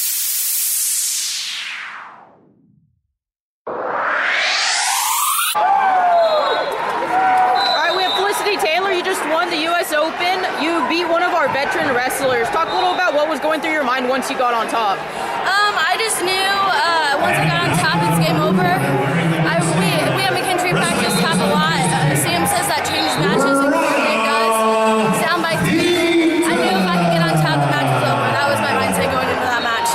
Once 14.11 14.27
you 14.27 14.35
got 14.35 14.51
on 14.51 14.67
top. 14.67 14.99
Um, 15.47 15.71
I 15.79 15.95
just 15.95 16.19
knew 16.19 16.51
uh, 16.67 17.15
once 17.23 17.39
I 17.39 17.47
got 17.47 17.63
on 17.63 17.71
top, 17.79 17.95
it's 18.11 18.19
game 18.19 18.35
over. 18.43 18.67
I, 18.67 19.55
we, 19.79 19.87
we 20.19 20.27
at 20.27 20.35
McKendree 20.35 20.75
practice 20.75 21.15
top 21.23 21.39
a 21.39 21.47
lot. 21.47 21.79
Uh, 21.79 22.11
Sam 22.19 22.43
says 22.43 22.67
that 22.67 22.83
changes 22.83 23.15
matches, 23.23 23.55
and 23.55 23.71
it 23.71 24.19
does. 24.27 25.15
Sound 25.23 25.39
by 25.39 25.55
three. 25.63 26.43
I 26.43 26.59
knew 26.59 26.75
if 26.75 26.87
I 26.91 26.95
could 26.99 27.11
get 27.15 27.23
on 27.23 27.39
top, 27.39 27.55
the 27.63 27.71
match 27.71 27.87
was 27.87 28.03
over. 28.03 28.27
That 28.35 28.47
was 28.51 28.59
my 28.59 28.73
mindset 28.83 29.07
going 29.15 29.31
into 29.31 29.47
that 29.47 29.63
match. 29.63 29.89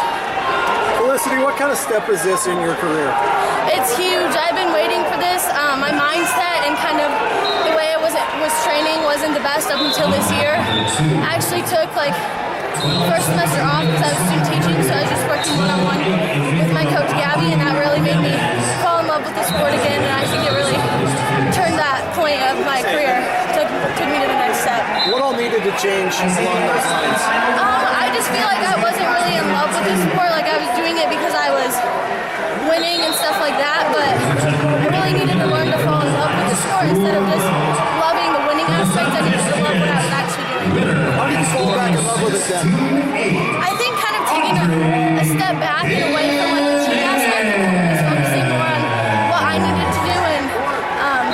Felicity, 0.97 1.39
what 1.45 1.61
kind 1.61 1.69
of 1.69 1.77
step 1.77 2.09
is 2.09 2.25
this 2.25 2.49
in 2.49 2.57
your 2.65 2.73
career? 2.81 3.13
It's 3.69 3.93
huge. 4.01 4.33
I've 4.33 4.57
been 4.57 4.73
waiting 4.73 5.05
for 5.13 5.21
this. 5.21 5.45
Um, 5.61 5.85
my 5.85 5.93
mindset 5.93 6.65
and 6.65 6.73
kind 6.81 7.05
of 7.05 7.13
the 7.69 7.77
way 7.77 7.93
I 7.93 8.01
was 8.01 8.17
was 8.41 8.55
training 8.65 8.97
wasn't 9.05 9.37
the 9.37 9.45
best 9.45 9.69
up 9.69 9.85
until 9.85 10.09
this 10.09 10.25
year. 10.41 10.57
I 11.21 11.37
actually 11.37 11.69
took 11.69 11.93
like 11.93 12.17
first 13.09 13.27
semester 13.33 13.63
off 13.65 13.85
because 13.89 14.05
I 14.05 14.11
was 14.13 14.23
student 14.29 14.47
teaching, 14.53 14.77
so 14.85 14.93
I 14.93 15.01
was 15.05 15.11
just 15.11 15.25
working 15.31 15.55
one 15.57 15.71
on 15.73 15.81
one 15.87 16.01
with 16.61 16.73
my 16.77 16.85
coach 16.85 17.09
Gabby, 17.17 17.53
and 17.57 17.61
that 17.65 17.77
really 17.81 18.03
made 18.05 18.21
me 18.21 18.33
fall 18.85 19.01
in 19.01 19.07
love 19.09 19.25
with 19.25 19.33
the 19.33 19.45
sport 19.49 19.73
again. 19.73 20.01
And 20.05 20.13
I 20.13 20.25
think 20.29 20.43
it 20.45 20.53
really 20.53 20.77
turned 21.57 21.79
that 21.81 22.05
point 22.13 22.41
of 22.53 22.61
my 22.69 22.85
career, 22.85 23.17
took 23.57 23.69
took 23.97 24.09
me 24.13 24.19
to 24.21 24.29
the 24.29 24.41
next 24.41 24.61
step. 24.61 24.83
What 25.09 25.25
all 25.25 25.37
needed 25.37 25.65
to 25.65 25.73
change 25.81 26.13
along 26.21 26.61
those 26.69 26.87
lines? 26.87 27.23
Um, 27.57 27.83
I 27.97 28.13
just 28.13 28.29
feel 28.29 28.45
like 28.45 28.61
I 28.61 28.77
wasn't 28.77 29.09
really 29.09 29.35
in 29.41 29.47
love 29.57 29.73
with 29.73 29.87
the 29.89 29.97
sport. 30.13 30.31
Like 30.37 30.49
I 30.49 30.59
was 30.61 30.71
doing 30.77 31.01
it 31.01 31.09
because 31.09 31.33
I 31.33 31.49
was 31.49 31.73
winning 32.69 33.01
and 33.01 33.15
stuff 33.17 33.41
like 33.41 33.57
that, 33.57 33.89
but 33.89 34.05
I 34.05 34.87
really 34.93 35.15
needed 35.17 35.39
to 35.41 35.49
learn 35.49 35.73
to 35.73 35.81
fall 35.87 36.05
in 36.05 36.13
love 36.13 36.33
with 36.35 36.49
the 36.53 36.59
sport 36.61 36.85
instead 36.93 37.15
of 37.17 37.25
just 37.31 37.49
with 42.27 42.43
it 42.43 42.47
then? 42.51 42.67
I 43.63 43.71
think 43.79 43.95
kind 44.03 44.17
of 44.19 44.25
taking 44.27 44.57
a, 44.59 44.67
a 45.23 45.25
step 45.31 45.55
back 45.63 45.87
and 45.87 46.11
away 46.11 46.27
from 46.35 46.59
like 46.59 46.67
the 46.75 46.83
team 46.83 47.07
aspect 47.07 47.47
and 47.55 48.03
focusing 48.03 48.47
more 48.51 48.67
on 48.67 48.83
what 49.31 49.43
I 49.47 49.55
needed 49.63 49.87
to 49.87 50.03
do 50.03 50.19
and 50.35 50.47
um, 51.07 51.27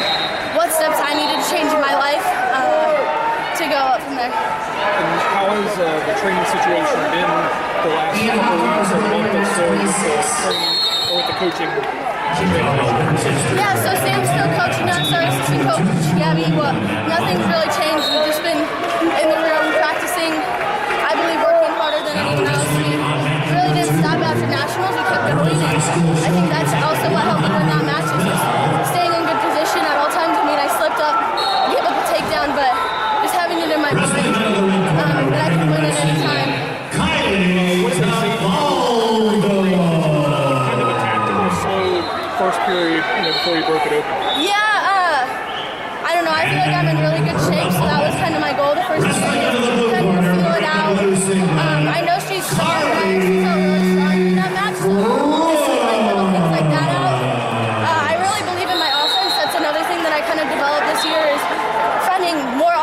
what 0.61 0.69
steps 0.69 1.01
I 1.01 1.17
needed 1.17 1.41
to 1.41 1.47
change 1.49 1.73
in 1.73 1.81
my 1.81 1.97
life 1.97 2.27
uh, 2.53 2.93
to 3.57 3.65
go 3.73 3.81
up 3.81 4.05
from 4.05 4.21
there. 4.21 4.29
And 4.29 5.17
how 5.33 5.49
has 5.49 5.73
uh, 5.81 5.89
the 6.05 6.15
training 6.21 6.45
situation 6.53 6.97
been 7.09 7.25
the 7.25 7.93
last 7.97 8.21
couple 8.21 8.53
of 8.53 8.69
weeks 8.69 8.93
or 8.93 9.01
month 9.09 9.33
or 9.33 9.47
so 9.49 9.65
with 9.73 9.81
the 9.81 10.29
training 10.45 10.77
or 11.09 11.15
with 11.17 11.29
the 11.33 11.37
coaching? 11.41 11.73
Yeah, 13.57 13.77
so 13.81 13.93
Sam's 13.97 14.29
still 14.29 14.49
coaching 14.61 14.89
us, 14.93 15.09
our 15.13 15.25
assistant 15.25 15.63
coach 15.69 15.85
Gabby. 16.21 16.49
Well, 16.53 16.73
nothing's 17.09 17.45
really 17.49 17.69
changed. 17.77 18.05
We've 18.13 18.29
just 18.29 18.45
been 18.45 18.61
in 18.61 19.27
the 19.33 19.41
room 19.41 19.73
practicing. 19.81 20.62
I 22.13 22.29
believe 22.29 22.45
working 22.45 23.01
harder 23.01 23.25
than 23.25 23.41
anyone 23.41 23.41
else. 23.41 23.49
We 23.49 23.57
really 23.57 23.73
didn't 23.73 23.97
stop 24.05 24.21
after 24.21 24.49
nationals. 24.49 24.95
We 24.97 25.05
kept 25.09 25.25
going, 25.33 25.57
and 25.57 25.73
I 25.73 26.31
think 26.33 26.47
that's 26.53 26.73
also 26.85 27.07
what 27.13 27.25
helped 27.25 27.45
me 27.45 27.51
win 27.57 27.67
that 27.73 27.85
match. 27.89 28.05
Is 28.13 28.25
just 28.29 28.45
staying 28.93 29.13
in 29.17 29.23
good 29.25 29.41
position 29.41 29.81
at 29.81 29.97
all 29.97 30.11
times. 30.13 30.37
I 30.37 30.45
mean, 30.45 30.61
I 30.61 30.69
slipped 30.77 31.01
up, 31.01 31.17
gave 31.73 31.85
up 31.89 31.97
a 31.97 32.05
takedown, 32.13 32.53
but 32.53 32.73
just 33.25 33.35
having 33.37 33.59
it 33.65 33.71
in 33.73 33.81
my 33.81 33.93
mind 33.97 34.13
um, 34.13 35.33
that 35.33 35.41
I 35.41 35.57
can 35.57 35.69
win 35.73 35.83
at 35.89 35.97
any 35.97 36.17
time. 36.21 36.51
What 37.83 37.93
did 37.97 38.05
they 38.05 38.13
say? 38.21 38.37
Kind 40.69 40.81
of 40.85 40.89
a 40.89 40.97
tactical, 41.01 41.49
slow 41.65 42.05
first 42.37 42.61
period, 42.69 43.01
you 43.01 43.23
know, 43.25 43.33
before 43.33 43.57
you 43.57 43.65
broke 43.65 43.87
it 43.89 43.93
open. 43.97 44.12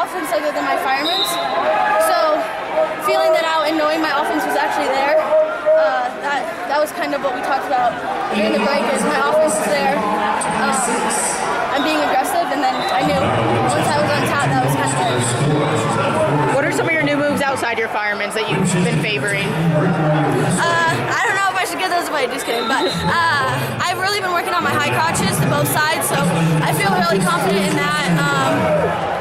Offense 0.09 0.33
other 0.33 0.49
than 0.49 0.65
my 0.65 0.73
fireman's. 0.81 1.29
So 2.09 2.17
feeling 3.05 3.29
that 3.37 3.45
out 3.45 3.69
and 3.69 3.77
knowing 3.77 4.01
my 4.01 4.09
offense 4.09 4.41
was 4.41 4.57
actually 4.57 4.89
there. 4.89 5.21
Uh, 5.21 6.09
that 6.25 6.41
that 6.65 6.81
was 6.81 6.89
kind 6.97 7.13
of 7.13 7.21
what 7.21 7.37
we 7.37 7.41
talked 7.45 7.69
about 7.69 7.93
during 8.33 8.57
the 8.57 8.63
break. 8.65 8.81
Is 8.89 9.05
my 9.05 9.21
offense 9.21 9.53
is 9.53 9.69
there. 9.69 9.93
Um, 9.93 10.73
I'm 11.77 11.85
being 11.85 12.01
aggressive, 12.01 12.49
and 12.49 12.57
then 12.57 12.73
I 12.73 13.05
knew 13.05 13.21
once 13.69 13.85
I 13.85 13.97
was 14.01 14.09
on 14.09 14.21
top, 14.33 14.49
that 14.49 14.65
was 14.65 14.73
kind 14.73 14.89
of 14.89 14.97
it. 14.97 16.57
What 16.57 16.65
are 16.65 16.73
some 16.73 16.89
of 16.89 16.93
your 16.93 17.05
new 17.05 17.15
moves 17.15 17.45
outside 17.45 17.77
your 17.77 17.87
firemen's 17.93 18.33
that 18.33 18.49
you've 18.49 18.65
been 18.81 18.99
favoring? 19.05 19.45
Uh, 19.45 20.91
I 21.05 21.21
don't 21.21 21.37
know 21.37 21.53
if 21.53 21.57
I 21.61 21.69
should 21.69 21.77
give 21.77 21.93
those 21.93 22.09
away. 22.09 22.25
Just 22.33 22.49
kidding. 22.49 22.65
But 22.65 22.89
uh, 22.89 23.77
I've 23.77 24.01
really 24.01 24.19
been 24.19 24.33
working 24.33 24.57
on 24.57 24.65
my 24.65 24.73
high 24.73 24.89
crotches 24.89 25.37
to 25.37 25.45
both 25.47 25.69
sides, 25.69 26.09
so 26.09 26.17
I 26.65 26.73
feel 26.73 26.89
really 26.97 27.21
confident 27.21 27.61
in 27.69 27.77
that. 27.77 28.09
Um, 28.17 29.18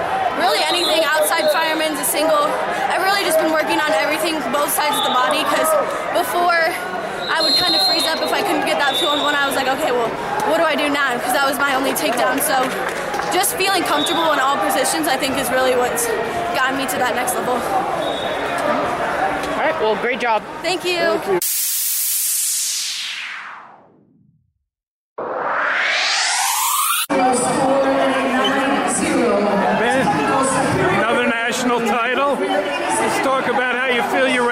really, 0.48 0.64
anything 0.64 1.04
outside 1.04 1.44
firemen's, 1.52 2.00
a 2.00 2.08
single. 2.08 2.48
I've 2.88 3.04
really 3.04 3.20
just 3.20 3.36
been 3.36 3.52
working 3.52 3.76
on 3.76 3.92
everything, 3.92 4.40
both 4.48 4.72
sides 4.72 4.96
of 4.96 5.04
the 5.04 5.12
body, 5.12 5.44
because 5.44 5.68
before 6.16 6.56
I 7.28 7.44
would 7.44 7.52
kind 7.60 7.76
of 7.76 7.84
freeze 7.84 8.08
up 8.08 8.24
if 8.24 8.32
I 8.32 8.40
couldn't 8.40 8.64
get 8.64 8.80
that 8.80 8.96
two 8.96 9.04
on 9.04 9.20
one. 9.20 9.36
I 9.36 9.44
was 9.44 9.54
like, 9.54 9.68
okay, 9.68 9.92
well, 9.92 10.08
what 10.48 10.56
do 10.56 10.64
I 10.64 10.72
do 10.72 10.88
now? 10.88 11.12
Because 11.20 11.36
that 11.36 11.44
was 11.44 11.60
my 11.60 11.76
only 11.76 11.92
takedown. 11.92 12.40
So 12.40 12.56
just 13.28 13.60
feeling 13.60 13.84
comfortable 13.84 14.32
in 14.32 14.40
all 14.40 14.56
positions, 14.56 15.04
I 15.04 15.20
think, 15.20 15.36
is 15.36 15.52
really 15.52 15.76
what's 15.76 16.08
gotten 16.56 16.80
me 16.80 16.88
to 16.88 16.96
that 16.96 17.12
next 17.12 17.36
level. 17.36 17.60
All 19.52 19.60
right, 19.60 19.76
well, 19.84 20.00
great 20.00 20.20
job. 20.20 20.42
Thank 20.64 20.84
you. 20.84 21.20
Ben, 21.20 21.47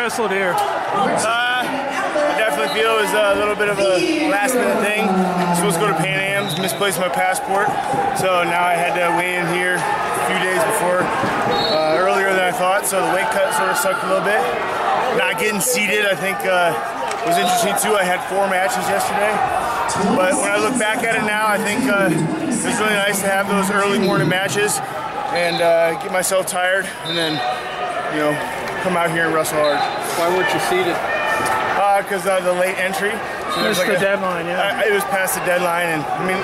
wrestled 0.06 0.30
here. 0.30 0.54
Uh, 0.54 1.66
I 1.66 2.38
definitely 2.38 2.70
feel 2.78 2.94
it 2.94 3.10
was 3.10 3.14
a 3.18 3.34
little 3.42 3.58
bit 3.58 3.66
of 3.66 3.74
a 3.82 4.30
last 4.30 4.54
minute 4.54 4.78
thing. 4.78 5.02
I 5.02 5.50
was 5.50 5.58
supposed 5.58 5.82
to 5.82 5.82
go 5.82 5.90
to 5.90 5.98
Pan 5.98 6.22
Am's, 6.22 6.54
misplaced 6.62 7.02
my 7.02 7.10
passport, 7.10 7.66
so 8.14 8.46
now 8.46 8.62
I 8.62 8.78
had 8.78 8.94
to 8.94 9.10
weigh 9.18 9.34
in 9.34 9.50
here 9.50 9.74
a 9.74 10.22
few 10.30 10.38
days 10.38 10.62
before, 10.62 11.02
uh, 11.02 11.98
earlier 11.98 12.30
than 12.30 12.38
I 12.38 12.54
thought. 12.54 12.86
So 12.86 13.02
the 13.02 13.10
weight 13.18 13.26
cut 13.34 13.50
sort 13.58 13.66
of 13.66 13.74
sucked 13.82 14.06
a 14.06 14.06
little 14.06 14.22
bit. 14.22 14.38
Not 15.18 15.42
getting 15.42 15.58
seeded, 15.58 16.06
I 16.06 16.14
think, 16.14 16.38
uh, 16.46 16.70
was 17.26 17.34
interesting 17.34 17.74
too. 17.82 17.98
I 17.98 18.06
had 18.06 18.22
four 18.30 18.46
matches 18.46 18.86
yesterday, 18.86 19.34
but 20.14 20.38
when 20.38 20.54
I 20.54 20.62
look 20.62 20.78
back 20.78 21.02
at 21.02 21.18
it 21.18 21.26
now, 21.26 21.50
I 21.50 21.58
think 21.58 21.82
uh, 21.90 22.14
it 22.14 22.54
was 22.54 22.78
really 22.78 22.94
nice 22.94 23.18
to 23.22 23.26
have 23.26 23.50
those 23.50 23.74
early 23.74 23.98
morning 23.98 24.30
matches 24.30 24.78
and 25.34 25.58
uh, 25.58 25.98
get 25.98 26.14
myself 26.14 26.46
tired, 26.46 26.86
and 27.10 27.18
then 27.18 27.34
you 28.14 28.22
know 28.22 28.65
come 28.86 28.94
out 28.94 29.10
here 29.10 29.26
and 29.26 29.34
wrestle 29.34 29.58
hard. 29.58 29.82
Why 30.14 30.30
weren't 30.30 30.46
you 30.54 30.62
seeded? 30.70 30.94
Because 31.98 32.22
uh, 32.22 32.38
the 32.46 32.54
late 32.54 32.78
entry. 32.78 33.10
Missed 33.10 33.82
there's 33.82 33.82
the 33.82 33.98
deadline, 33.98 34.46
yeah. 34.46 34.78
I, 34.78 34.86
it 34.86 34.94
was 34.94 35.02
past 35.10 35.34
the 35.34 35.42
deadline, 35.42 35.90
and 35.90 36.06
I 36.06 36.22
mean, 36.22 36.38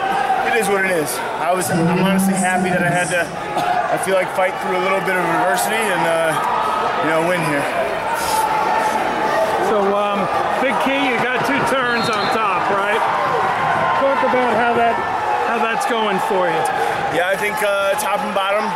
it 0.50 0.58
is 0.58 0.66
what 0.66 0.82
it 0.82 0.90
is. 0.90 1.06
I 1.38 1.54
was, 1.54 1.70
I'm 1.70 2.02
honestly 2.02 2.34
happy 2.34 2.72
that 2.74 2.82
I 2.82 2.90
had 2.90 3.12
to. 3.14 3.22
I 3.22 4.00
feel 4.02 4.18
like 4.18 4.26
fight 4.34 4.56
through 4.64 4.74
a 4.74 4.82
little 4.82 4.98
bit 5.06 5.14
of 5.14 5.22
adversity 5.22 5.78
and 5.78 6.02
uh, 6.02 6.34
you 7.04 7.08
know 7.14 7.20
win 7.30 7.38
here. 7.46 7.62
So, 9.70 9.92
um, 9.94 10.26
big 10.58 10.74
key, 10.82 10.98
you 10.98 11.20
got 11.22 11.46
two 11.46 11.60
turns 11.70 12.10
on 12.10 12.26
top, 12.34 12.66
right? 12.74 12.98
Talk 14.02 14.18
about 14.26 14.56
how 14.58 14.74
that 14.74 14.98
how 15.46 15.62
that's 15.62 15.86
going 15.86 16.18
for 16.26 16.50
you. 16.50 16.62
Yeah, 17.14 17.30
I 17.30 17.36
think 17.38 17.54
uh, 17.62 17.94
top 18.02 18.18
and 18.24 18.34
bottom 18.34 18.66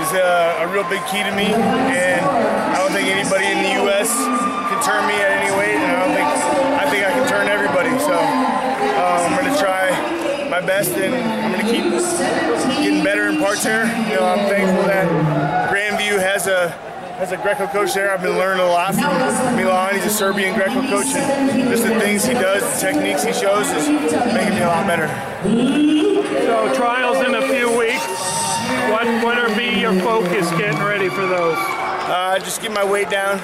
is 0.00 0.12
a, 0.12 0.62
a 0.62 0.66
real 0.68 0.84
big 0.88 1.04
key 1.06 1.22
to 1.22 1.32
me, 1.32 1.52
and 1.52 2.20
I 2.24 2.78
don't 2.78 2.92
think 2.92 3.08
anybody 3.08 3.46
in 3.46 3.62
the 3.62 3.72
U.S. 3.84 4.12
can 4.12 4.78
turn 4.84 5.06
me 5.06 5.14
at 5.14 5.30
any 5.40 5.50
weight, 5.56 5.76
and 5.76 5.90
I 5.90 6.04
don't 6.04 6.14
think 6.14 6.28
I 6.28 6.84
think 6.90 7.02
I 7.06 7.12
can 7.12 7.26
turn 7.28 7.48
everybody. 7.48 7.90
So 7.98 8.12
uh, 8.12 9.26
I'm 9.26 9.34
going 9.38 9.52
to 9.52 9.58
try 9.58 9.90
my 10.48 10.60
best, 10.60 10.92
and 10.92 11.14
I'm 11.14 11.52
going 11.52 11.66
to 11.66 11.72
keep 11.72 11.84
getting 12.82 13.02
better 13.02 13.28
in 13.28 13.38
parterre. 13.38 13.86
You 14.08 14.16
know, 14.16 14.26
I'm 14.26 14.46
thankful 14.48 14.84
that 14.84 15.70
Grand 15.70 15.98
View 15.98 16.18
has 16.18 16.46
a 16.46 16.74
as 17.18 17.32
a 17.32 17.38
Greco 17.38 17.66
coach 17.68 17.94
there, 17.94 18.12
I've 18.12 18.20
been 18.20 18.36
learning 18.36 18.62
a 18.62 18.68
lot 18.68 18.94
from 18.94 19.56
Milan. 19.56 19.94
He's 19.94 20.04
a 20.04 20.10
Serbian 20.10 20.54
Greco 20.54 20.82
coach, 20.82 21.06
and 21.16 21.70
just 21.70 21.82
the 21.82 21.98
things 21.98 22.26
he 22.26 22.34
does, 22.34 22.62
the 22.74 22.92
techniques 22.92 23.24
he 23.24 23.32
shows, 23.32 23.66
is 23.70 23.88
making 23.88 24.54
me 24.54 24.60
a 24.60 24.68
lot 24.68 24.86
better. 24.86 25.08
So 26.44 26.74
trials 26.74 27.16
in 27.26 27.34
a 27.34 27.48
few 27.48 27.72
weeks. 27.76 28.04
What 28.90 29.06
what 29.24 29.38
are 29.38 29.45
your 29.92 30.02
focus 30.02 30.50
getting 30.52 30.82
ready 30.82 31.08
for 31.08 31.26
those? 31.26 31.56
Uh, 31.56 32.38
just 32.40 32.60
get 32.60 32.72
my 32.72 32.84
weight 32.84 33.08
down. 33.08 33.38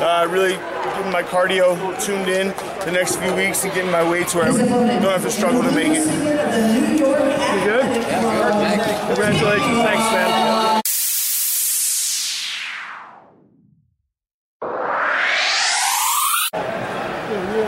Uh, 0.00 0.26
really 0.30 0.52
getting 0.52 1.10
my 1.10 1.22
cardio 1.22 1.74
tuned 2.00 2.28
in 2.28 2.48
the 2.84 2.92
next 2.92 3.16
few 3.16 3.34
weeks 3.34 3.64
and 3.64 3.74
getting 3.74 3.90
my 3.90 4.08
weight 4.08 4.28
to 4.28 4.38
where 4.38 4.46
I 4.46 4.56
don't 4.56 5.02
have 5.02 5.22
to 5.22 5.30
struggle 5.30 5.62
to 5.62 5.72
make 5.72 5.92
it. 5.92 6.06
You 6.06 7.64
good? 7.64 7.84
Congratulations. 9.06 9.78
Thanks, 9.82 10.12
man. 10.12 10.80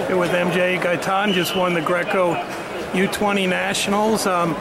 Here 0.07 0.17
with 0.17 0.31
MJ 0.31 0.79
Gaitan, 0.81 1.33
just 1.33 1.57
won 1.57 1.75
the 1.75 1.83
Greco 1.83 2.35
U20 2.93 3.49
Nationals. 3.49 4.27
Um, 4.27 4.55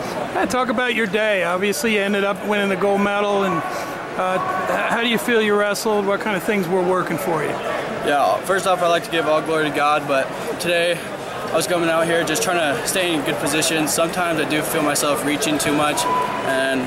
talk 0.49 0.69
about 0.69 0.95
your 0.95 1.07
day. 1.07 1.43
Obviously, 1.43 1.95
you 1.95 1.99
ended 1.99 2.23
up 2.23 2.45
winning 2.47 2.69
the 2.69 2.77
gold 2.77 3.01
medal, 3.01 3.43
and 3.43 3.55
uh, 3.55 4.37
how 4.89 5.01
do 5.01 5.09
you 5.09 5.17
feel 5.17 5.41
you 5.41 5.53
wrestled? 5.53 6.05
What 6.05 6.21
kind 6.21 6.37
of 6.37 6.43
things 6.43 6.67
were 6.67 6.81
working 6.81 7.17
for 7.17 7.43
you? 7.43 7.49
Yeah, 7.49 8.37
first 8.45 8.67
off, 8.67 8.81
I'd 8.81 8.87
like 8.87 9.03
to 9.03 9.11
give 9.11 9.27
all 9.27 9.41
glory 9.41 9.69
to 9.69 9.75
God, 9.75 10.07
but 10.07 10.27
today 10.59 10.97
I 10.97 11.55
was 11.55 11.67
coming 11.67 11.89
out 11.89 12.05
here 12.05 12.23
just 12.23 12.41
trying 12.41 12.57
to 12.57 12.87
stay 12.87 13.13
in 13.13 13.21
good 13.25 13.35
position. 13.35 13.87
Sometimes 13.87 14.39
I 14.39 14.49
do 14.49 14.61
feel 14.61 14.81
myself 14.81 15.25
reaching 15.25 15.57
too 15.57 15.73
much, 15.73 16.03
and 16.47 16.81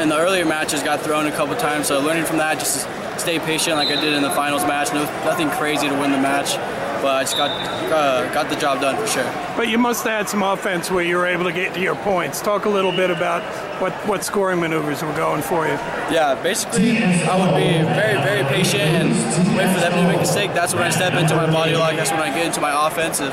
in 0.00 0.10
the 0.10 0.18
earlier 0.18 0.44
matches 0.44 0.82
got 0.82 1.00
thrown 1.00 1.26
a 1.26 1.32
couple 1.32 1.56
times. 1.56 1.86
So 1.86 2.00
learning 2.00 2.26
from 2.26 2.36
that, 2.36 2.58
just 2.58 2.86
stay 3.18 3.38
patient 3.38 3.76
like 3.76 3.88
I 3.88 4.00
did 4.00 4.12
in 4.12 4.22
the 4.22 4.30
finals 4.30 4.64
match. 4.64 4.92
No, 4.92 5.04
nothing 5.24 5.48
crazy 5.50 5.88
to 5.88 5.94
win 5.94 6.12
the 6.12 6.18
match, 6.18 6.56
but 7.02 7.16
I 7.16 7.22
just 7.22 7.36
got 7.36 7.50
uh, 7.90 8.32
got 8.32 8.48
the 8.48 8.56
job 8.56 8.80
done 8.80 8.96
for 8.96 9.06
sure. 9.06 9.24
But 9.56 9.68
you 9.68 9.76
must 9.76 10.04
have 10.04 10.12
had 10.12 10.28
some 10.28 10.42
offense 10.42 10.90
where 10.90 11.04
you 11.04 11.16
were 11.16 11.26
able 11.26 11.44
to 11.44 11.52
get 11.52 11.74
to 11.74 11.80
your 11.80 11.96
points. 11.96 12.40
Talk 12.40 12.64
a 12.64 12.68
little 12.68 12.92
bit 12.92 13.10
about 13.10 13.42
what, 13.82 13.92
what 14.06 14.24
scoring 14.24 14.60
maneuvers 14.60 15.02
were 15.02 15.12
going 15.14 15.42
for 15.42 15.66
you. 15.66 15.74
Yeah, 16.08 16.38
basically, 16.42 17.02
I 17.02 17.34
would 17.36 17.56
be 17.56 17.82
very, 17.92 18.16
very 18.22 18.44
patient 18.44 18.82
and 18.82 19.10
wait 19.58 19.72
for 19.74 19.80
them 19.80 19.92
to 19.92 20.06
make 20.06 20.16
a 20.16 20.20
mistake. 20.20 20.54
That's 20.54 20.72
when 20.72 20.84
I 20.84 20.90
step 20.90 21.14
into 21.14 21.34
my 21.34 21.50
body 21.50 21.74
lock. 21.74 21.96
That's 21.96 22.10
when 22.10 22.20
I 22.20 22.32
get 22.32 22.46
into 22.46 22.60
my 22.60 22.86
offensive 22.86 23.32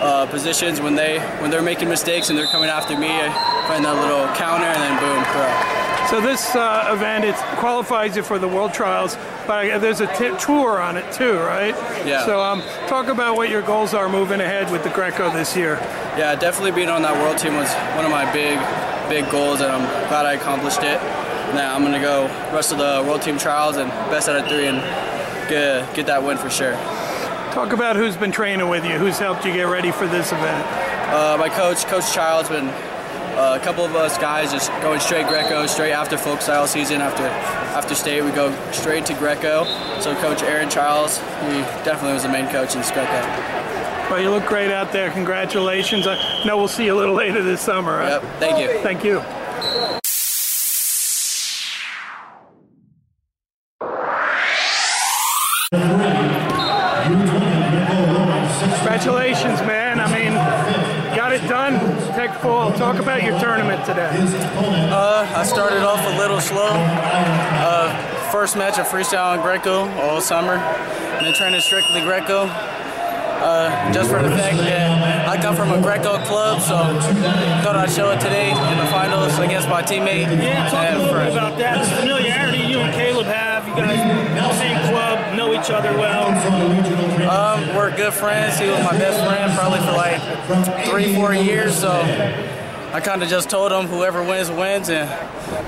uh, 0.00 0.26
positions. 0.26 0.80
When 0.80 0.94
they 0.94 1.18
when 1.40 1.50
they're 1.50 1.62
making 1.62 1.88
mistakes 1.88 2.28
and 2.28 2.38
they're 2.38 2.46
coming 2.46 2.68
after 2.68 2.96
me, 2.96 3.08
I 3.08 3.32
find 3.66 3.84
that 3.84 3.96
little 3.96 4.28
counter 4.36 4.66
and 4.66 4.80
then 4.80 4.94
boom, 5.00 5.24
throw. 5.32 5.87
So 6.08 6.22
this 6.22 6.56
uh, 6.56 6.88
event 6.90 7.26
it 7.26 7.34
qualifies 7.58 8.16
you 8.16 8.22
for 8.22 8.38
the 8.38 8.48
World 8.48 8.72
Trials, 8.72 9.14
but 9.46 9.78
there's 9.78 10.00
a 10.00 10.06
t- 10.16 10.34
tour 10.38 10.80
on 10.80 10.96
it 10.96 11.12
too, 11.12 11.34
right? 11.34 11.74
Yeah. 12.06 12.24
So 12.24 12.40
um, 12.40 12.62
talk 12.86 13.08
about 13.08 13.36
what 13.36 13.50
your 13.50 13.60
goals 13.60 13.92
are 13.92 14.08
moving 14.08 14.40
ahead 14.40 14.72
with 14.72 14.84
the 14.84 14.88
Greco 14.88 15.30
this 15.30 15.54
year. 15.54 15.74
Yeah, 16.16 16.34
definitely 16.34 16.72
being 16.72 16.88
on 16.88 17.02
that 17.02 17.12
world 17.12 17.36
team 17.36 17.56
was 17.56 17.70
one 17.94 18.06
of 18.06 18.10
my 18.10 18.24
big, 18.32 18.58
big 19.10 19.30
goals, 19.30 19.60
and 19.60 19.70
I'm 19.70 19.82
glad 20.08 20.24
I 20.24 20.32
accomplished 20.32 20.80
it. 20.80 20.98
Now 21.52 21.74
I'm 21.74 21.82
gonna 21.82 22.00
go 22.00 22.24
rest 22.54 22.72
of 22.72 22.78
the 22.78 23.04
World 23.06 23.20
Team 23.20 23.36
Trials 23.36 23.76
and 23.76 23.90
best 24.10 24.30
out 24.30 24.36
of 24.36 24.48
three 24.48 24.66
and 24.66 24.78
get 25.50 25.94
get 25.94 26.06
that 26.06 26.22
win 26.22 26.38
for 26.38 26.48
sure. 26.48 26.72
Talk 27.52 27.74
about 27.74 27.96
who's 27.96 28.16
been 28.16 28.32
training 28.32 28.70
with 28.70 28.82
you, 28.82 28.96
who's 28.96 29.18
helped 29.18 29.44
you 29.44 29.52
get 29.52 29.64
ready 29.64 29.90
for 29.90 30.06
this 30.06 30.32
event. 30.32 30.66
Uh, 31.12 31.36
my 31.38 31.50
coach, 31.50 31.84
Coach 31.84 32.14
Charles 32.14 32.48
been 32.48 32.68
uh, 33.38 33.56
a 33.60 33.64
couple 33.64 33.84
of 33.84 33.94
us 33.94 34.18
guys 34.18 34.52
just 34.52 34.70
going 34.82 34.98
straight 34.98 35.28
Greco, 35.28 35.66
straight 35.66 35.92
after 35.92 36.18
folk 36.18 36.40
style 36.40 36.66
season, 36.66 37.00
after 37.00 37.22
after 37.22 37.94
state, 37.94 38.22
we 38.22 38.32
go 38.32 38.50
straight 38.72 39.06
to 39.06 39.14
Greco. 39.14 39.64
So 40.00 40.14
Coach 40.16 40.42
Aaron 40.42 40.68
Charles, 40.68 41.18
he 41.18 41.62
definitely 41.84 42.14
was 42.14 42.24
the 42.24 42.28
main 42.28 42.48
coach 42.48 42.74
in 42.74 42.82
Greco. 42.82 43.58
Well, 44.10 44.20
you 44.20 44.30
look 44.30 44.46
great 44.46 44.72
out 44.72 44.90
there. 44.90 45.10
Congratulations. 45.10 46.06
I 46.08 46.42
know 46.44 46.56
we'll 46.56 46.66
see 46.66 46.86
you 46.86 46.94
a 46.94 46.98
little 46.98 47.14
later 47.24 47.42
this 47.42 47.60
summer. 47.60 47.98
Right? 47.98 48.08
Yep. 48.08 48.22
Thank 48.40 48.58
you. 48.58 48.80
Thank 48.82 49.04
you. 49.04 49.22
Congratulations, 58.78 59.60
man. 59.60 60.00
I 60.00 60.12
mean, 60.12 60.34
got 61.14 61.32
it 61.32 61.46
done. 61.46 61.74
Tech 62.14 62.40
Fall. 62.40 62.72
Talk 62.88 63.00
about 63.00 63.22
your 63.22 63.38
tournament 63.38 63.84
today. 63.84 64.08
Uh, 64.08 65.30
I 65.36 65.44
started 65.44 65.84
off 65.84 66.00
a 66.00 66.16
little 66.16 66.40
slow. 66.40 66.72
Uh, 66.72 67.92
first 68.32 68.56
match 68.56 68.78
of 68.78 68.86
freestyle 68.88 69.34
and 69.34 69.42
Greco 69.42 69.84
all 70.00 70.22
summer, 70.22 70.54
and 70.54 71.26
then 71.26 71.34
training 71.34 71.60
strictly 71.60 72.00
Greco. 72.00 72.44
Uh, 72.48 73.92
just 73.92 74.08
for 74.08 74.22
the 74.22 74.30
fact 74.30 74.56
that 74.56 75.28
I 75.28 75.36
come 75.36 75.54
from 75.54 75.70
a 75.72 75.82
Greco 75.82 76.16
club, 76.24 76.62
so 76.62 76.78
thought 77.60 77.76
I'd 77.76 77.92
show 77.92 78.10
it 78.10 78.20
today 78.20 78.52
in 78.52 78.78
the 78.78 78.86
finals 78.90 79.38
against 79.38 79.68
my 79.68 79.82
teammate. 79.82 80.32
Yeah, 80.40 80.70
talk 80.70 80.88
a 80.88 80.96
little 80.96 81.12
bit 81.12 81.32
about 81.36 81.58
that. 81.58 81.84
The 81.84 81.96
familiarity 82.00 82.72
you 82.72 82.78
and 82.78 82.94
Caleb 82.94 83.26
have. 83.26 83.68
You 83.68 83.84
guys, 83.84 84.00
same 84.58 84.80
club, 84.88 85.36
know 85.36 85.52
each 85.52 85.68
other 85.68 85.92
well. 85.92 86.32
Um, 87.28 87.76
we're 87.76 87.94
good 87.94 88.14
friends. 88.14 88.58
He 88.58 88.66
was 88.70 88.82
my 88.82 88.96
best 88.96 89.20
friend 89.28 89.52
probably 89.52 89.80
for 89.80 89.92
like 89.92 90.88
three, 90.88 91.14
four 91.14 91.34
years. 91.34 91.78
So 91.78 91.92
I 92.92 93.00
kind 93.00 93.22
of 93.22 93.28
just 93.28 93.50
told 93.50 93.70
him 93.70 93.86
whoever 93.86 94.22
wins 94.22 94.50
wins, 94.50 94.88
and 94.88 95.08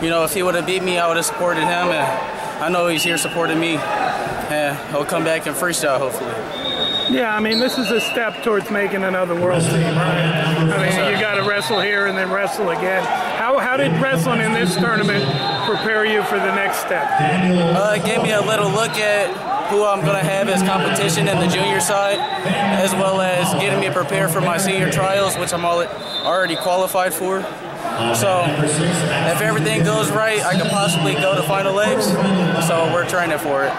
you 0.02 0.08
know 0.08 0.24
if 0.24 0.32
he 0.32 0.42
would 0.42 0.54
have 0.54 0.66
beat 0.66 0.82
me, 0.82 0.98
I 0.98 1.06
would 1.06 1.16
have 1.16 1.26
supported 1.26 1.60
him, 1.60 1.88
and 1.92 2.62
I 2.62 2.68
know 2.70 2.88
he's 2.88 3.02
here 3.02 3.18
supporting 3.18 3.60
me, 3.60 3.76
and 3.76 4.76
he'll 4.90 5.04
come 5.04 5.24
back 5.24 5.46
and 5.46 5.54
freestyle 5.54 5.98
hopefully. 5.98 6.32
Yeah, 7.10 7.34
I 7.34 7.40
mean, 7.40 7.58
this 7.58 7.76
is 7.76 7.90
a 7.90 8.00
step 8.00 8.42
towards 8.44 8.70
making 8.70 9.02
another 9.02 9.34
world 9.34 9.62
team, 9.64 9.72
right? 9.72 10.60
I 10.60 10.78
mean, 10.78 11.12
you 11.12 11.20
got 11.20 11.34
to 11.34 11.42
wrestle 11.42 11.80
here 11.80 12.06
and 12.06 12.16
then 12.16 12.30
wrestle 12.30 12.70
again. 12.70 13.02
How, 13.36 13.58
how 13.58 13.76
did 13.76 13.90
wrestling 14.00 14.40
in 14.40 14.52
this 14.52 14.76
tournament 14.76 15.24
prepare 15.66 16.04
you 16.04 16.22
for 16.22 16.36
the 16.36 16.54
next 16.54 16.78
step? 16.78 17.08
Uh, 17.18 17.96
it 17.96 18.04
gave 18.04 18.22
me 18.22 18.30
a 18.30 18.40
little 18.40 18.70
look 18.70 18.92
at 18.92 19.59
who 19.70 19.84
I'm 19.84 20.00
going 20.00 20.18
to 20.18 20.26
have 20.26 20.48
as 20.48 20.62
competition 20.62 21.28
in 21.28 21.38
the 21.38 21.46
junior 21.46 21.80
side, 21.80 22.18
as 22.18 22.92
well 22.92 23.20
as 23.20 23.54
getting 23.54 23.78
me 23.80 23.88
prepared 23.88 24.30
for 24.30 24.40
my 24.40 24.58
senior 24.58 24.90
trials, 24.90 25.38
which 25.38 25.54
I'm 25.54 25.64
already 25.64 26.56
qualified 26.56 27.14
for. 27.14 27.40
So, 28.14 28.44
if 29.30 29.40
everything 29.40 29.84
goes 29.84 30.10
right, 30.10 30.42
I 30.42 30.58
could 30.60 30.70
possibly 30.70 31.14
go 31.14 31.34
to 31.36 31.42
Final 31.42 31.78
X. 31.80 32.06
So, 32.66 32.90
we're 32.92 33.08
training 33.08 33.38
for 33.38 33.64
it. 33.64 33.72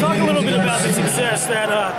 Talk 0.00 0.18
a 0.18 0.24
little 0.24 0.42
bit 0.42 0.54
about 0.54 0.82
the 0.82 0.92
success 0.92 1.46
that 1.46 1.70
uh, 1.70 1.92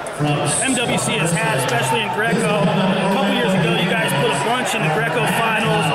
MWC 0.60 1.16
has 1.16 1.32
had, 1.32 1.64
especially 1.64 2.02
in 2.02 2.12
Greco. 2.12 2.60
A 2.60 3.14
couple 3.16 3.32
years 3.32 3.54
ago, 3.56 3.72
you 3.80 3.88
guys 3.88 4.12
put 4.20 4.36
a 4.36 4.40
bunch 4.44 4.76
in 4.76 4.82
the 4.82 4.92
Greco 4.92 5.24
finals, 5.40 5.88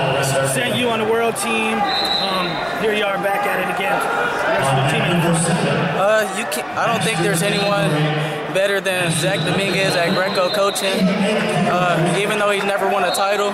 sent 0.54 0.76
you 0.78 0.88
on 0.88 1.00
the 1.00 1.04
world 1.04 1.36
team. 1.36 1.76
Um, 2.24 2.48
here 2.80 2.94
you 2.94 3.04
are 3.04 3.18
back 3.20 3.44
at 3.44 3.60
it 3.60 3.68
again. 3.76 4.00
Uh, 6.04 6.20
you 6.36 6.44
can 6.52 6.62
I 6.76 6.84
don't 6.86 7.02
think 7.02 7.16
there's 7.20 7.40
anyone 7.40 7.88
better 8.52 8.78
than 8.78 9.10
Zach 9.10 9.38
Dominguez 9.38 9.96
at 9.96 10.12
Greco 10.14 10.50
coaching. 10.50 10.92
Uh, 11.00 12.18
even 12.20 12.38
though 12.38 12.50
he's 12.50 12.62
never 12.64 12.86
won 12.90 13.04
a 13.04 13.14
title, 13.14 13.48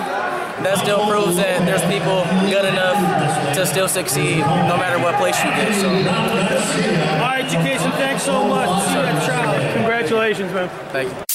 that 0.59 0.77
still 0.77 1.07
proves 1.07 1.37
that 1.37 1.63
there's 1.63 1.81
people 1.83 2.25
good 2.51 2.65
enough 2.65 3.55
to 3.55 3.65
still 3.65 3.87
succeed 3.87 4.39
no 4.67 4.75
matter 4.75 5.01
what 5.01 5.15
place 5.15 5.41
you 5.41 5.49
get. 5.51 5.73
So. 5.79 5.87
All 5.87 7.31
right, 7.31 7.45
Education, 7.45 7.89
thanks 7.91 8.23
so 8.23 8.45
much. 8.45 8.83
See 8.83 8.95
you 8.95 8.99
at 8.99 9.25
trial. 9.25 9.73
Congratulations, 9.73 10.51
man. 10.51 10.67
Thank 10.91 11.09
you. 11.09 11.30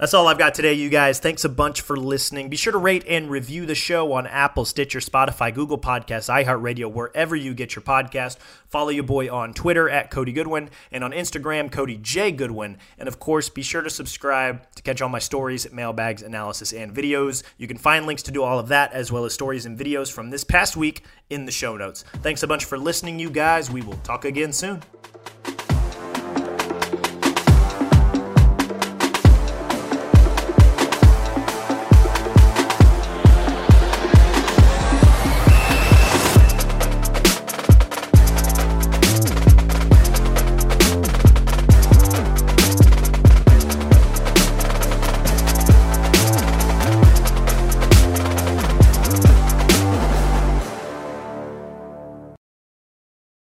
That's 0.00 0.14
all 0.14 0.28
I've 0.28 0.38
got 0.38 0.54
today, 0.54 0.72
you 0.72 0.88
guys. 0.88 1.18
Thanks 1.18 1.44
a 1.44 1.48
bunch 1.50 1.82
for 1.82 1.94
listening. 1.94 2.48
Be 2.48 2.56
sure 2.56 2.72
to 2.72 2.78
rate 2.78 3.04
and 3.06 3.30
review 3.30 3.66
the 3.66 3.74
show 3.74 4.14
on 4.14 4.26
Apple, 4.26 4.64
Stitcher, 4.64 5.00
Spotify, 5.00 5.52
Google 5.54 5.76
Podcasts, 5.76 6.32
iHeartRadio, 6.32 6.90
wherever 6.90 7.36
you 7.36 7.52
get 7.52 7.76
your 7.76 7.82
podcast. 7.82 8.38
Follow 8.66 8.88
your 8.88 9.04
boy 9.04 9.30
on 9.30 9.52
Twitter 9.52 9.90
at 9.90 10.10
Cody 10.10 10.32
Goodwin 10.32 10.70
and 10.90 11.04
on 11.04 11.10
Instagram, 11.10 11.70
Cody 11.70 11.98
J. 11.98 12.32
Goodwin. 12.32 12.78
And 12.98 13.08
of 13.08 13.20
course, 13.20 13.50
be 13.50 13.60
sure 13.60 13.82
to 13.82 13.90
subscribe 13.90 14.62
to 14.74 14.82
catch 14.82 15.02
all 15.02 15.10
my 15.10 15.18
stories, 15.18 15.70
mailbags, 15.70 16.22
analysis, 16.22 16.72
and 16.72 16.94
videos. 16.94 17.42
You 17.58 17.68
can 17.68 17.76
find 17.76 18.06
links 18.06 18.22
to 18.22 18.30
do 18.30 18.42
all 18.42 18.58
of 18.58 18.68
that, 18.68 18.94
as 18.94 19.12
well 19.12 19.26
as 19.26 19.34
stories 19.34 19.66
and 19.66 19.78
videos 19.78 20.10
from 20.10 20.30
this 20.30 20.44
past 20.44 20.78
week 20.78 21.04
in 21.28 21.44
the 21.44 21.52
show 21.52 21.76
notes. 21.76 22.04
Thanks 22.22 22.42
a 22.42 22.46
bunch 22.46 22.64
for 22.64 22.78
listening, 22.78 23.18
you 23.18 23.28
guys. 23.28 23.70
We 23.70 23.82
will 23.82 23.98
talk 23.98 24.24
again 24.24 24.54
soon. 24.54 24.82